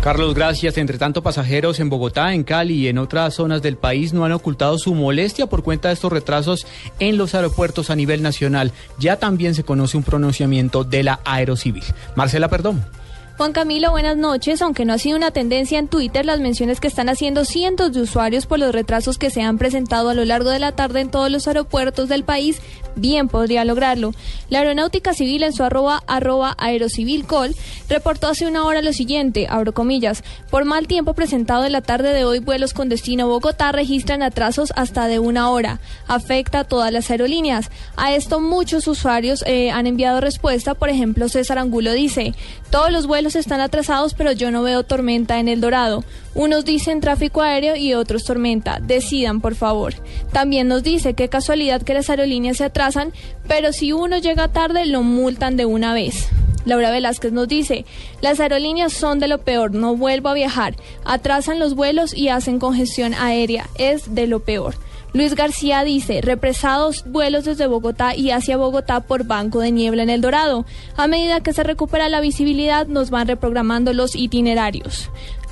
Carlos, 0.00 0.34
gracias. 0.34 0.78
Entre 0.78 0.96
tanto, 0.96 1.22
pasajeros 1.22 1.78
en 1.78 1.90
Bogotá, 1.90 2.32
en 2.32 2.42
Cali 2.42 2.74
y 2.74 2.88
en 2.88 2.96
otras 2.96 3.34
zonas 3.34 3.60
del 3.60 3.76
país 3.76 4.14
no 4.14 4.24
han 4.24 4.32
ocultado 4.32 4.78
su 4.78 4.94
molestia 4.94 5.46
por 5.46 5.62
cuenta 5.62 5.88
de 5.88 5.94
estos 5.94 6.10
retrasos 6.10 6.66
en 7.00 7.18
los 7.18 7.34
aeropuertos 7.34 7.90
a 7.90 7.96
nivel 7.96 8.22
nacional. 8.22 8.72
Ya 8.98 9.16
también 9.16 9.54
se 9.54 9.62
conoce 9.62 9.98
un 9.98 10.02
pronunciamiento 10.02 10.84
de 10.84 11.02
la 11.02 11.20
Aerocivil. 11.24 11.84
Marcela 12.16 12.48
Perdomo. 12.48 12.82
Juan 13.40 13.54
Camilo, 13.54 13.90
buenas 13.90 14.18
noches. 14.18 14.60
Aunque 14.60 14.84
no 14.84 14.92
ha 14.92 14.98
sido 14.98 15.16
una 15.16 15.30
tendencia 15.30 15.78
en 15.78 15.88
Twitter, 15.88 16.26
las 16.26 16.40
menciones 16.40 16.78
que 16.78 16.88
están 16.88 17.08
haciendo 17.08 17.46
cientos 17.46 17.90
de 17.90 18.02
usuarios 18.02 18.44
por 18.44 18.58
los 18.58 18.70
retrasos 18.70 19.16
que 19.16 19.30
se 19.30 19.40
han 19.40 19.56
presentado 19.56 20.10
a 20.10 20.14
lo 20.14 20.26
largo 20.26 20.50
de 20.50 20.58
la 20.58 20.72
tarde 20.72 21.00
en 21.00 21.10
todos 21.10 21.30
los 21.30 21.48
aeropuertos 21.48 22.10
del 22.10 22.22
país, 22.22 22.60
bien 22.96 23.28
podría 23.28 23.64
lograrlo. 23.64 24.12
La 24.48 24.60
Aeronáutica 24.60 25.14
Civil 25.14 25.42
en 25.42 25.52
su 25.52 25.62
arroba, 25.62 26.02
arroba 26.06 26.54
aerocivilcol 26.58 27.54
reportó 27.88 28.28
hace 28.28 28.46
una 28.46 28.64
hora 28.64 28.82
lo 28.82 28.92
siguiente, 28.92 29.46
abro 29.48 29.72
comillas, 29.72 30.22
por 30.50 30.64
mal 30.64 30.86
tiempo 30.86 31.14
presentado 31.14 31.64
en 31.64 31.72
la 31.72 31.80
tarde 31.80 32.12
de 32.12 32.24
hoy, 32.24 32.38
vuelos 32.38 32.74
con 32.74 32.88
destino 32.88 33.28
Bogotá 33.28 33.72
registran 33.72 34.22
atrasos 34.22 34.72
hasta 34.76 35.06
de 35.08 35.18
una 35.18 35.50
hora. 35.50 35.80
Afecta 36.06 36.60
a 36.60 36.64
todas 36.64 36.92
las 36.92 37.10
aerolíneas. 37.10 37.70
A 37.96 38.14
esto 38.14 38.40
muchos 38.40 38.86
usuarios 38.86 39.44
eh, 39.46 39.70
han 39.70 39.86
enviado 39.86 40.20
respuesta, 40.20 40.74
por 40.74 40.88
ejemplo, 40.88 41.28
César 41.28 41.58
Angulo 41.58 41.92
dice, 41.92 42.34
todos 42.70 42.90
los 42.90 43.06
vuelos 43.06 43.36
están 43.36 43.60
atrasados, 43.60 44.14
pero 44.14 44.32
yo 44.32 44.50
no 44.50 44.62
veo 44.62 44.84
tormenta 44.84 45.38
en 45.38 45.48
El 45.48 45.60
Dorado. 45.60 46.04
Unos 46.34 46.64
dicen 46.64 47.00
tráfico 47.00 47.42
aéreo 47.42 47.74
y 47.76 47.94
otros 47.94 48.24
tormenta. 48.24 48.78
Decidan, 48.80 49.40
por 49.40 49.54
favor. 49.54 49.94
También 50.32 50.68
nos 50.68 50.82
dice 50.82 51.14
qué 51.14 51.28
casualidad 51.28 51.82
que 51.82 51.94
las 51.94 52.08
aerolíneas 52.08 52.58
se 52.58 52.64
atrasan, 52.64 53.12
pero 53.48 53.72
si 53.72 53.92
uno 53.92 54.18
llega 54.18 54.48
tarde 54.48 54.86
lo 54.86 55.02
multan 55.02 55.56
de 55.56 55.66
una 55.66 55.92
vez. 55.92 56.28
Laura 56.64 56.90
Velázquez 56.90 57.32
nos 57.32 57.48
dice, 57.48 57.84
las 58.20 58.38
aerolíneas 58.38 58.92
son 58.92 59.18
de 59.18 59.28
lo 59.28 59.38
peor, 59.38 59.74
no 59.74 59.96
vuelvo 59.96 60.28
a 60.28 60.34
viajar, 60.34 60.76
atrasan 61.04 61.58
los 61.58 61.74
vuelos 61.74 62.14
y 62.14 62.28
hacen 62.28 62.58
congestión 62.58 63.14
aérea, 63.14 63.66
es 63.78 64.14
de 64.14 64.26
lo 64.26 64.40
peor. 64.40 64.74
Luis 65.12 65.34
García 65.34 65.82
dice, 65.82 66.20
represados 66.20 67.02
vuelos 67.04 67.44
desde 67.44 67.66
Bogotá 67.66 68.14
y 68.14 68.30
hacia 68.30 68.56
Bogotá 68.56 69.00
por 69.00 69.24
banco 69.24 69.58
de 69.58 69.72
niebla 69.72 70.04
en 70.04 70.10
El 70.10 70.20
Dorado. 70.20 70.64
A 70.96 71.08
medida 71.08 71.40
que 71.40 71.52
se 71.52 71.64
recupera 71.64 72.08
la 72.08 72.20
visibilidad, 72.20 72.86
nos 72.86 73.10
van 73.10 73.26
reprogramando 73.26 73.92
los 73.92 74.14
itinerarios. 74.14 75.10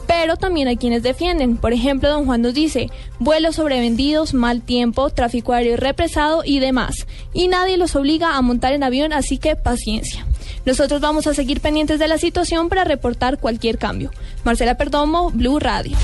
Pero 0.09 0.37
también 0.37 0.67
hay 0.67 0.77
quienes 0.77 1.05
defienden. 1.05 1.59
Por 1.59 1.73
ejemplo, 1.73 2.09
don 2.09 2.25
Juan 2.25 2.43
nos 2.43 2.55
dice, 2.55 2.91
vuelos 3.21 3.57
sobrevendidos, 3.57 4.35
mal 4.35 4.63
tiempo, 4.63 5.11
tráfico 5.11 5.53
aéreo 5.53 5.77
represado 5.77 6.43
y 6.45 6.59
demás. 6.59 7.07
Y 7.33 7.47
nadie 7.47 7.77
los 7.77 7.95
obliga 7.95 8.37
a 8.37 8.43
montar 8.43 8.73
en 8.73 8.83
avión, 8.83 9.13
así 9.13 9.39
que 9.39 9.55
paciencia. 9.55 10.27
Nosotros 10.65 11.01
vamos 11.01 11.27
a 11.27 11.35
seguir 11.35 11.61
pendientes 11.61 11.99
de 11.99 12.09
la 12.09 12.19
situación 12.19 12.69
para 12.69 12.85
reportar 12.85 13.39
cualquier 13.39 13.79
cambio. 13.79 14.11
Marcela 14.45 14.77
Perdomo, 14.77 15.31
Blue 15.31 15.59
Radio. 15.59 15.97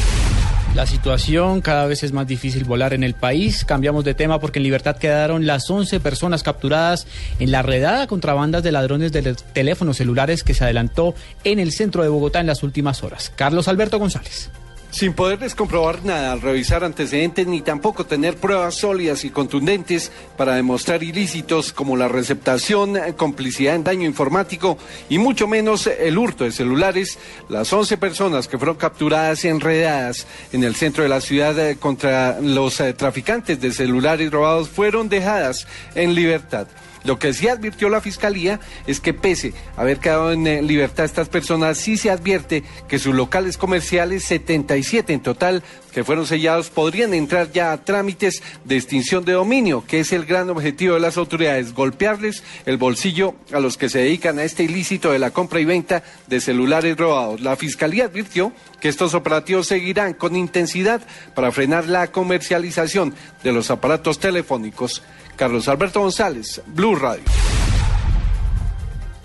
La 0.75 0.87
situación 0.87 1.61
cada 1.61 1.87
vez 1.87 2.03
es 2.03 2.12
más 2.12 2.27
difícil 2.27 2.64
volar 2.64 2.95
en 2.95 3.05
el 3.05 3.14
país. 3.14 3.64
Cambiamos 3.64 4.05
de 4.05 4.12
tema 4.14 4.41
porque 4.41 4.59
en 4.59 4.64
libertad 4.64 4.97
quedaron 4.97 5.47
las 5.47 5.70
11 5.70 6.01
personas 6.01 6.43
capturadas 6.43 7.07
en 7.39 7.53
la 7.53 7.62
redada 7.62 8.09
contra 8.09 8.35
bandas 8.35 8.64
de 8.64 8.72
ladrones 8.72 9.12
de 9.12 9.37
teléfonos 9.53 9.99
celulares 9.99 10.43
que 10.43 10.53
se 10.53 10.64
adelantó 10.64 11.14
en 11.45 11.61
el 11.61 11.70
centro 11.70 12.03
de 12.03 12.09
Bogotá 12.09 12.41
en 12.41 12.49
las 12.49 12.64
últimas 12.64 13.05
horas. 13.05 13.31
Carlos 13.37 13.68
Alberto 13.68 14.01
González. 14.01 14.51
Sin 14.95 15.12
poderles 15.12 15.57
comprobar 15.57 16.05
nada, 16.05 16.36
revisar 16.36 16.84
antecedentes 16.84 17.49
ni 17.49 17.62
tampoco 17.62 18.07
tener 18.07 18.36
pruebas 18.36 18.76
sólidas 18.76 19.24
y 19.24 19.30
contundentes 19.30 20.12
para 20.36 20.55
demostrar 20.55 21.03
ilícitos 21.03 21.72
como 21.72 21.97
la 21.97 22.07
receptación, 22.07 22.97
eh, 22.97 23.14
complicidad 23.16 23.74
en 23.74 23.82
daño 23.82 24.07
informático 24.07 24.78
y 25.09 25.18
mucho 25.18 25.49
menos 25.49 25.88
el 25.88 26.16
hurto 26.16 26.45
de 26.45 26.53
celulares, 26.53 27.18
las 27.49 27.72
11 27.72 27.97
personas 27.99 28.47
que 28.47 28.57
fueron 28.57 28.76
capturadas 28.76 29.45
y 29.45 29.49
enredadas 29.49 30.28
en 30.53 30.62
el 30.62 30.76
centro 30.76 31.03
de 31.03 31.09
la 31.09 31.20
ciudad 31.20 31.59
eh, 31.59 31.74
contra 31.74 32.40
los 32.40 32.78
eh, 32.78 32.92
traficantes 32.92 33.61
de 33.61 33.72
celulares 33.72 34.30
robados 34.30 34.68
fueron 34.68 35.09
dejadas 35.09 35.66
en 35.97 36.14
libertad. 36.14 36.68
Lo 37.05 37.18
que 37.18 37.34
sí 37.34 37.48
advirtió 37.48 37.90
la 37.90 38.00
Fiscalía 38.00 38.61
es 38.86 38.98
que 38.98 39.12
pese 39.12 39.52
a 39.76 39.82
haber 39.82 39.98
quedado 39.98 40.32
en 40.32 40.46
eh, 40.46 40.62
libertad 40.62 41.05
estas 41.05 41.28
personas, 41.28 41.76
sí 41.76 41.98
se 41.98 42.11
advierte 42.11 42.64
que 42.88 42.98
sus 42.98 43.14
locales 43.14 43.59
comerciales, 43.59 44.24
77 44.24 45.12
en 45.12 45.20
total, 45.20 45.62
que 45.92 46.02
fueron 46.02 46.26
sellados, 46.26 46.70
podrían 46.70 47.12
entrar 47.12 47.52
ya 47.52 47.72
a 47.72 47.84
trámites 47.84 48.42
de 48.64 48.76
extinción 48.76 49.24
de 49.24 49.32
dominio, 49.32 49.84
que 49.86 50.00
es 50.00 50.12
el 50.12 50.24
gran 50.24 50.48
objetivo 50.48 50.94
de 50.94 51.00
las 51.00 51.18
autoridades, 51.18 51.74
golpearles 51.74 52.42
el 52.64 52.78
bolsillo 52.78 53.34
a 53.52 53.61
los 53.61 53.76
que 53.76 53.90
se 53.90 53.98
dedican 53.98 54.38
a 54.38 54.44
este 54.44 54.64
ilícito 54.64 55.12
de 55.12 55.18
la 55.18 55.30
compra 55.30 55.61
y 55.61 55.64
venta 55.66 56.02
de 56.26 56.40
celulares 56.40 56.96
robados. 56.96 57.42
La 57.42 57.57
Fiscalía 57.57 58.07
advirtió 58.07 58.52
que 58.80 58.88
estos 58.88 59.14
operativos 59.14 59.66
seguirán 59.66 60.14
con 60.14 60.36
intensidad 60.36 61.02
para 61.34 61.52
frenar 61.52 61.86
la 61.86 62.09
comercialización 62.09 63.14
de 63.42 63.52
los 63.52 63.70
aparatos 63.70 64.18
telefónicos. 64.18 65.02
Carlos 65.37 65.68
Alberto 65.68 66.01
González, 66.01 66.62
Blue 66.66 66.95
Radio. 66.95 67.24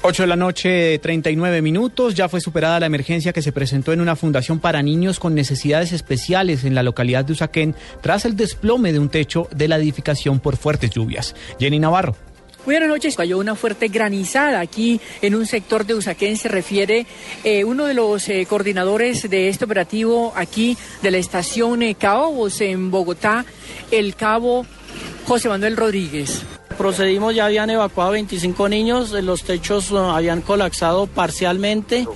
8 0.02 0.24
de 0.24 0.28
la 0.28 0.38
noche, 0.38 1.00
39 1.00 1.62
minutos. 1.62 2.16
Ya 2.16 2.30
fue 2.30 2.40
superada 2.40 2.80
la 2.80 2.86
emergencia 2.86 3.34
que 3.34 3.42
se 3.42 3.52
presentó 3.52 3.92
en 3.92 4.00
una 4.00 4.16
fundación 4.16 4.60
para 4.60 4.82
niños 4.82 5.20
con 5.20 5.36
necesidades 5.36 5.92
especiales 5.92 6.64
en 6.64 6.74
la 6.74 6.84
localidad 6.84 7.26
de 7.26 7.34
Usaquén 7.34 7.76
tras 8.02 8.24
el 8.24 8.38
desplome 8.38 8.94
de 8.94 9.00
un 9.00 9.10
techo 9.10 9.50
de 9.54 9.68
la 9.68 9.76
edificación 9.76 10.40
por 10.40 10.56
fuertes 10.56 10.92
lluvias. 10.92 11.36
Jenny 11.60 11.80
Navarro. 11.80 12.16
Buenas 12.66 12.88
noches. 12.88 13.16
Cayó 13.16 13.40
una 13.40 13.56
fuerte 13.56 13.88
granizada 13.90 14.62
aquí 14.62 15.02
en 15.22 15.36
un 15.36 15.46
sector 15.46 15.86
de 15.86 15.96
Usaquén. 15.96 16.38
Se 16.38 16.48
refiere 16.48 17.06
eh, 17.44 17.64
uno 17.64 17.86
de 17.86 17.94
los 17.94 18.30
eh, 18.30 18.46
coordinadores 18.48 19.30
de 19.30 19.50
este 19.50 19.66
operativo 19.66 20.32
aquí 20.36 20.78
de 21.02 21.12
la 21.12 21.18
estación 21.18 21.82
eh, 21.82 21.96
Caobos 21.96 22.62
en 22.62 22.92
Bogotá, 22.92 23.46
el 23.92 24.16
cabo 24.16 24.66
José 25.30 25.48
Manuel 25.48 25.78
Rodríguez. 25.78 26.42
Procedimos, 26.76 27.36
ya 27.36 27.46
habían 27.46 27.70
evacuado 27.70 28.10
25 28.14 28.68
niños, 28.68 29.12
los 29.12 29.44
techos 29.44 29.92
eh, 29.92 29.96
habían 29.96 30.42
colapsado 30.42 31.06
parcialmente 31.06 32.08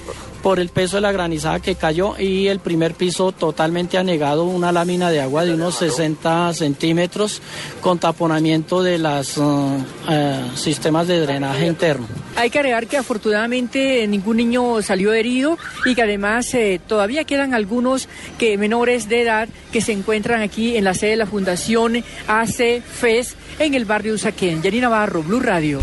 por 0.44 0.60
el 0.60 0.70
peso 0.70 0.98
de 0.98 1.02
la 1.02 1.14
granizada 1.14 1.62
que 1.62 1.76
cayó 1.76 2.20
y 2.20 2.48
el 2.48 2.60
primer 2.60 2.94
piso 2.94 3.32
totalmente 3.32 3.98
anegado, 3.98 4.44
una 4.44 4.74
lámina 4.74 5.10
de 5.10 5.22
agua 5.22 5.46
de 5.46 5.54
unos 5.54 5.76
60 5.76 6.54
centímetros 6.54 7.42
con 7.80 7.98
taponamiento 7.98 8.84
de 8.84 9.00
los 9.00 9.40
sistemas 10.56 11.08
de 11.08 11.22
drenaje 11.22 11.66
interno. 11.66 12.08
Hay 12.36 12.50
que 12.50 12.60
agregar 12.60 12.88
que 12.88 12.98
afortunadamente 12.98 14.06
ningún 14.08 14.38
niño 14.38 14.82
salió 14.82 15.14
herido 15.14 15.58
y 15.86 15.96
que 15.96 16.02
además 16.02 16.54
eh, 16.54 16.82
todavía 16.86 17.24
quedan 17.24 17.54
algunos 17.54 18.10
que 18.38 18.58
menores 18.58 19.08
de 19.08 19.22
edad 19.22 19.48
que 19.72 19.80
se 19.80 19.94
encuentran 19.94 20.42
aquí 20.42 20.76
en 20.76 20.84
la 20.84 20.94
sede 20.94 21.12
de 21.12 21.18
la 21.18 21.26
Fundación 21.26 22.04
AC 22.28 22.82
FES 22.82 23.36
en 23.60 23.76
el 23.76 23.86
barrio 23.86 24.14
Usaquén. 24.14 24.62
Yanina 24.62 24.90
Navarro, 24.90 25.24
Blue 25.24 25.40
Radio. 25.40 25.80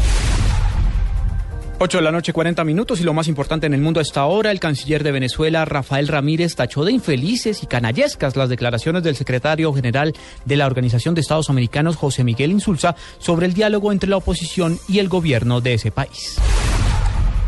8 1.83 1.97
de 1.97 2.05
la 2.05 2.13
noche, 2.13 2.35
40 2.35 2.63
minutos 2.63 3.01
y 3.01 3.05
lo 3.05 3.15
más 3.15 3.27
importante 3.27 3.67
en 3.67 3.73
el 3.73 3.81
mundo 3.81 4.01
a 4.01 4.03
esta 4.03 4.27
hora, 4.27 4.51
el 4.51 4.61
canciller 4.61 5.03
de 5.03 5.13
Venezuela, 5.13 5.65
Rafael 5.65 6.09
Ramírez, 6.09 6.55
tachó 6.55 6.85
de 6.85 6.93
infelices 6.93 7.63
y 7.63 7.67
canallescas 7.67 8.37
las 8.37 8.51
declaraciones 8.51 9.03
del 9.03 9.17
secretario 9.17 9.73
general 9.73 10.13
de 10.45 10.57
la 10.59 10.67
Organización 10.67 11.15
de 11.15 11.23
Estados 11.23 11.49
Americanos, 11.49 11.97
José 11.97 12.23
Miguel 12.23 12.51
Insulza, 12.51 12.97
sobre 13.19 13.47
el 13.47 13.55
diálogo 13.55 13.93
entre 13.93 14.11
la 14.11 14.19
oposición 14.19 14.79
y 14.89 14.99
el 14.99 15.09
gobierno 15.09 15.63
de 15.63 15.73
ese 15.73 15.91
país. 15.91 16.37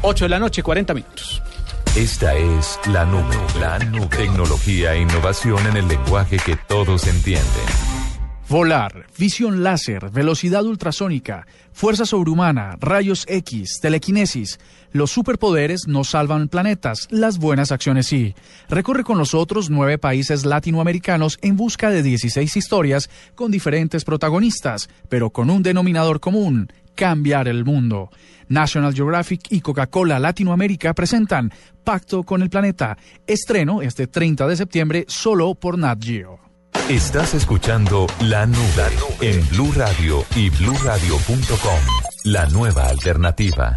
8 0.01 0.25
de 0.25 0.29
la 0.31 0.39
noche, 0.39 0.63
40 0.63 0.95
minutos. 0.95 1.43
Esta 1.95 2.35
es 2.35 2.81
la 2.91 3.05
nube, 3.05 3.37
la 3.61 3.81
nube. 3.81 4.07
Tecnología 4.17 4.95
e 4.95 5.03
innovación 5.03 5.59
en 5.67 5.77
el 5.77 5.89
lenguaje 5.89 6.39
que 6.39 6.57
todos 6.57 7.07
entienden. 7.07 7.93
Volar, 8.53 9.07
visión 9.19 9.63
láser, 9.63 10.11
velocidad 10.11 10.65
ultrasónica, 10.65 11.47
fuerza 11.73 12.07
sobrehumana, 12.07 12.77
rayos 12.81 13.25
X, 13.29 13.79
telequinesis. 13.81 14.59
Los 14.93 15.11
superpoderes 15.11 15.87
no 15.87 16.05
salvan 16.05 16.49
planetas, 16.49 17.09
las 17.11 17.39
buenas 17.39 17.73
acciones 17.73 18.07
sí. 18.07 18.35
Recorre 18.69 19.05
con 19.05 19.19
nosotros 19.19 19.71
nueve 19.71 19.99
países 19.99 20.45
latinoamericanos 20.45 21.39
en 21.43 21.57
busca 21.57 21.91
de 21.91 22.03
16 22.03 22.57
historias 22.57 23.11
con 23.35 23.51
diferentes 23.51 24.05
protagonistas, 24.05 24.89
pero 25.09 25.31
con 25.31 25.51
un 25.51 25.63
denominador 25.63 26.21
común, 26.21 26.69
cambiar 26.95 27.49
el 27.49 27.65
mundo. 27.65 28.11
National 28.49 28.95
Geographic 28.95 29.41
y 29.51 29.61
Coca-Cola 29.61 30.19
Latinoamérica 30.19 30.93
presentan 30.93 31.51
Pacto 31.85 32.23
con 32.23 32.43
el 32.43 32.51
Planeta, 32.51 32.99
estreno 33.27 33.83
este 33.83 34.07
30 34.07 34.47
de 34.47 34.57
septiembre 34.57 35.05
solo 35.09 35.55
por 35.55 35.79
Nat 35.79 36.03
Geo. 36.05 36.42
Estás 36.93 37.33
escuchando 37.33 38.07
La 38.21 38.45
Nube, 38.45 38.61
en 39.23 39.49
Blue 39.49 39.73
Radio 39.75 40.27
y 40.37 40.51
bluradio.com. 40.51 41.81
La 42.25 42.45
nueva 42.51 42.87
alternativa. 42.87 43.75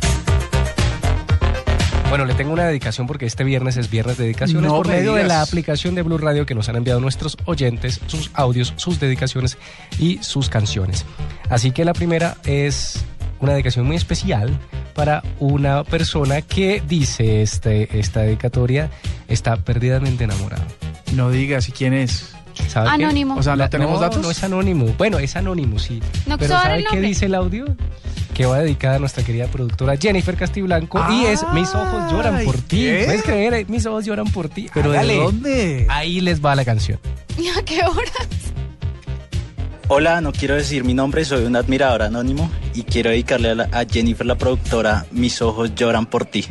Bueno, 2.09 2.25
le 2.25 2.33
tengo 2.33 2.51
una 2.51 2.65
dedicación 2.65 3.07
porque 3.07 3.25
este 3.25 3.45
viernes 3.45 3.77
es 3.77 3.89
viernes 3.89 4.17
de 4.17 4.25
dedicaciones 4.25 4.69
No 4.69 4.75
por 4.75 4.89
me 4.89 4.97
medio 4.97 5.13
de 5.13 5.23
la 5.23 5.41
aplicación 5.41 5.95
de 5.95 6.01
Blue 6.01 6.17
Radio 6.17 6.45
que 6.45 6.55
nos 6.55 6.67
han 6.67 6.75
enviado 6.75 6.99
nuestros 6.99 7.37
oyentes, 7.45 8.01
sus 8.05 8.31
audios, 8.33 8.73
sus 8.75 8.99
dedicaciones 8.99 9.57
y 9.97 10.17
sus 10.21 10.49
canciones. 10.49 11.05
Así 11.49 11.71
que 11.71 11.85
la 11.85 11.93
primera 11.93 12.35
es 12.43 13.05
una 13.39 13.53
dedicación 13.53 13.85
muy 13.85 13.95
especial 13.95 14.59
para 14.93 15.23
una 15.39 15.85
persona 15.85 16.41
que 16.41 16.83
dice 16.85 17.41
este, 17.41 17.97
esta 17.97 18.23
dedicatoria 18.23 18.89
está 19.29 19.55
perdidamente 19.55 20.25
enamorada. 20.25 20.67
No 21.13 21.29
digas, 21.29 21.69
¿y 21.69 21.71
quién 21.71 21.93
es? 21.93 22.34
¿Sabe 22.67 22.87
qué? 22.97 23.03
Anónimo. 23.05 23.35
O 23.35 23.43
sea, 23.43 23.55
¿no 23.55 23.69
tenemos 23.69 23.99
datos? 23.99 24.21
No 24.21 24.31
es 24.31 24.43
anónimo. 24.43 24.85
Bueno, 24.97 25.19
es 25.19 25.35
anónimo, 25.35 25.79
sí. 25.79 26.01
No 26.25 26.37
Pero 26.37 26.55
¿sabe 26.59 26.83
qué 26.89 26.99
dice 27.01 27.25
el 27.25 27.35
audio? 27.35 27.65
Que 28.33 28.45
va 28.45 28.59
dedicada 28.59 28.97
a 28.97 28.99
nuestra 28.99 29.23
querida 29.23 29.47
productora 29.47 29.95
Jennifer 29.97 30.35
Castiblanco 30.35 31.01
y 31.09 31.25
es 31.25 31.41
Mis 31.53 31.69
ojos 31.73 32.11
lloran 32.11 32.43
por 32.43 32.57
ti. 32.57 32.81
¿qué? 32.83 33.03
¿Puedes 33.05 33.23
creer? 33.23 33.69
Mis 33.69 33.85
ojos 33.85 34.03
lloran 34.05 34.27
por 34.31 34.49
ti. 34.49 34.69
¿Pero 34.73 34.91
de 34.91 35.15
dónde? 35.15 35.87
Ahí 35.89 36.19
les 36.19 36.43
va 36.43 36.53
la 36.55 36.65
canción. 36.65 36.99
¿Y 37.37 37.47
a 37.57 37.63
qué 37.63 37.79
hora? 37.83 38.11
Hola, 39.87 40.19
no 40.19 40.31
quiero 40.31 40.55
decir 40.55 40.83
mi 40.83 40.93
nombre, 40.95 41.23
soy 41.25 41.45
un 41.45 41.55
admirador 41.55 42.01
anónimo 42.01 42.49
y 42.73 42.81
quiero 42.83 43.11
dedicarle 43.11 43.51
a, 43.51 43.55
la- 43.55 43.69
a 43.71 43.85
Jennifer, 43.85 44.25
la 44.25 44.35
productora, 44.35 45.05
Mis 45.11 45.41
ojos 45.43 45.75
lloran 45.75 46.07
por 46.07 46.25
ti. 46.25 46.45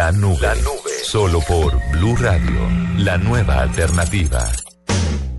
La 0.00 0.12
Nube. 0.12 0.48
Solo 1.02 1.42
por 1.42 1.78
Blue 1.90 2.16
Radio, 2.16 2.58
la 2.96 3.18
nueva 3.18 3.60
alternativa. 3.60 4.50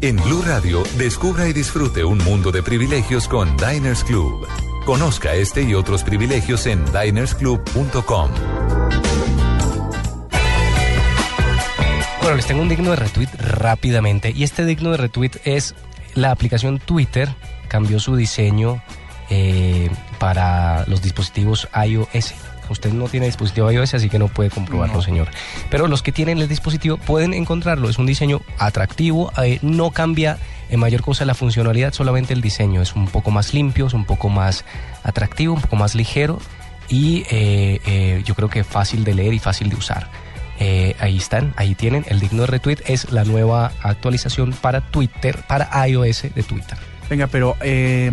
En 0.02 0.18
Blue 0.18 0.44
Radio, 0.46 0.84
descubra 1.00 1.48
y 1.48 1.54
disfrute 1.54 2.04
un 2.04 2.20
mundo 2.20 2.52
de 2.52 2.62
privilegios 2.62 3.28
con 3.28 3.58
Diners 3.58 4.04
Club. 4.04 4.48
Conozca 4.86 5.34
este 5.34 5.64
y 5.64 5.74
otros 5.74 6.04
privilegios 6.04 6.68
en 6.68 6.86
dinersclub.com. 6.86 8.30
Bueno, 12.22 12.36
les 12.36 12.46
tengo 12.46 12.62
un 12.62 12.70
digno 12.70 12.92
de 12.92 12.98
retweet 12.98 13.30
rápidamente. 13.40 14.30
Y 14.30 14.44
este 14.44 14.64
digno 14.64 14.92
de 14.92 14.98
retweet 14.98 15.42
es 15.44 15.74
la 16.14 16.30
aplicación 16.30 16.78
Twitter. 16.78 17.34
Cambió 17.68 18.00
su 18.00 18.16
diseño 18.16 18.84
eh, 19.32 19.90
para 20.20 20.86
los 20.86 21.02
dispositivos 21.02 21.68
iOS. 21.84 22.36
Usted 22.72 22.92
no 22.94 23.08
tiene 23.08 23.28
dispositivo 23.28 23.72
iOS, 23.72 23.94
así 23.94 24.10
que 24.10 24.18
no 24.20 24.28
puede 24.28 24.50
comprobarlo, 24.50 24.96
No. 24.96 25.02
señor. 25.02 25.30
Pero 25.70 25.88
los 25.88 26.02
que 26.02 26.12
tienen 26.12 26.40
el 26.40 26.48
dispositivo 26.48 26.98
pueden 26.98 27.34
encontrarlo. 27.34 27.90
Es 27.90 27.98
un 28.00 28.06
diseño 28.06 28.42
atractivo, 28.58 29.32
eh, 29.44 29.60
no 29.62 29.92
cambia 29.92 30.38
en 30.70 30.80
mayor 30.80 31.02
cosa 31.02 31.26
la 31.26 31.34
funcionalidad, 31.36 31.94
solamente 31.94 32.34
el 32.34 32.42
diseño. 32.42 32.82
Es 32.82 32.96
un 32.96 33.08
poco 33.08 33.30
más 33.32 33.54
limpio, 33.54 33.88
es 33.88 33.94
un 33.94 34.06
poco 34.06 34.30
más 34.30 34.66
atractivo, 35.04 35.54
un 35.54 35.62
poco 35.62 35.76
más 35.76 35.96
ligero 35.96 36.40
y 36.90 37.24
eh, 37.30 37.80
eh, 37.86 38.22
yo 38.26 38.36
creo 38.36 38.50
que 38.50 38.64
fácil 38.64 39.04
de 39.04 39.14
leer 39.14 39.34
y 39.34 39.40
fácil 39.40 39.70
de 39.70 39.76
usar. 39.76 40.10
Eh, 40.60 40.96
ahí 41.00 41.18
están, 41.18 41.54
ahí 41.58 41.74
tienen. 41.76 42.06
El 42.08 42.20
digno 42.20 42.42
de 42.42 42.48
retweet 42.48 42.78
es 42.86 43.12
la 43.12 43.24
nueva 43.24 43.72
actualización 43.82 44.52
para 44.54 44.82
Twitter, 44.82 45.40
para 45.48 45.70
iOS 45.88 46.24
de 46.36 46.44
Twitter. 46.44 46.78
Venga, 47.10 47.28
pero 47.28 47.58
eh, 47.62 48.12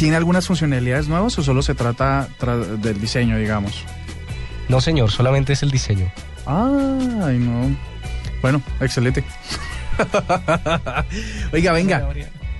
¿tiene 0.00 0.16
algunas 0.16 0.46
funcionalidades 0.46 1.08
nuevas 1.08 1.38
o 1.38 1.42
solo 1.42 1.60
se 1.60 1.74
trata 1.74 2.26
tra- 2.40 2.56
del 2.78 2.98
diseño, 2.98 3.36
digamos? 3.36 3.84
No, 4.70 4.80
señor, 4.80 5.10
solamente 5.10 5.52
es 5.52 5.62
el 5.62 5.70
diseño. 5.70 6.10
Ay, 6.46 7.36
no. 7.38 7.76
Bueno, 8.40 8.62
excelente. 8.80 9.22
Oiga, 11.52 11.72
venga. 11.72 12.08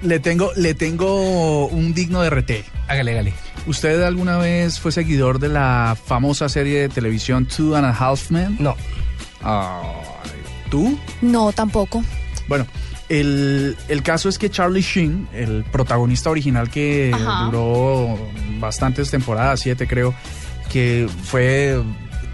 Le 0.03 0.20
tengo, 0.20 0.51
le 0.55 0.74
tengo 0.74 1.66
un 1.68 1.95
digno 1.95 2.20
de 2.20 2.28
RT. 2.28 2.51
Hágale, 2.88 3.12
hágale. 3.12 3.32
¿Usted 3.66 4.03
alguna 4.03 4.36
vez 4.36 4.78
fue 4.78 4.93
seguidor 4.93 5.38
de 5.38 5.49
la 5.49 5.97
famosa 6.05 6.51
serie 6.51 6.80
de 6.82 6.88
televisión 6.91 7.47
Two 7.47 7.74
and 7.74 7.86
a 7.86 7.91
Half 7.91 8.30
Men? 8.30 8.57
No. 8.61 8.76
¿Tú? 10.70 10.99
No, 11.22 11.53
tampoco. 11.53 12.05
Bueno, 12.49 12.66
el, 13.11 13.76
el 13.88 14.02
caso 14.02 14.28
es 14.30 14.38
que 14.38 14.48
Charlie 14.50 14.80
Sheen, 14.82 15.28
el 15.34 15.64
protagonista 15.64 16.30
original 16.30 16.70
que 16.70 17.11
Ajá. 17.12 17.44
duró 17.44 18.16
bastantes 18.58 19.11
temporadas, 19.11 19.61
siete 19.61 19.86
creo, 19.86 20.14
que 20.72 21.08
fue, 21.24 21.82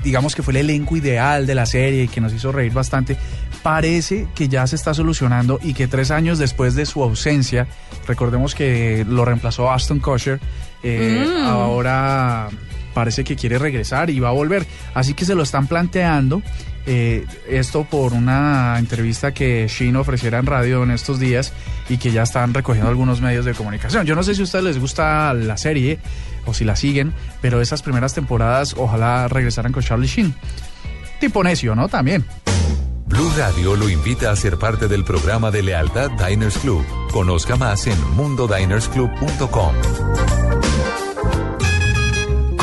digamos 0.05 0.35
que 0.37 0.43
fue 0.43 0.53
el 0.53 0.59
elenco 0.59 0.97
ideal 0.97 1.47
de 1.47 1.55
la 1.55 1.67
serie 1.67 2.05
y 2.05 2.09
que 2.09 2.21
nos 2.21 2.33
hizo 2.33 2.53
reír 2.53 2.73
bastante, 2.73 3.17
parece 3.63 4.29
que 4.35 4.49
ya 4.49 4.67
se 4.67 4.77
está 4.77 4.95
solucionando 4.95 5.59
y 5.63 5.75
que 5.75 5.89
tres 5.89 6.11
años 6.13 6.39
después 6.39 6.75
de 6.77 6.87
su 6.87 7.03
ausencia, 7.03 7.67
recordemos 8.07 8.55
que 8.55 9.05
lo 9.09 9.25
reemplazó 9.25 9.73
Aston 9.73 9.99
Kutcher, 9.99 10.39
eh, 10.83 11.27
Mm. 11.27 11.47
ahora 11.47 12.49
parece 12.95 13.25
que 13.25 13.35
quiere 13.37 13.59
regresar 13.59 14.09
y 14.11 14.21
va 14.21 14.29
a 14.29 14.33
volver. 14.33 14.67
Así 14.95 15.15
que 15.15 15.25
se 15.25 15.35
lo 15.35 15.43
están 15.43 15.67
planteando. 15.67 16.43
Eh, 16.87 17.27
esto 17.49 17.85
por 17.85 18.13
una 18.13 18.79
entrevista 18.79 19.35
que 19.35 19.67
Shin 19.69 19.97
ofreciera 19.97 20.39
en 20.39 20.47
radio 20.47 20.85
en 20.85 20.93
estos 20.93 21.19
días 21.19 21.53
y 21.89 21.99
que 21.99 22.13
ya 22.13 22.23
están 22.23 22.55
recogiendo 22.55 22.89
algunos 22.89 23.21
medios 23.21 23.45
de 23.45 23.55
comunicación. 23.55 24.07
Yo 24.07 24.15
no 24.15 24.23
sé 24.23 24.35
si 24.35 24.41
a 24.41 24.45
ustedes 24.45 24.65
les 24.65 24.79
gusta 24.79 25.35
la 25.35 25.57
serie 25.57 25.99
o 26.47 26.55
si 26.55 26.65
la 26.65 26.77
siguen, 26.77 27.13
pero 27.41 27.61
esas 27.61 27.83
primeras 27.83 28.15
temporadas 28.15 28.75
ojalá 28.79 29.29
regresaran 29.29 29.73
con 29.73 29.83
Charlie 29.83 30.07
Sheen. 30.07 30.35
Tipo 31.21 31.43
necio, 31.43 31.75
¿no? 31.75 31.89
También. 31.89 32.25
Blue 33.07 33.31
Radio 33.37 33.77
lo 33.77 33.89
invita 33.89 34.31
a 34.31 34.37
ser 34.37 34.59
parte 34.59 34.89
del 34.89 35.05
programa 35.05 35.51
de 35.51 35.63
lealtad 35.63 36.11
Diners 36.11 36.59
Club. 36.59 36.85
Conozca 37.13 37.57
más 37.57 37.87
en 37.87 37.99
mundodinersclub.com. 38.15 40.46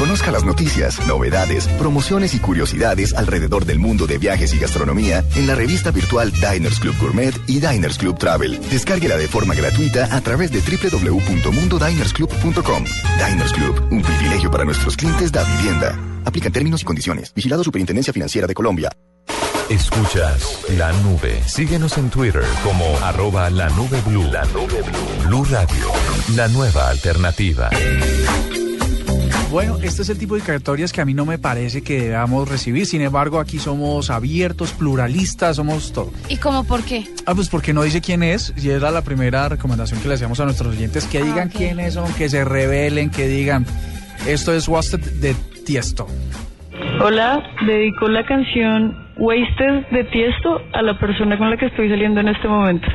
Conozca 0.04 0.34
las 0.34 0.43
noticias, 0.43 0.99
novedades, 1.08 1.66
promociones 1.80 2.34
y 2.34 2.39
curiosidades 2.39 3.14
alrededor 3.14 3.64
del 3.64 3.80
mundo 3.80 4.06
de 4.06 4.18
viajes 4.18 4.54
y 4.54 4.60
gastronomía 4.60 5.24
en 5.34 5.47
la 5.47 5.56
revista 5.56 5.91
virtual 5.91 6.30
Diners 6.30 6.82
Club 6.82 6.93
Gourmet 6.99 7.34
y 7.47 7.62
Diners 7.62 7.97
Club 7.97 8.18
Travel. 8.18 8.60
Descárguela 8.70 9.16
de 9.16 9.30
forma 9.30 9.56
gratuita 9.56 10.14
a 10.14 10.20
través 10.20 10.51
de 10.51 10.60
www.mundodinersclub.com. 10.60 12.84
Diners 12.84 13.54
Club, 13.54 13.82
un 13.91 14.01
privilegio 14.01 14.51
para 14.51 14.66
nuestros 14.66 14.97
clientes 14.97 15.32
da 15.32 15.45
vivienda. 15.56 15.97
Aplican 16.26 16.51
términos 16.51 16.82
y 16.82 16.86
condiciones. 16.86 17.34
Vigilado 17.34 17.64
Superintendencia 17.64 18.12
Financiera 18.12 18.45
de 18.45 18.54
Colombia. 18.54 18.91
Escuchas 19.70 20.66
La 20.78 20.91
Nube. 20.91 21.41
Síguenos 21.47 21.97
en 21.97 22.10
Twitter 22.10 22.43
como 22.66 22.84
arroba 23.06 23.49
la 23.49 23.70
nube 23.70 24.01
blue. 24.06 24.30
La 24.34 24.43
nube 24.47 24.82
blue. 24.82 25.28
Blue 25.28 25.45
Radio, 25.45 25.93
la 26.36 26.49
nueva 26.49 26.89
alternativa. 26.89 27.70
Bueno, 29.54 29.78
este 29.84 30.01
es 30.01 30.10
el 30.10 30.18
tipo 30.18 30.34
de 30.34 30.41
dedicatorias 30.41 30.91
que 30.91 30.99
a 30.99 31.06
mí 31.06 31.14
no 31.14 31.28
me 31.28 31.38
parece 31.38 31.84
que 31.84 32.01
debamos 32.01 32.49
recibir. 32.49 32.88
Sin 32.88 33.04
embargo, 33.04 33.39
aquí 33.39 33.60
somos 33.60 34.10
abiertos, 34.10 34.74
pluralistas, 34.74 35.58
somos 35.58 35.93
todo. 35.93 36.12
¿Y 36.28 36.38
cómo 36.38 36.64
por 36.64 36.84
qué? 36.84 37.06
Ah, 37.28 37.36
pues 37.36 37.49
porque 37.49 37.72
no 37.72 37.84
dice 37.84 38.01
quién 38.01 38.24
es, 38.24 38.51
y 38.58 38.72
era 38.72 38.89
la 38.89 39.04
primera 39.04 39.47
recomendación 39.47 40.01
que 40.01 40.08
le 40.08 40.16
hacíamos 40.16 40.39
a 40.39 40.45
nuestros 40.45 40.76
oyentes, 40.76 41.06
que 41.06 41.22
digan 41.22 41.49
ok. 41.49 41.54
quiénes 41.56 41.93
son, 41.93 42.12
que 42.16 42.30
se 42.30 42.43
revelen, 42.43 43.12
que 43.12 43.28
digan, 43.28 43.68
esto 44.26 44.56
es 44.56 44.68
Wasted 44.68 44.99
de 45.22 45.36
Tiesto. 45.64 46.08
Hola, 46.99 47.43
dedico 47.68 48.08
la 48.08 48.26
canción 48.26 49.08
Wasted 49.18 49.86
de 49.91 50.04
Tiesto 50.06 50.62
a 50.74 50.82
la 50.82 50.97
persona 50.97 51.38
con 51.38 51.51
la 51.51 51.58
que 51.58 51.68
estoy 51.68 51.89
saliendo 51.89 52.22
en 52.22 52.30
este 52.30 52.47
momento. 52.47 52.88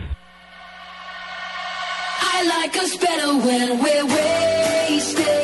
I 2.21 2.49
like 2.49 2.77
us 2.81 2.99
better 2.99 3.29
when 3.47 3.79
we're 3.81 4.05
wasted. 4.07 5.38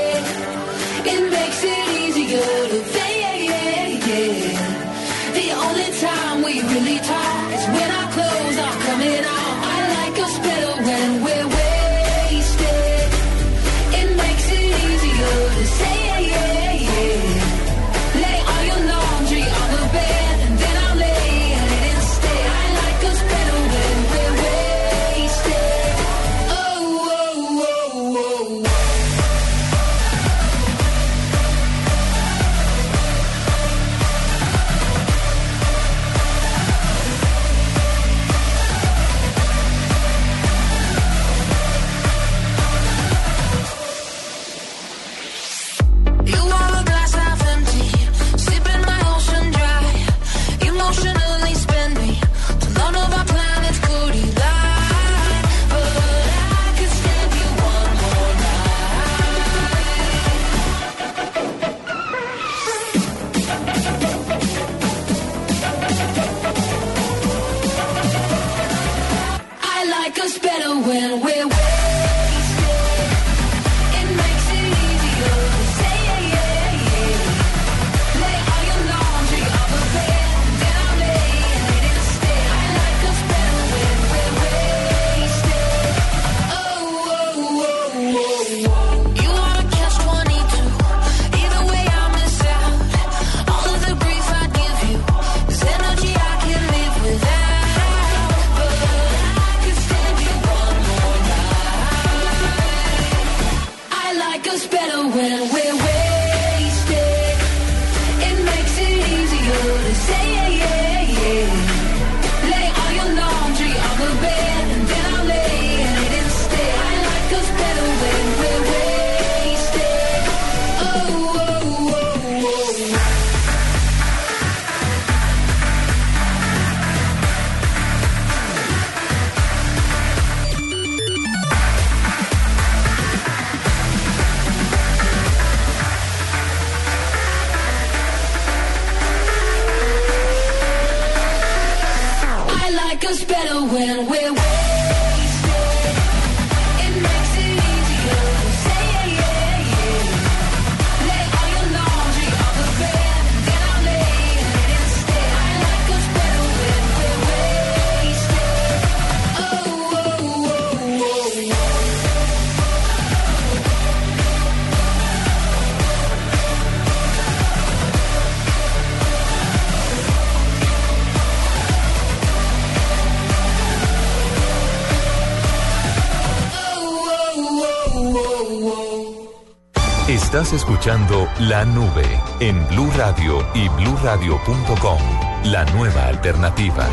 Estás 180.45 180.61
escuchando 180.61 181.27
La 181.39 181.65
Nube 181.65 182.05
en 182.39 182.69
Blue 182.69 182.91
Radio 182.99 183.49
y 183.55 183.67
bluradio.com. 183.67 185.01
La 185.45 185.65
nueva 185.73 186.09
alternativa. 186.09 186.87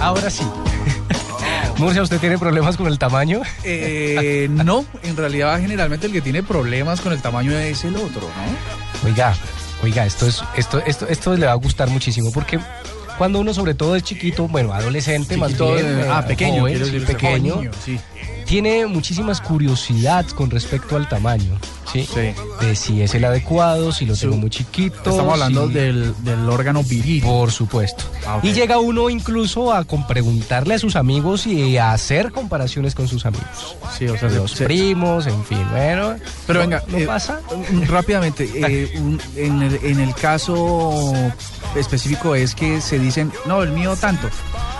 ahora 0.00 0.30
sí. 0.30 0.44
Murcia, 1.76 2.00
¿usted 2.00 2.18
tiene 2.20 2.38
problemas 2.38 2.78
con 2.78 2.86
el 2.86 2.98
tamaño? 2.98 3.42
Eh, 3.62 4.48
no, 4.64 4.86
en 5.02 5.14
realidad 5.14 5.60
generalmente 5.60 6.06
el 6.06 6.12
que 6.14 6.22
tiene 6.22 6.42
problemas 6.42 7.02
con 7.02 7.12
el 7.12 7.20
tamaño 7.20 7.52
es 7.52 7.84
el 7.84 7.96
otro, 7.96 8.22
¿no? 8.22 9.06
Oiga, 9.06 9.34
oiga, 9.82 10.06
esto 10.06 10.26
es, 10.26 10.42
esto, 10.56 10.82
esto, 10.86 11.06
esto 11.06 11.36
le 11.36 11.44
va 11.44 11.52
a 11.52 11.56
gustar 11.56 11.90
muchísimo 11.90 12.32
porque 12.32 12.58
cuando 13.18 13.40
uno 13.40 13.52
sobre 13.52 13.74
todo 13.74 13.94
es 13.94 14.04
chiquito, 14.04 14.48
bueno, 14.48 14.72
adolescente 14.72 15.36
más 15.36 15.58
bien, 15.58 15.74
eh, 15.74 16.02
eh, 16.04 16.08
ah, 16.10 16.24
pequeño, 16.26 16.60
joven, 16.60 16.78
decir, 16.78 17.04
pequeño, 17.04 17.56
niño, 17.56 17.70
sí. 17.84 18.00
tiene 18.46 18.86
muchísimas 18.86 19.42
curiosidades 19.42 20.32
con 20.32 20.50
respecto 20.50 20.96
al 20.96 21.10
tamaño, 21.10 21.58
¿sí? 21.92 22.08
De 22.60 22.76
si 22.76 23.02
es 23.02 23.14
el 23.14 23.24
adecuado, 23.24 23.92
si 23.92 24.06
lo 24.06 24.16
tengo 24.16 24.36
muy 24.36 24.50
chiquito. 24.50 25.10
Estamos 25.10 25.32
hablando 25.34 25.68
si- 25.68 25.74
del, 25.74 26.14
del 26.24 26.48
órgano 26.48 26.82
viril. 26.82 27.22
Por 27.22 27.50
supuesto. 27.52 28.04
Ah. 28.26 28.40
Y 28.42 28.52
llega 28.52 28.78
uno 28.78 29.10
incluso 29.10 29.72
a 29.72 29.84
con- 29.84 30.06
preguntarle 30.06 30.74
a 30.74 30.78
sus 30.78 30.96
amigos 30.96 31.46
y 31.46 31.76
a 31.78 31.92
hacer 31.92 32.32
comparaciones 32.32 32.94
con 32.94 33.08
sus 33.08 33.26
amigos. 33.26 33.76
Sí, 33.98 34.06
o 34.08 34.16
sea, 34.18 34.28
los 34.30 34.52
se- 34.52 34.64
primos, 34.64 35.26
en 35.26 35.44
fin, 35.44 35.64
bueno. 35.70 36.16
Pero 36.46 36.60
¿no- 36.60 36.68
venga, 36.68 36.82
¿no 36.88 36.98
eh, 36.98 37.06
pasa? 37.06 37.40
rápidamente, 37.88 38.48
eh, 38.54 38.92
un- 38.98 39.20
en, 39.36 39.62
el, 39.62 39.78
en 39.82 40.00
el 40.00 40.14
caso 40.14 41.12
específico 41.76 42.34
es 42.34 42.54
que 42.54 42.80
se 42.80 42.98
dicen, 42.98 43.32
no, 43.46 43.62
el 43.62 43.70
mío 43.72 43.96
tanto, 43.96 44.28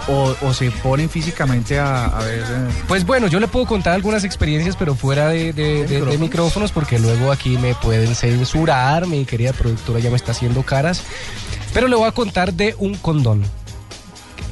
o, 0.09 0.35
o 0.43 0.53
se 0.55 0.71
ponen 0.71 1.09
físicamente 1.09 1.79
a, 1.79 2.05
a 2.07 2.19
ver... 2.23 2.41
eh, 2.43 2.69
Pues 2.87 3.05
bueno, 3.07 3.27
yo 3.27 3.41
le 3.41 3.49
puedo 3.49 3.67
contar 3.67 3.95
algunas 3.95 4.23
experiencias, 4.25 4.77
pero 4.77 4.95
fuera 4.95 5.29
de, 5.29 5.53
de- 5.53 5.87
de- 5.87 6.03
de 6.03 6.19
micrófonos, 6.19 6.73
porque 6.73 6.94
luego 6.99 7.33
aquí 7.33 7.59
me 7.59 7.75
pueden 7.75 8.15
censurar, 8.15 9.07
mi 9.07 9.25
querida 9.25 9.53
productora 9.53 10.01
ya 10.01 10.11
me 10.11 10.17
está 10.17 10.33
haciendo 10.33 10.63
caras. 10.63 11.03
Pero 11.73 11.89
le 11.89 11.97
voy 11.97 12.07
a 12.07 12.13
contar 12.13 12.53
de 12.53 12.75
un 12.79 12.95
condón. 12.95 13.45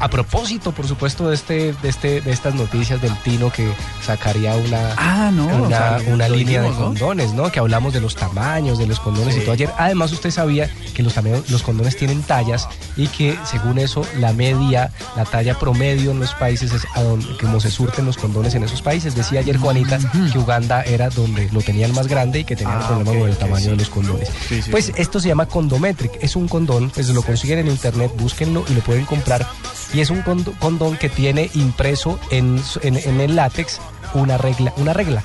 A 0.03 0.09
propósito, 0.09 0.73
por 0.73 0.89
supuesto, 0.89 1.29
de 1.29 1.35
este, 1.37 1.73
de 1.81 1.89
este, 1.89 2.21
de 2.21 2.33
estas 2.33 2.57
noticias 2.57 3.01
del 3.01 3.17
Tino 3.23 3.53
que 3.53 3.69
sacaría 4.05 4.57
una, 4.57 4.95
Ah, 4.97 5.31
no, 5.33 5.47
una, 5.47 5.63
o 5.63 5.69
sea, 5.69 5.99
lo- 6.01 6.15
una 6.15 6.29
lo 6.29 6.35
línea 6.37 6.61
de 6.63 6.71
condones, 6.73 7.33
¿no? 7.35 7.53
Que 7.53 7.61
hablamos 7.61 7.93
de 7.93 8.01
los 8.01 8.17
tamaños, 8.17 8.79
de 8.79 8.87
los 8.89 8.99
condones 8.99 9.37
y 9.37 9.41
todo 9.43 9.53
ayer. 9.53 9.71
Además, 9.79 10.11
usted 10.11 10.33
sabía 10.33 10.69
que 10.93 11.05
los, 11.05 11.15
los 11.49 11.63
condones 11.63 11.97
tienen 11.97 12.21
tallas 12.23 12.69
y 12.97 13.07
que 13.07 13.39
según 13.45 13.79
eso, 13.79 14.05
la 14.19 14.33
media, 14.33 14.91
la 15.17 15.25
talla 15.25 15.57
promedio 15.57 16.11
en 16.11 16.19
los 16.19 16.35
países 16.35 16.73
es 16.73 16.83
a 16.95 17.03
donde, 17.05 17.25
como 17.41 17.61
se 17.61 17.71
surten 17.71 18.05
los 18.05 18.17
condones 18.17 18.57
en 18.57 18.65
esos 18.65 18.83
países. 18.83 19.15
Decía 19.15 19.39
ayer 19.39 19.57
Juanita 19.57 20.01
que 20.33 20.37
Uganda 20.39 20.83
era 20.83 21.11
donde 21.11 21.49
lo 21.53 21.61
tenían 21.61 21.95
más 21.95 22.09
grande 22.09 22.41
y 22.41 22.45
que 22.45 22.57
tenían 22.57 22.79
Ah, 22.83 22.89
problemas 22.89 23.15
con 23.17 23.29
el 23.29 23.37
tamaño 23.37 23.65
sí. 23.65 23.71
de 23.71 23.77
los 23.77 23.89
condones. 23.89 24.29
Sí, 24.49 24.61
pues 24.69 24.91
esto 24.97 25.21
se 25.21 25.29
llama 25.29 25.47
Condometric. 25.47 26.13
Es 26.21 26.35
un 26.35 26.49
condón, 26.49 26.91
pues 26.91 27.09
lo 27.11 27.23
consiguen 27.23 27.61
en 27.61 27.69
internet, 27.69 28.11
búsquenlo 28.19 28.65
y 28.69 28.75
lo 28.75 28.81
pueden 28.81 29.05
comprar. 29.05 29.47
Y 29.93 30.01
es 30.01 30.11
un 30.11 30.23
condón 30.23 30.97
que 30.97 31.09
tiene 31.09 31.51
impreso 31.55 32.19
en, 32.31 32.63
en- 32.83 32.97
en 32.97 33.21
el 33.21 33.37
látex 33.37 33.79
una 34.15 34.39
regla, 34.39 34.73
una 34.77 34.93
regla. 34.93 35.23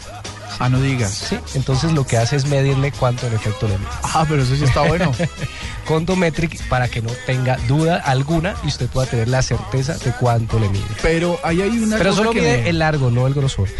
Ah, 0.59 0.69
no 0.69 0.81
digas. 0.81 1.11
Sí, 1.11 1.37
entonces 1.53 1.91
lo 1.93 2.03
que 2.05 2.17
hace 2.17 2.35
es 2.35 2.45
medirle 2.47 2.91
cuánto 2.91 3.27
en 3.27 3.33
efecto 3.35 3.67
le 3.67 3.77
mide. 3.77 3.87
Ah, 4.01 4.25
pero 4.27 4.41
eso 4.41 4.55
sí 4.55 4.63
está 4.63 4.81
bueno. 4.81 5.11
Condometric 5.87 6.59
para 6.67 6.87
que 6.87 7.01
no 7.01 7.11
tenga 7.27 7.57
duda 7.67 7.97
alguna 7.97 8.55
y 8.63 8.67
usted 8.67 8.87
pueda 8.87 9.07
tener 9.07 9.27
la 9.27 9.41
certeza 9.43 9.93
de 9.99 10.11
cuánto 10.13 10.59
le 10.59 10.67
mide. 10.69 10.83
Pero 11.03 11.39
ahí 11.43 11.61
hay 11.61 11.69
una 11.77 11.97
Pero 11.97 12.09
cosa 12.09 12.21
solo 12.23 12.31
que 12.31 12.41
mide 12.41 12.63
me- 12.63 12.69
el 12.69 12.79
largo, 12.79 13.11
no 13.11 13.27
el 13.27 13.35
grosor. 13.35 13.69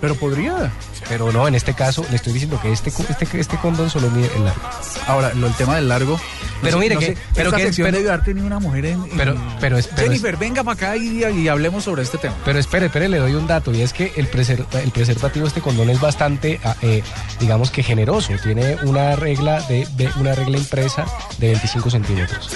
Pero 0.00 0.14
podría. 0.14 0.70
Pero 1.08 1.30
no, 1.32 1.46
en 1.46 1.54
este 1.54 1.72
caso 1.72 2.04
le 2.10 2.16
estoy 2.16 2.32
diciendo 2.32 2.58
que 2.60 2.72
este, 2.72 2.90
este, 2.90 3.40
este 3.40 3.56
condón 3.58 3.88
solo 3.90 4.10
mide 4.10 4.28
el 4.36 4.44
largo. 4.44 4.60
Ahora, 5.06 5.32
lo, 5.34 5.46
el 5.46 5.54
tema 5.54 5.76
del 5.76 5.88
largo. 5.88 6.18
Pero 6.62 6.78
mire 6.78 6.96
que- 6.96 7.16
pero 7.34 7.48
esta 7.50 7.58
que- 7.58 7.66
sección 7.66 7.86
pero- 7.86 7.98
debe 7.98 8.10
haber 8.10 8.24
tenido 8.24 8.46
una 8.46 8.58
mujer 8.58 8.86
en. 8.86 9.02
en- 9.04 9.16
Pero, 9.16 9.36
pero, 9.60 9.78
es- 9.78 9.86
pero 9.86 10.00
es- 10.02 10.08
Jennifer, 10.08 10.36
venga 10.36 10.64
para 10.64 10.74
acá 10.74 10.96
y, 10.96 11.22
y 11.24 11.48
hablemos 11.48 11.84
sobre 11.84 12.02
este 12.02 12.18
tema. 12.18 12.34
Pero 12.44 12.58
espere, 12.58 12.86
espere, 12.86 13.08
le 13.08 13.18
doy 13.18 13.34
un 13.34 13.46
dato 13.46 13.72
y 13.72 13.82
es 13.82 13.92
que 13.92 14.12
el, 14.16 14.30
preser- 14.30 14.66
el 14.82 14.90
preservativo 14.90 15.44
de 15.44 15.48
este 15.48 15.60
condón 15.60 15.90
es 15.90 16.00
bastante, 16.00 16.60
ah, 16.64 16.74
eh, 16.82 17.02
digamos 17.38 17.70
que 17.70 17.82
generoso. 17.82 18.32
Tiene 18.42 18.76
una 18.82 19.14
regla 19.16 19.60
de, 19.62 19.86
de- 19.96 20.10
una 20.18 20.34
regla 20.34 20.58
impresa 20.58 21.04
de 21.38 21.48
25 21.48 21.90
centímetros. 21.90 22.50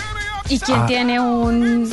¿Y 0.49 0.59
quién 0.59 0.81
Ah. 0.81 0.87
tiene 0.87 1.21
un 1.21 1.89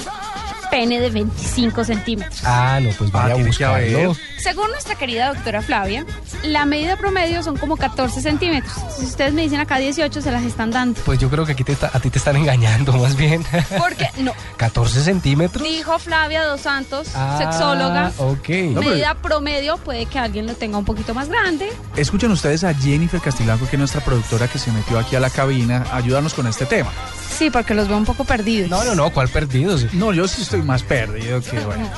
pene 0.69 0.99
de 0.99 1.09
25 1.09 1.83
centímetros? 1.83 2.41
Ah, 2.43 2.79
no, 2.81 2.89
pues 2.91 3.11
vaya 3.11 3.33
a 3.33 3.35
tiene 3.35 3.51
que 3.51 3.65
haber. 3.65 3.89
buscarlo. 4.07 4.15
Según 4.41 4.69
nuestra 4.71 4.95
querida 4.95 5.33
doctora 5.33 5.61
Flavia, 5.61 6.05
la 6.43 6.65
medida 6.65 6.95
promedio 6.95 7.43
son 7.43 7.57
como 7.57 7.75
14 7.75 8.21
centímetros. 8.21 8.73
Si 8.97 9.05
ustedes 9.05 9.33
me 9.33 9.41
dicen 9.41 9.59
acá 9.59 9.77
18, 9.77 10.21
se 10.21 10.31
las 10.31 10.43
están 10.43 10.71
dando. 10.71 10.99
Pues 11.01 11.19
yo 11.19 11.29
creo 11.29 11.45
que 11.45 11.51
aquí 11.53 11.63
te 11.63 11.71
está- 11.73 11.89
a 11.93 11.99
ti 11.99 12.09
te 12.09 12.17
están 12.19 12.35
engañando 12.35 12.93
más 12.93 13.15
bien. 13.15 13.43
Porque, 13.77 14.09
no, 14.19 14.31
14 14.57 15.03
centímetros. 15.03 15.67
dijo 15.67 15.97
Flavia 15.99 16.43
Dos 16.45 16.61
Santos, 16.61 17.09
Ah, 17.15 17.37
sexóloga, 17.39 18.11
Ok. 18.17 18.49
medida 18.49 19.15
promedio 19.15 19.77
puede 19.77 20.05
que 20.05 20.19
alguien 20.19 20.45
lo 20.45 20.53
tenga 20.53 20.77
un 20.77 20.85
poquito 20.85 21.13
más 21.13 21.27
grande. 21.29 21.69
Escuchen 21.95 22.31
ustedes 22.31 22.63
a 22.63 22.73
Jennifer 22.73 23.19
Castillanco, 23.19 23.67
que 23.67 23.75
es 23.75 23.79
nuestra 23.79 24.01
productora 24.01 24.47
que 24.47 24.59
se 24.59 24.71
metió 24.71 24.99
aquí 24.99 25.15
a 25.15 25.19
la 25.19 25.29
cabina, 25.29 25.83
a 25.91 25.97
ayudarnos 25.97 26.33
con 26.33 26.47
este 26.47 26.65
tema. 26.65 26.91
Sí, 27.37 27.49
porque 27.51 27.73
los 27.73 27.87
veo 27.87 27.97
un 27.97 28.05
poco 28.05 28.23
perdidos. 28.23 28.69
No, 28.69 28.83
no, 28.83 28.95
no, 28.95 29.09
¿cuál 29.11 29.27
perdidos? 29.29 29.93
No, 29.93 30.11
yo 30.13 30.27
sí 30.27 30.41
estoy 30.41 30.56
más 30.63 30.83
perdido 30.83 31.41
que 31.41 31.59
bueno. 31.59 31.89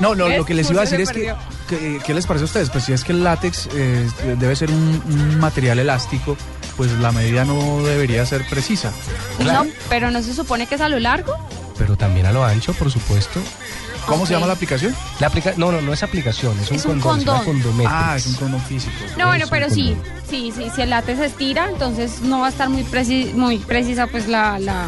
No, 0.00 0.14
no, 0.14 0.28
lo 0.28 0.44
que 0.44 0.54
les 0.54 0.70
iba 0.70 0.82
a 0.82 0.84
decir 0.84 1.00
es 1.00 1.10
que, 1.10 1.34
que- 1.68 2.00
¿qué 2.04 2.14
les 2.14 2.26
parece 2.26 2.44
a 2.44 2.46
ustedes? 2.46 2.70
Pues 2.70 2.84
si 2.84 2.92
es 2.92 3.02
que 3.04 3.12
el 3.12 3.24
látex 3.24 3.68
eh, 3.74 4.08
debe 4.38 4.54
ser 4.56 4.70
un, 4.70 5.02
un 5.08 5.38
material 5.40 5.78
elástico, 5.78 6.36
pues 6.76 6.92
la 6.92 7.10
medida 7.12 7.44
no 7.44 7.82
debería 7.82 8.24
ser 8.26 8.46
precisa. 8.48 8.92
No, 9.44 9.66
pero 9.88 10.10
no 10.10 10.22
se 10.22 10.34
supone 10.34 10.66
que 10.66 10.76
es 10.76 10.80
a 10.80 10.88
lo 10.88 10.98
largo. 11.00 11.32
Pero 11.76 11.96
también 11.96 12.26
a 12.26 12.32
lo 12.32 12.44
ancho, 12.44 12.72
por 12.74 12.90
supuesto. 12.90 13.40
¿Cómo 14.06 14.24
se 14.24 14.32
llama 14.32 14.46
la 14.46 14.54
aplicación? 14.54 14.94
La 15.20 15.26
aplica 15.26 15.52
no, 15.58 15.70
no, 15.70 15.82
no 15.82 15.92
es 15.92 16.02
aplicación, 16.02 16.58
es 16.60 16.70
un 16.70 16.76
Es 16.78 16.84
un 16.86 16.98
condón. 17.00 17.44
condón. 17.44 17.74
Ah, 17.86 18.14
es 18.16 18.26
un 18.26 18.34
condón 18.34 18.62
físico. 18.62 18.94
No, 19.18 19.26
bueno, 19.26 19.44
pero 19.50 19.68
sí, 19.68 19.94
sí, 20.30 20.50
sí, 20.56 20.70
si 20.74 20.80
el 20.82 20.90
látex 20.90 21.18
se 21.18 21.26
estira, 21.26 21.68
entonces 21.68 22.20
no 22.22 22.40
va 22.40 22.46
a 22.46 22.50
estar 22.50 22.70
muy, 22.70 22.84
preci- 22.84 23.34
muy 23.34 23.58
precisa 23.58 24.06
pues 24.06 24.26
la, 24.26 24.58
la, 24.60 24.86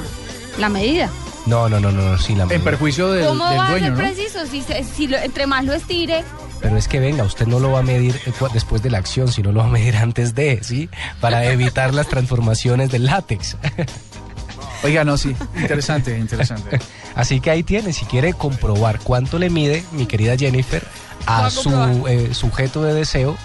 la 0.58 0.68
medida. 0.70 1.10
No, 1.46 1.68
no, 1.68 1.80
no, 1.80 1.90
no, 1.90 2.02
no, 2.02 2.18
sí, 2.18 2.34
la 2.34 2.44
En 2.50 2.62
perjuicio 2.62 3.10
del, 3.12 3.26
¿Cómo 3.26 3.48
del 3.48 3.58
va 3.58 3.66
a 3.66 3.70
dueño, 3.70 3.86
ser 3.86 3.92
¿no? 3.94 3.98
preciso? 3.98 4.46
Si, 4.46 4.62
se- 4.62 4.84
si 4.84 5.06
lo- 5.08 5.18
entre 5.18 5.46
más 5.46 5.64
lo 5.64 5.72
estire, 5.72 6.22
Pero 6.60 6.76
es 6.76 6.86
que 6.88 7.00
venga, 7.00 7.24
usted 7.24 7.46
no 7.46 7.58
lo 7.58 7.72
va 7.72 7.78
a 7.78 7.82
medir 7.82 8.14
eh, 8.26 8.32
cua- 8.38 8.52
después 8.52 8.82
de 8.82 8.90
la 8.90 8.98
acción, 8.98 9.32
sino 9.32 9.50
lo 9.50 9.60
va 9.60 9.66
a 9.66 9.70
medir 9.70 9.96
antes 9.96 10.34
de, 10.34 10.60
¿sí? 10.62 10.90
Para 11.20 11.44
evitar 11.46 11.94
las 11.94 12.08
transformaciones 12.08 12.90
del 12.90 13.06
látex. 13.06 13.56
Oiga, 14.82 15.04
no, 15.04 15.16
sí, 15.18 15.34
interesante, 15.56 16.16
interesante. 16.18 16.78
Así 17.14 17.40
que 17.40 17.50
ahí 17.50 17.62
tiene, 17.62 17.92
si 17.92 18.06
quiere 18.06 18.32
comprobar 18.32 18.98
cuánto 19.00 19.38
le 19.38 19.50
mide 19.50 19.84
mi 19.92 20.06
querida 20.06 20.36
Jennifer 20.38 20.86
a 21.26 21.46
a 21.46 21.50
su 21.50 21.64
comprobar. 21.70 22.12
eh, 22.12 22.34
sujeto 22.34 22.82
de 22.82 22.94
deseo, 22.94 23.36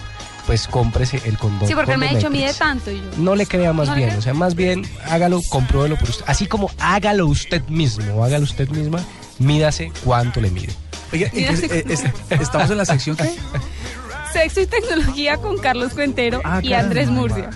pues 0.46 0.66
cómprese 0.68 1.20
el 1.24 1.36
condón. 1.38 1.68
Sí, 1.68 1.74
porque 1.74 1.92
él 1.92 1.98
me 1.98 2.08
ha 2.08 2.14
dicho 2.14 2.30
mide 2.30 2.52
tanto 2.54 2.90
y 2.90 2.96
yo. 2.96 3.02
No 3.18 3.34
le 3.34 3.46
crea 3.46 3.72
más 3.72 3.88
No 3.88 3.94
bien, 3.96 4.08
creo. 4.10 4.18
o 4.20 4.22
sea, 4.22 4.34
más 4.34 4.54
bien 4.54 4.86
hágalo, 5.08 5.40
compruébelo 5.48 5.96
por 5.96 6.08
usted. 6.10 6.24
Así 6.28 6.46
como 6.46 6.70
hágalo 6.78 7.26
usted 7.26 7.62
mismo, 7.68 8.24
hágalo 8.24 8.44
usted 8.44 8.68
misma, 8.68 9.00
mídase 9.38 9.90
cuánto 10.04 10.40
le 10.40 10.50
mide. 10.50 10.72
Oiga, 11.12 11.28
¿y 11.32 11.44
qué- 11.44 11.78
eh, 11.78 11.84
es- 11.88 12.04
¿estamos 12.40 12.70
en 12.70 12.78
la 12.78 12.84
sección 12.84 13.16
qué? 13.16 13.30
Sexo 14.32 14.60
y 14.60 14.66
tecnología 14.66 15.36
con 15.38 15.56
Carlos 15.58 15.94
Cuentero 15.94 16.40
Ah, 16.44 16.60
y 16.62 16.72
Andrés. 16.74 17.08
Murcia. 17.08 17.50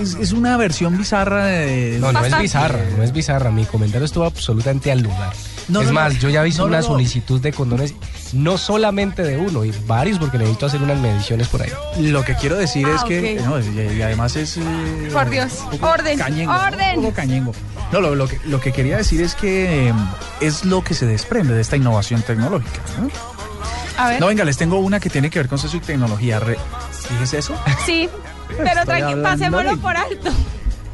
Es, 0.00 0.14
es 0.14 0.32
una 0.32 0.56
versión 0.56 0.96
bizarra 0.96 1.44
de... 1.46 1.98
No, 2.00 2.12
no 2.12 2.24
es 2.24 2.38
bizarra, 2.38 2.80
no 2.96 3.02
es 3.02 3.12
bizarra. 3.12 3.50
Mi 3.50 3.64
comentario 3.66 4.06
estuvo 4.06 4.24
absolutamente 4.24 4.90
al 4.90 5.00
lugar. 5.02 5.34
No, 5.68 5.80
es 5.80 5.88
no, 5.88 5.92
más, 5.92 6.14
no. 6.14 6.18
yo 6.20 6.28
ya 6.28 6.46
hice 6.46 6.62
una 6.62 6.78
no. 6.78 6.82
solicitud 6.82 7.40
de 7.40 7.52
condones, 7.52 7.94
no 8.32 8.58
solamente 8.58 9.22
de 9.22 9.36
uno, 9.36 9.64
y 9.64 9.72
varios, 9.86 10.18
porque 10.18 10.38
necesito 10.38 10.66
hacer 10.66 10.82
unas 10.82 10.98
mediciones 10.98 11.48
por 11.48 11.62
ahí. 11.62 11.70
Lo 11.98 12.24
que 12.24 12.34
quiero 12.34 12.56
decir 12.56 12.86
Ah, 12.90 12.96
es 12.96 13.04
que... 13.04 13.34
eh, 13.36 13.40
no, 13.44 13.58
y, 13.60 13.96
y 13.98 14.02
además 14.02 14.34
es... 14.36 14.56
eh, 14.56 14.62
Por 15.12 15.30
Dios. 15.30 15.60
un 15.64 15.78
poco 15.78 15.92
Orden. 15.92 16.18
cañengo, 16.18 16.52
¿no? 16.52 16.60
Orden. 16.64 16.98
Un 16.98 17.04
poco 17.04 17.14
cañengo. 17.16 17.52
No, 17.92 18.00
lo, 18.00 18.14
lo 18.14 18.26
que, 18.26 18.40
lo 18.46 18.60
que 18.60 18.72
quería 18.72 18.96
decir 18.96 19.20
es 19.22 19.34
que 19.34 19.88
eh, 19.88 19.94
es 20.40 20.64
lo 20.64 20.82
que 20.82 20.94
se 20.94 21.06
desprende 21.06 21.54
de 21.54 21.60
esta 21.60 21.76
innovación 21.76 22.22
tecnológica. 22.22 22.80
¿no? 23.00 23.08
A 24.02 24.08
ver. 24.08 24.20
No, 24.20 24.26
venga, 24.28 24.44
les 24.44 24.56
tengo 24.56 24.78
una 24.78 24.98
que 24.98 25.10
tiene 25.10 25.28
que 25.30 25.38
ver 25.38 25.48
con 25.48 25.58
sexo 25.58 25.76
y 25.76 25.80
tecnología. 25.80 26.40
Re- 26.40 26.58
¿Fíjese 27.08 27.38
eso? 27.38 27.54
Sí, 27.84 28.08
pero 28.56 28.84
tranqui, 28.84 29.20
pasémoslo 29.20 29.76
por 29.78 29.96
alto. 29.96 30.30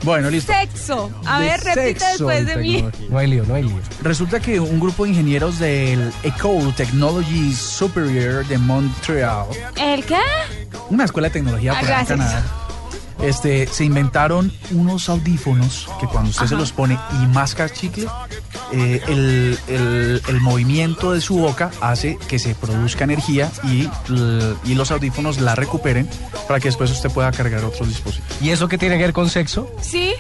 Bueno, 0.03 0.31
listo. 0.31 0.53
Sexo. 0.53 1.11
A 1.27 1.41
De 1.41 1.47
ver, 1.47 1.61
repite 1.61 2.05
después 2.05 2.47
de 2.47 2.57
mí. 2.57 2.85
No 3.11 3.19
hay 3.19 3.27
lío, 3.27 3.45
no 3.47 3.55
hay 3.55 3.65
lío. 3.65 3.79
Resulta 4.03 4.41
que 4.41 4.61
un 4.61 4.79
grupo 4.79 5.05
de 5.05 5.11
ingenieros 5.11 5.59
del 5.59 6.13
Ecole 6.23 6.73
Technology 6.73 7.53
Superior 7.53 8.47
de 8.47 8.59
Montreal, 8.59 9.47
¿El 9.77 10.05
qué? 10.05 10.19
una 10.91 11.05
escuela 11.05 11.29
de 11.29 11.33
tecnología 11.35 11.73
Ah, 11.77 11.81
por. 11.81 12.07
Canadá, 12.09 12.43
este, 13.23 13.67
se 13.67 13.85
inventaron 13.85 14.53
unos 14.73 15.09
audífonos 15.09 15.89
que 16.01 16.07
cuando 16.07 16.31
usted 16.31 16.47
se 16.47 16.57
los 16.57 16.73
pone 16.73 16.99
y 17.23 17.27
masca 17.27 17.69
chicle, 17.69 18.07
eh, 18.73 19.01
el, 19.09 19.59
el- 19.69 20.23
el 20.29 20.41
movimiento 20.41 21.13
de 21.13 21.21
su 21.21 21.39
boca 21.39 21.71
hace 21.81 22.19
que 22.29 22.39
se 22.39 22.55
produzca 22.55 23.05
energía 23.05 23.51
y, 23.65 23.89
y 24.65 24.75
los 24.75 24.91
audífonos 24.91 25.41
la 25.41 25.55
recuperen 25.55 26.09
para 26.47 26.61
que 26.61 26.69
después 26.69 26.91
usted 26.91 27.11
pueda 27.11 27.31
cargar 27.33 27.65
otros 27.65 27.89
dispositivos. 27.89 28.43
¿Y 28.43 28.51
eso 28.51 28.69
qué 28.69 28.79
tiene 28.79 28.97
que 28.97 29.03
ver 29.05 29.13
con 29.13 29.29
sexo? 29.31 29.71
Sí. 29.81 30.13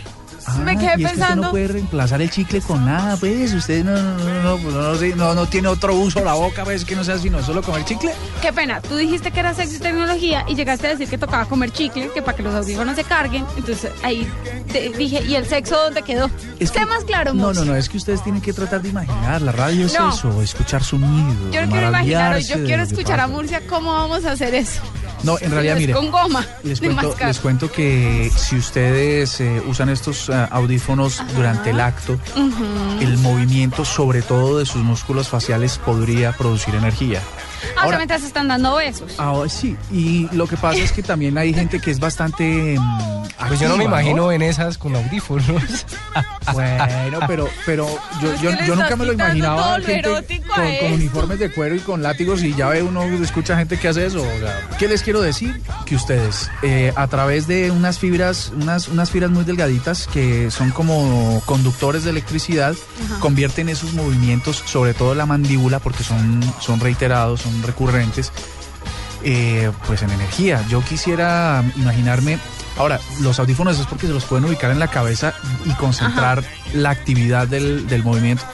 Ah, 0.51 0.59
me 0.65 0.73
y 0.73 0.77
quedé 0.77 0.97
que 0.97 1.05
usted 1.05 1.09
pensando. 1.19 1.43
no 1.43 1.51
puede 1.51 1.69
reemplazar 1.69 2.23
el 2.23 2.31
chicle 2.31 2.61
con 2.61 2.85
nada, 2.85 3.17
pues. 3.17 3.53
Usted 3.53 3.85
no, 3.85 3.93
no, 3.93 4.15
no, 4.43 4.59
no, 4.59 4.95
no, 4.95 5.17
no, 5.17 5.35
no 5.35 5.47
tiene 5.47 5.69
otro 5.69 5.95
uso 5.95 6.23
la 6.25 6.35
boca, 6.35 6.65
pues, 6.65 6.85
que 6.85 6.97
no 6.97 7.05
sea 7.05 7.19
sino 7.19 7.43
solo 7.43 7.63
comer 7.63 7.85
chicle. 7.85 8.13
Qué 8.43 8.53
pena, 8.53 8.81
tú 8.81 8.97
dijiste 8.97 9.31
que 9.31 9.41
era 9.41 9.55
sexo 9.55 9.77
y 9.77 9.79
tecnología 9.79 10.45
y 10.49 10.55
llegaste 10.55 10.87
a 10.87 10.91
decir 10.91 11.09
que 11.09 11.19
tocaba 11.19 11.45
comer 11.47 11.71
chicle, 11.73 12.11
que 12.13 12.23
para 12.23 12.37
que 12.37 12.43
los 12.43 12.55
audífonos 12.55 12.97
se 12.97 13.05
carguen. 13.05 13.45
Entonces 13.57 13.91
ahí 14.03 14.27
te 14.73 14.91
dije, 14.91 15.23
¿y 15.25 15.35
el 15.35 15.47
sexo 15.47 15.77
dónde 15.77 16.03
quedó? 16.03 16.31
Es 16.59 16.71
sé 16.71 16.81
que- 16.81 16.87
más 16.87 17.05
claro, 17.05 17.35
No, 17.35 17.53
no, 17.53 17.65
no, 17.65 17.75
es 17.77 17.89
que 17.89 17.97
ustedes 17.97 18.23
tienen 18.23 18.41
que 18.41 18.53
tratar 18.53 18.83
de 18.83 18.89
imaginar. 18.89 19.43
La 19.43 19.53
radio 19.53 19.87
es 19.87 19.93
eso, 19.95 20.43
escuchar 20.43 20.83
sonidos. 20.83 21.53
Yo 21.53 21.65
no 21.65 21.71
quiero 21.71 21.89
imaginar, 21.89 22.39
yo 22.41 22.65
quiero 22.65 22.83
escuchar 22.83 23.21
a. 23.21 23.29
Murcia 23.29 23.61
cómo 23.69 23.93
vamos 23.93 24.25
a 24.25 24.33
hacer 24.33 24.55
eso. 24.55 24.81
No, 25.23 25.37
en 25.41 25.51
realidad, 25.51 25.75
Es 25.77 25.81
mire. 25.81 25.93
con 25.95 26.11
goma 26.11 26.47
Les 26.63 26.79
cuento, 26.81 27.09
mascar. 27.09 27.29
les 27.29 27.39
cuento 27.41 27.71
que 27.73 28.31
si 28.35 28.57
ustedes 28.57 29.41
eh, 29.41 29.63
usan 29.67 29.89
estos 29.89 30.31
ah, 30.31 30.49
audífonos 30.51 31.23
durante 31.35 31.71
el 31.71 31.81
acto, 31.81 32.19
el 33.01 33.19
movimiento, 33.19 33.85
sobre 33.85 34.23
todo 34.23 34.59
de 34.59 34.67
sus 34.67 34.83
músculos 34.83 35.29
faciales, 35.29 35.79
podría 35.79 36.33
producir 36.33 36.75
energía. 36.75 37.21
Ah, 37.77 37.89
sea, 37.89 37.97
mientras 37.97 38.23
están 38.23 38.49
dando 38.49 38.77
besos. 38.77 39.15
Ahora 39.19 39.49
sí, 39.49 39.77
y 39.93 40.29
lo 40.35 40.47
que 40.47 40.57
pasa 40.57 40.79
es 40.79 40.93
que 40.93 41.03
también 41.03 41.37
hay 41.39 41.53
gente 41.55 41.81
que 41.81 41.91
es 41.91 42.01
bastante. 42.01 42.77
mm, 42.79 43.47
Pues 43.49 43.61
yo 43.61 43.69
no 43.69 43.77
me 43.77 43.85
activa, 43.85 44.01
imagino 44.03 44.33
en 44.33 44.43
esas 44.43 44.79
con 44.79 44.95
audífonos. 44.97 45.47
Bueno, 46.53 47.19
pero, 47.27 47.47
pero 47.67 47.87
yo, 48.23 48.35
yo, 48.67 48.75
nunca 48.75 48.97
me 48.97 49.05
lo 49.05 49.13
imaginaba 49.13 49.79
gente 49.81 50.09
con, 50.09 50.79
con 50.81 50.93
uniformes 50.95 51.39
de 51.39 51.53
cuero 51.53 51.75
y 51.75 51.81
con 51.81 52.03
látigos 52.03 52.43
y 52.43 52.55
ya 52.55 52.69
ve 52.69 52.83
uno 52.83 53.03
escucha 53.23 53.55
gente 53.57 53.79
que 53.79 53.89
hace 53.89 54.07
eso. 54.07 54.23
o 54.23 54.39
sea, 54.41 54.67
¿Qué 54.79 54.89
les 54.89 55.03
quiero 55.03 55.21
decir? 55.21 55.61
Que 55.85 55.95
ustedes 55.95 56.51
eh, 56.63 56.93
a 56.97 57.07
través 57.07 57.47
de 57.47 57.71
unas 57.71 57.99
fibras, 57.99 58.51
unas, 58.57 58.89
unas 58.89 59.11
fibras 59.11 59.31
muy 59.31 59.45
delgaditas 59.45 60.07
que 60.07 60.51
son 60.51 60.71
como 60.71 61.43
conductores 61.45 62.05
de 62.05 62.11
electricidad, 62.11 62.75
Ajá. 63.05 63.21
convierten 63.21 63.69
esos 63.69 63.93
movimientos, 63.93 64.63
sobre 64.65 64.95
todo 64.95 65.15
la 65.15 65.27
mandíbula, 65.27 65.79
porque 65.81 66.03
son, 66.03 66.41
son 66.61 66.81
reiterados, 66.81 67.41
son 67.49 67.63
recurrentes, 67.63 68.33
eh, 69.25 69.71
pues 69.87 70.03
en 70.03 70.11
energía. 70.11 70.65
Yo 70.69 70.83
quisiera 70.83 71.65
imaginarme, 71.77 72.39
ahora, 72.77 73.01
los 73.21 73.39
audífonos 73.39 73.79
es 73.79 73.87
porque 73.87 74.07
se 74.07 74.13
los 74.13 74.25
pueden 74.25 74.45
ubicar 74.45 74.71
en 74.71 74.79
la 74.79 74.89
cabeza 74.89 75.35
y 75.65 75.71
concentrar 75.75 76.43
la 76.75 76.91
actividad 76.91 77.49
del, 77.49 77.87
del 77.89 78.05
movimiento, 78.05 78.45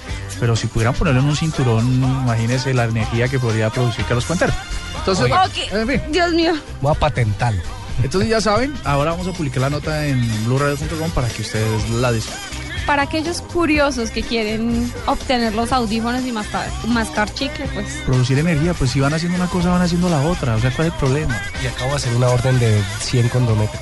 pero 0.40 0.56
si 0.56 0.66
pudieran 0.66 0.94
ponerlo 0.94 1.20
en 1.20 1.26
un 1.26 1.36
cinturón, 1.36 1.92
imagínense 1.94 2.74
la 2.74 2.84
energía 2.84 3.28
que 3.28 3.38
podría 3.38 3.70
producir 3.70 4.04
Carlos 4.04 4.24
Cuentero. 4.24 4.52
Entonces, 4.98 5.28
bueno, 5.28 5.44
en 5.72 5.88
fin. 5.88 6.12
Dios 6.12 6.32
mío. 6.32 6.52
Voy 6.80 6.92
a 6.92 6.98
patentarlo. 6.98 7.62
Entonces 8.02 8.28
ya 8.28 8.40
saben, 8.40 8.74
ahora 8.84 9.12
vamos 9.12 9.28
a 9.28 9.32
publicar 9.32 9.60
la 9.62 9.70
nota 9.70 10.06
en 10.06 10.44
blueradio.com 10.46 11.10
para 11.10 11.28
que 11.28 11.42
ustedes 11.42 11.90
la 11.90 12.10
disfruten. 12.10 12.63
Para 12.86 13.02
aquellos 13.02 13.40
curiosos 13.40 14.10
que 14.10 14.22
quieren 14.22 14.92
obtener 15.06 15.54
los 15.54 15.72
audífonos 15.72 16.24
y 16.26 16.32
mascar, 16.32 16.68
mascar 16.88 17.32
chicle, 17.32 17.66
pues. 17.72 17.86
Producir 18.04 18.38
energía, 18.38 18.74
pues 18.74 18.90
si 18.90 19.00
van 19.00 19.14
haciendo 19.14 19.36
una 19.38 19.48
cosa, 19.48 19.70
van 19.70 19.80
haciendo 19.82 20.08
la 20.10 20.20
otra, 20.20 20.54
o 20.56 20.60
sea, 20.60 20.70
¿cuál 20.70 20.88
es 20.88 20.92
el 20.92 20.98
problema? 20.98 21.40
Y 21.62 21.66
acabo 21.66 21.90
de 21.90 21.96
hacer 21.96 22.14
una 22.14 22.28
orden 22.28 22.58
de 22.58 22.82
100 23.00 23.28
condometres. 23.30 23.80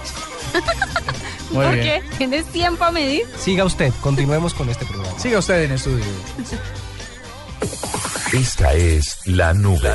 Muy 1.51 1.65
¿Por 1.67 1.75
bien. 1.75 2.03
qué? 2.03 2.17
¿Tienes 2.17 2.47
tiempo 2.47 2.85
a 2.85 2.91
medir? 2.93 3.25
Siga 3.39 3.65
usted, 3.65 3.93
continuemos 4.01 4.55
con 4.55 4.69
este 4.71 4.87
programa. 4.87 5.19
Siga 5.19 5.39
usted 5.41 5.65
en 5.65 5.73
estudio. 5.73 6.05
Esta 8.33 8.73
es 8.73 9.19
La 9.27 9.53
Nube. 9.53 9.95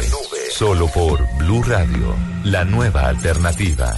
Solo 0.52 0.88
por 0.88 1.26
Blue 1.38 1.64
Radio, 1.64 2.16
la 2.44 2.64
nueva 2.66 3.08
alternativa. 3.08 3.98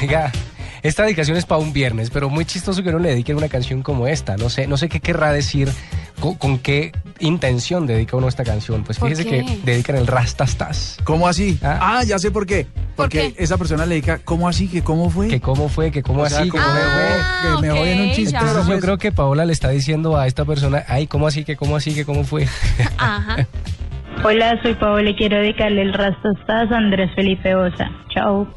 Oiga, 0.00 0.32
esta 0.82 1.02
dedicación 1.04 1.36
es 1.36 1.46
para 1.46 1.60
un 1.60 1.72
viernes, 1.72 2.10
pero 2.10 2.28
muy 2.28 2.44
chistoso 2.44 2.82
que 2.82 2.88
uno 2.90 2.98
le 2.98 3.10
dediquen 3.10 3.36
una 3.36 3.48
canción 3.48 3.82
como 3.82 4.06
esta. 4.06 4.36
No 4.36 4.48
sé, 4.50 4.66
no 4.66 4.76
sé 4.76 4.88
qué 4.88 5.00
querrá 5.00 5.32
decir, 5.32 5.70
con, 6.20 6.34
con 6.34 6.58
qué 6.58 6.92
intención 7.20 7.86
dedica 7.86 8.16
uno 8.16 8.28
esta 8.28 8.44
canción. 8.44 8.84
Pues 8.84 8.98
¿Por 8.98 9.08
fíjese 9.08 9.28
que 9.28 9.58
dedican 9.64 9.96
el 9.96 10.06
Rastastas. 10.06 10.98
¿Cómo 11.04 11.28
así? 11.28 11.58
Ah, 11.62 12.02
ya 12.06 12.18
sé 12.18 12.30
por 12.30 12.46
qué. 12.46 12.66
Porque 12.96 13.34
esa 13.38 13.56
persona 13.56 13.86
le 13.86 13.94
dedica, 13.94 14.18
¿cómo 14.24 14.48
así? 14.48 14.68
¿Que 14.68 14.82
cómo 14.82 15.08
fue? 15.10 15.28
Que 15.28 15.40
cómo 15.40 15.68
fue, 15.68 15.90
que 15.90 16.02
cómo 16.02 16.22
O 16.22 16.28
sea, 16.28 16.40
así, 16.40 16.48
¿cómo 16.48 16.64
que 16.64 16.68
cómo 16.68 16.80
fue? 16.80 17.02
fue. 17.42 17.56
Que 17.56 17.62
me 17.62 17.78
voy 17.78 17.88
en 17.90 18.00
un 18.00 18.12
chiste. 18.12 18.36
Entonces 18.36 18.62
yo 18.62 18.72
pues. 18.72 18.80
creo 18.80 18.98
que 18.98 19.12
Paola 19.12 19.44
le 19.44 19.52
está 19.52 19.68
diciendo 19.68 20.16
a 20.16 20.26
esta 20.26 20.44
persona, 20.44 20.84
ay, 20.88 21.06
¿cómo 21.06 21.26
así, 21.26 21.44
que 21.44 21.56
cómo 21.56 21.76
así, 21.76 21.94
que 21.94 22.04
cómo 22.04 22.24
fue? 22.24 22.48
Ajá. 22.98 23.46
Hola, 24.24 24.60
soy 24.62 24.74
Paola 24.74 25.10
y 25.10 25.14
quiero 25.14 25.36
dedicarle 25.36 25.82
el 25.82 25.92
Rastastas 25.92 26.72
a 26.72 26.76
Andrés 26.76 27.10
Felipe 27.14 27.54
Osa. 27.54 27.88
Chao. 28.12 28.48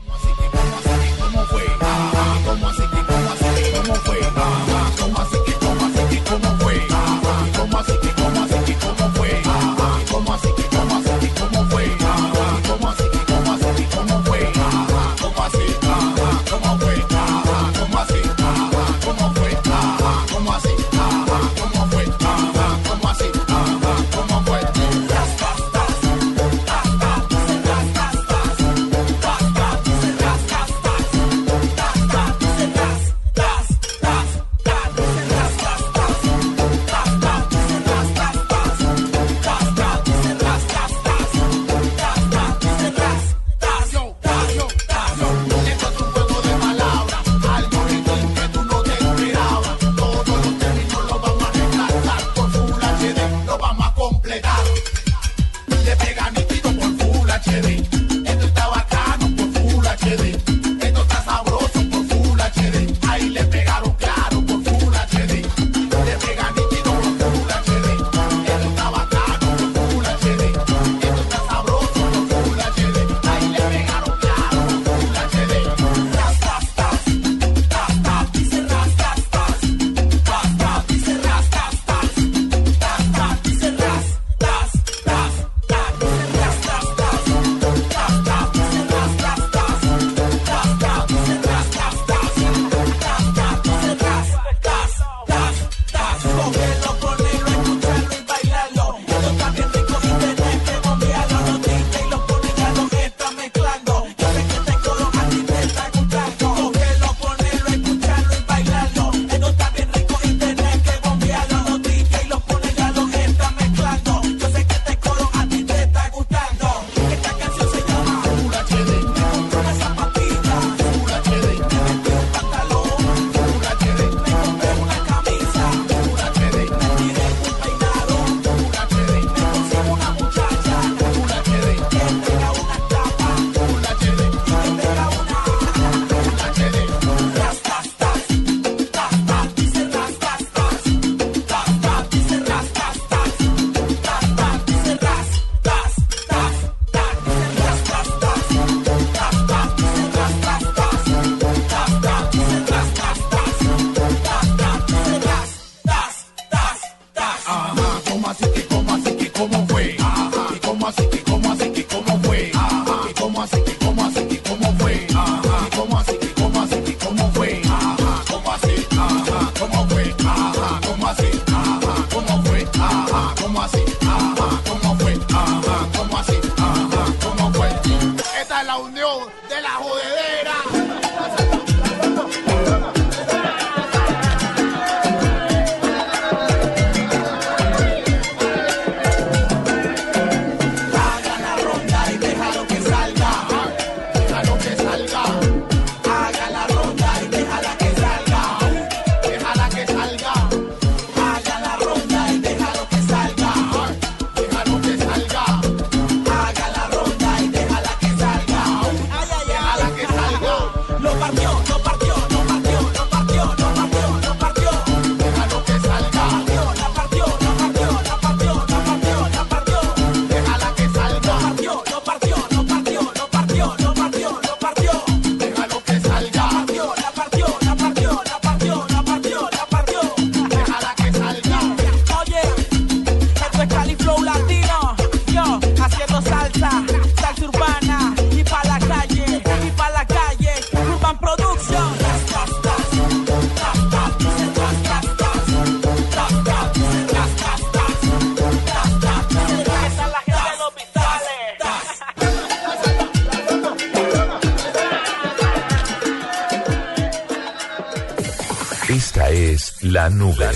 La 260.01 260.09
Nube. 260.09 260.49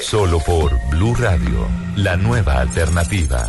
Solo 0.00 0.38
por 0.38 0.78
Blue 0.90 1.12
Radio, 1.16 1.66
la 1.96 2.16
nueva 2.16 2.60
alternativa. 2.60 3.48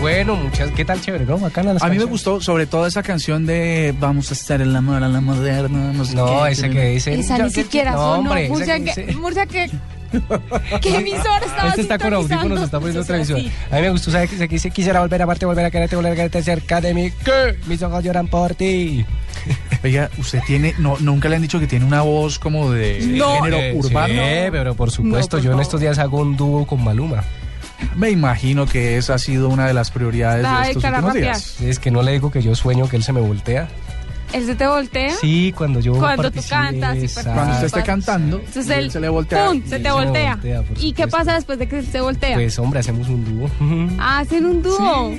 Bueno, 0.00 0.36
muchas, 0.36 0.70
¿qué 0.70 0.84
tal 0.84 1.00
chévere, 1.00 1.24
no? 1.26 1.36
Bacana 1.36 1.72
las 1.74 1.82
A 1.82 1.88
mí 1.88 1.98
me 1.98 2.04
gustó 2.04 2.40
sobre 2.40 2.66
todo 2.66 2.86
esa 2.86 3.02
canción 3.02 3.44
de 3.44 3.92
Vamos 3.98 4.30
a 4.30 4.34
estar 4.34 4.60
en 4.60 4.72
la 4.72 4.80
moda, 4.82 5.00
la 5.00 5.20
moderna. 5.20 5.92
No, 5.92 6.04
sé 6.04 6.14
No, 6.14 6.44
qué, 6.44 6.52
esa 6.52 6.68
que 6.68 6.86
dice. 6.90 7.18
Esa 7.18 7.38
ni 7.38 7.50
siquiera 7.50 7.90
No, 7.90 7.96
sonó. 7.98 8.12
hombre, 8.30 8.48
Murcia, 8.48 8.78
que 8.78 8.84
que, 8.84 9.00
dice- 9.06 9.16
Murcia, 9.18 9.46
que, 9.46 9.70
¿qué 10.80 10.94
emisor 10.94 11.42
estaba 11.44 11.70
Este 11.70 11.80
está 11.80 11.98
con 11.98 12.14
audífonos, 12.14 12.62
está 12.62 12.78
poniendo 12.78 13.02
otra 13.02 13.16
visión. 13.18 13.40
A 13.72 13.74
mí 13.74 13.80
me 13.82 13.90
gustó, 13.90 14.12
¿sabes? 14.12 14.30
Que 14.30 14.70
quisiera 14.70 15.00
volver 15.00 15.22
a 15.22 15.24
amarte, 15.24 15.44
volver 15.44 15.64
a 15.64 15.72
quererte, 15.72 15.96
volver 15.96 16.12
a 16.12 16.14
quererte 16.14 16.40
cerca 16.44 16.80
de 16.80 16.94
mí. 16.94 17.10
¿Qué? 17.24 17.58
Mis 17.66 17.82
ojos 17.82 18.04
lloran 18.04 18.28
por 18.28 18.54
ti. 18.54 19.04
Oiga, 19.84 20.10
usted 20.18 20.40
tiene, 20.46 20.74
no, 20.78 20.96
nunca 20.98 21.28
le 21.28 21.36
han 21.36 21.42
dicho 21.42 21.60
que 21.60 21.66
tiene 21.66 21.84
una 21.84 22.00
voz 22.00 22.38
como 22.38 22.70
de 22.72 23.00
género 23.00 23.56
Eh, 23.58 23.74
urbano. 23.76 24.14
Sí, 24.14 24.48
pero 24.50 24.74
por 24.74 24.90
supuesto, 24.90 25.36
No, 25.36 25.42
por 25.42 25.44
yo 25.50 25.52
en 25.52 25.60
estos 25.60 25.80
días 25.80 25.98
hago 25.98 26.20
un 26.20 26.36
dúo 26.36 26.66
con 26.66 26.82
Maluma. 26.82 27.22
Me 27.94 28.08
imagino 28.10 28.64
que 28.66 28.96
esa 28.96 29.14
ha 29.14 29.18
sido 29.18 29.48
una 29.50 29.66
de 29.66 29.74
las 29.74 29.90
prioridades 29.90 30.42
de 30.42 30.70
estos 30.70 30.84
últimos 30.84 31.12
días. 31.14 31.60
Es 31.60 31.78
que 31.78 31.90
no 31.90 32.02
le 32.02 32.12
digo 32.12 32.30
que 32.30 32.40
yo 32.42 32.54
sueño 32.54 32.88
que 32.88 32.96
él 32.96 33.02
se 33.02 33.12
me 33.12 33.20
voltea. 33.20 33.68
¿Él 34.34 34.46
se 34.46 34.56
te 34.56 34.66
voltea? 34.66 35.14
Sí, 35.14 35.54
cuando 35.56 35.78
yo 35.78 35.92
Cuando 35.94 36.28
tú 36.28 36.40
cantas. 36.48 36.98
Cuando 37.22 37.52
usted 37.52 37.66
esté 37.66 37.82
cantando, 37.84 38.38
Entonces 38.40 38.68
él 38.68 38.90
se 38.90 38.98
le 38.98 39.08
voltea. 39.08 39.46
¡pum! 39.46 39.62
se 39.64 39.78
te 39.78 39.90
voltea. 39.92 40.38
¿Y 40.80 40.92
qué 40.92 41.06
pasa 41.06 41.34
después 41.34 41.56
de 41.58 41.68
que 41.68 41.82
se 41.82 42.00
voltea? 42.00 42.34
Pues 42.34 42.58
hombre, 42.58 42.80
hacemos 42.80 43.08
un 43.08 43.24
dúo. 43.24 43.48
Ah, 43.98 44.18
Hacen 44.18 44.44
un 44.44 44.60
dúo. 44.60 45.12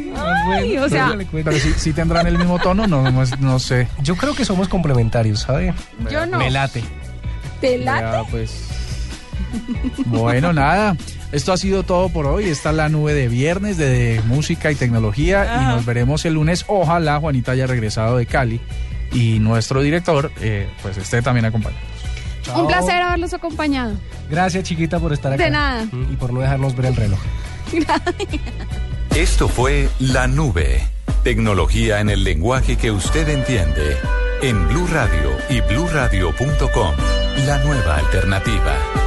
Ay, 0.51 0.77
o 0.77 0.89
sea, 0.89 1.15
Pero 1.31 1.53
si, 1.53 1.71
si 1.73 1.93
tendrán 1.93 2.27
el 2.27 2.37
mismo 2.37 2.59
tono, 2.59 2.87
no, 2.87 3.09
no, 3.09 3.23
no 3.39 3.59
sé. 3.59 3.87
Yo 4.01 4.17
creo 4.17 4.35
que 4.35 4.43
somos 4.43 4.67
complementarios, 4.67 5.39
¿sabe? 5.41 5.73
Yo 6.11 6.25
no. 6.25 6.37
Me 6.37 6.51
late. 6.51 6.83
¿te 7.61 7.77
late? 7.77 8.01
Ya, 8.01 8.23
pues. 8.29 8.67
Bueno, 10.07 10.51
nada. 10.51 10.97
Esto 11.31 11.53
ha 11.53 11.57
sido 11.57 11.83
todo 11.83 12.09
por 12.09 12.25
hoy. 12.25 12.45
Está 12.45 12.73
la 12.73 12.89
nube 12.89 13.13
de 13.13 13.29
viernes 13.29 13.77
de 13.77 14.21
música 14.27 14.71
y 14.71 14.75
tecnología. 14.75 15.61
Y 15.61 15.65
nos 15.67 15.85
veremos 15.85 16.25
el 16.25 16.33
lunes. 16.33 16.65
Ojalá 16.67 17.19
Juanita 17.19 17.53
haya 17.53 17.65
regresado 17.65 18.17
de 18.17 18.25
Cali. 18.25 18.59
Y 19.15 19.39
nuestro 19.39 19.81
director, 19.81 20.29
eh, 20.41 20.67
pues 20.81 20.97
esté 20.97 21.21
también 21.21 21.45
acompañado. 21.45 21.81
Un 22.53 22.67
placer 22.67 23.01
haberlos 23.01 23.33
acompañado. 23.33 23.95
Gracias, 24.29 24.65
chiquita, 24.65 24.99
por 24.99 25.13
estar 25.13 25.33
acá. 25.33 25.43
De 25.43 25.49
nada. 25.49 25.87
Y 26.11 26.15
por 26.15 26.31
no 26.33 26.41
dejarnos 26.41 26.75
ver 26.75 26.87
el 26.87 26.95
reloj. 26.95 27.19
Esto 29.15 29.47
fue 29.47 29.89
La 29.99 30.27
Nube. 30.27 30.85
Tecnología 31.23 32.01
en 32.01 32.09
el 32.09 32.23
lenguaje 32.23 32.75
que 32.75 32.91
usted 32.91 33.29
entiende. 33.29 33.97
En 34.41 34.67
Blue 34.67 34.87
Radio 34.91 35.31
y 35.49 35.61
bluradio.com. 35.61 36.93
La 37.47 37.63
nueva 37.63 37.97
alternativa. 37.97 39.04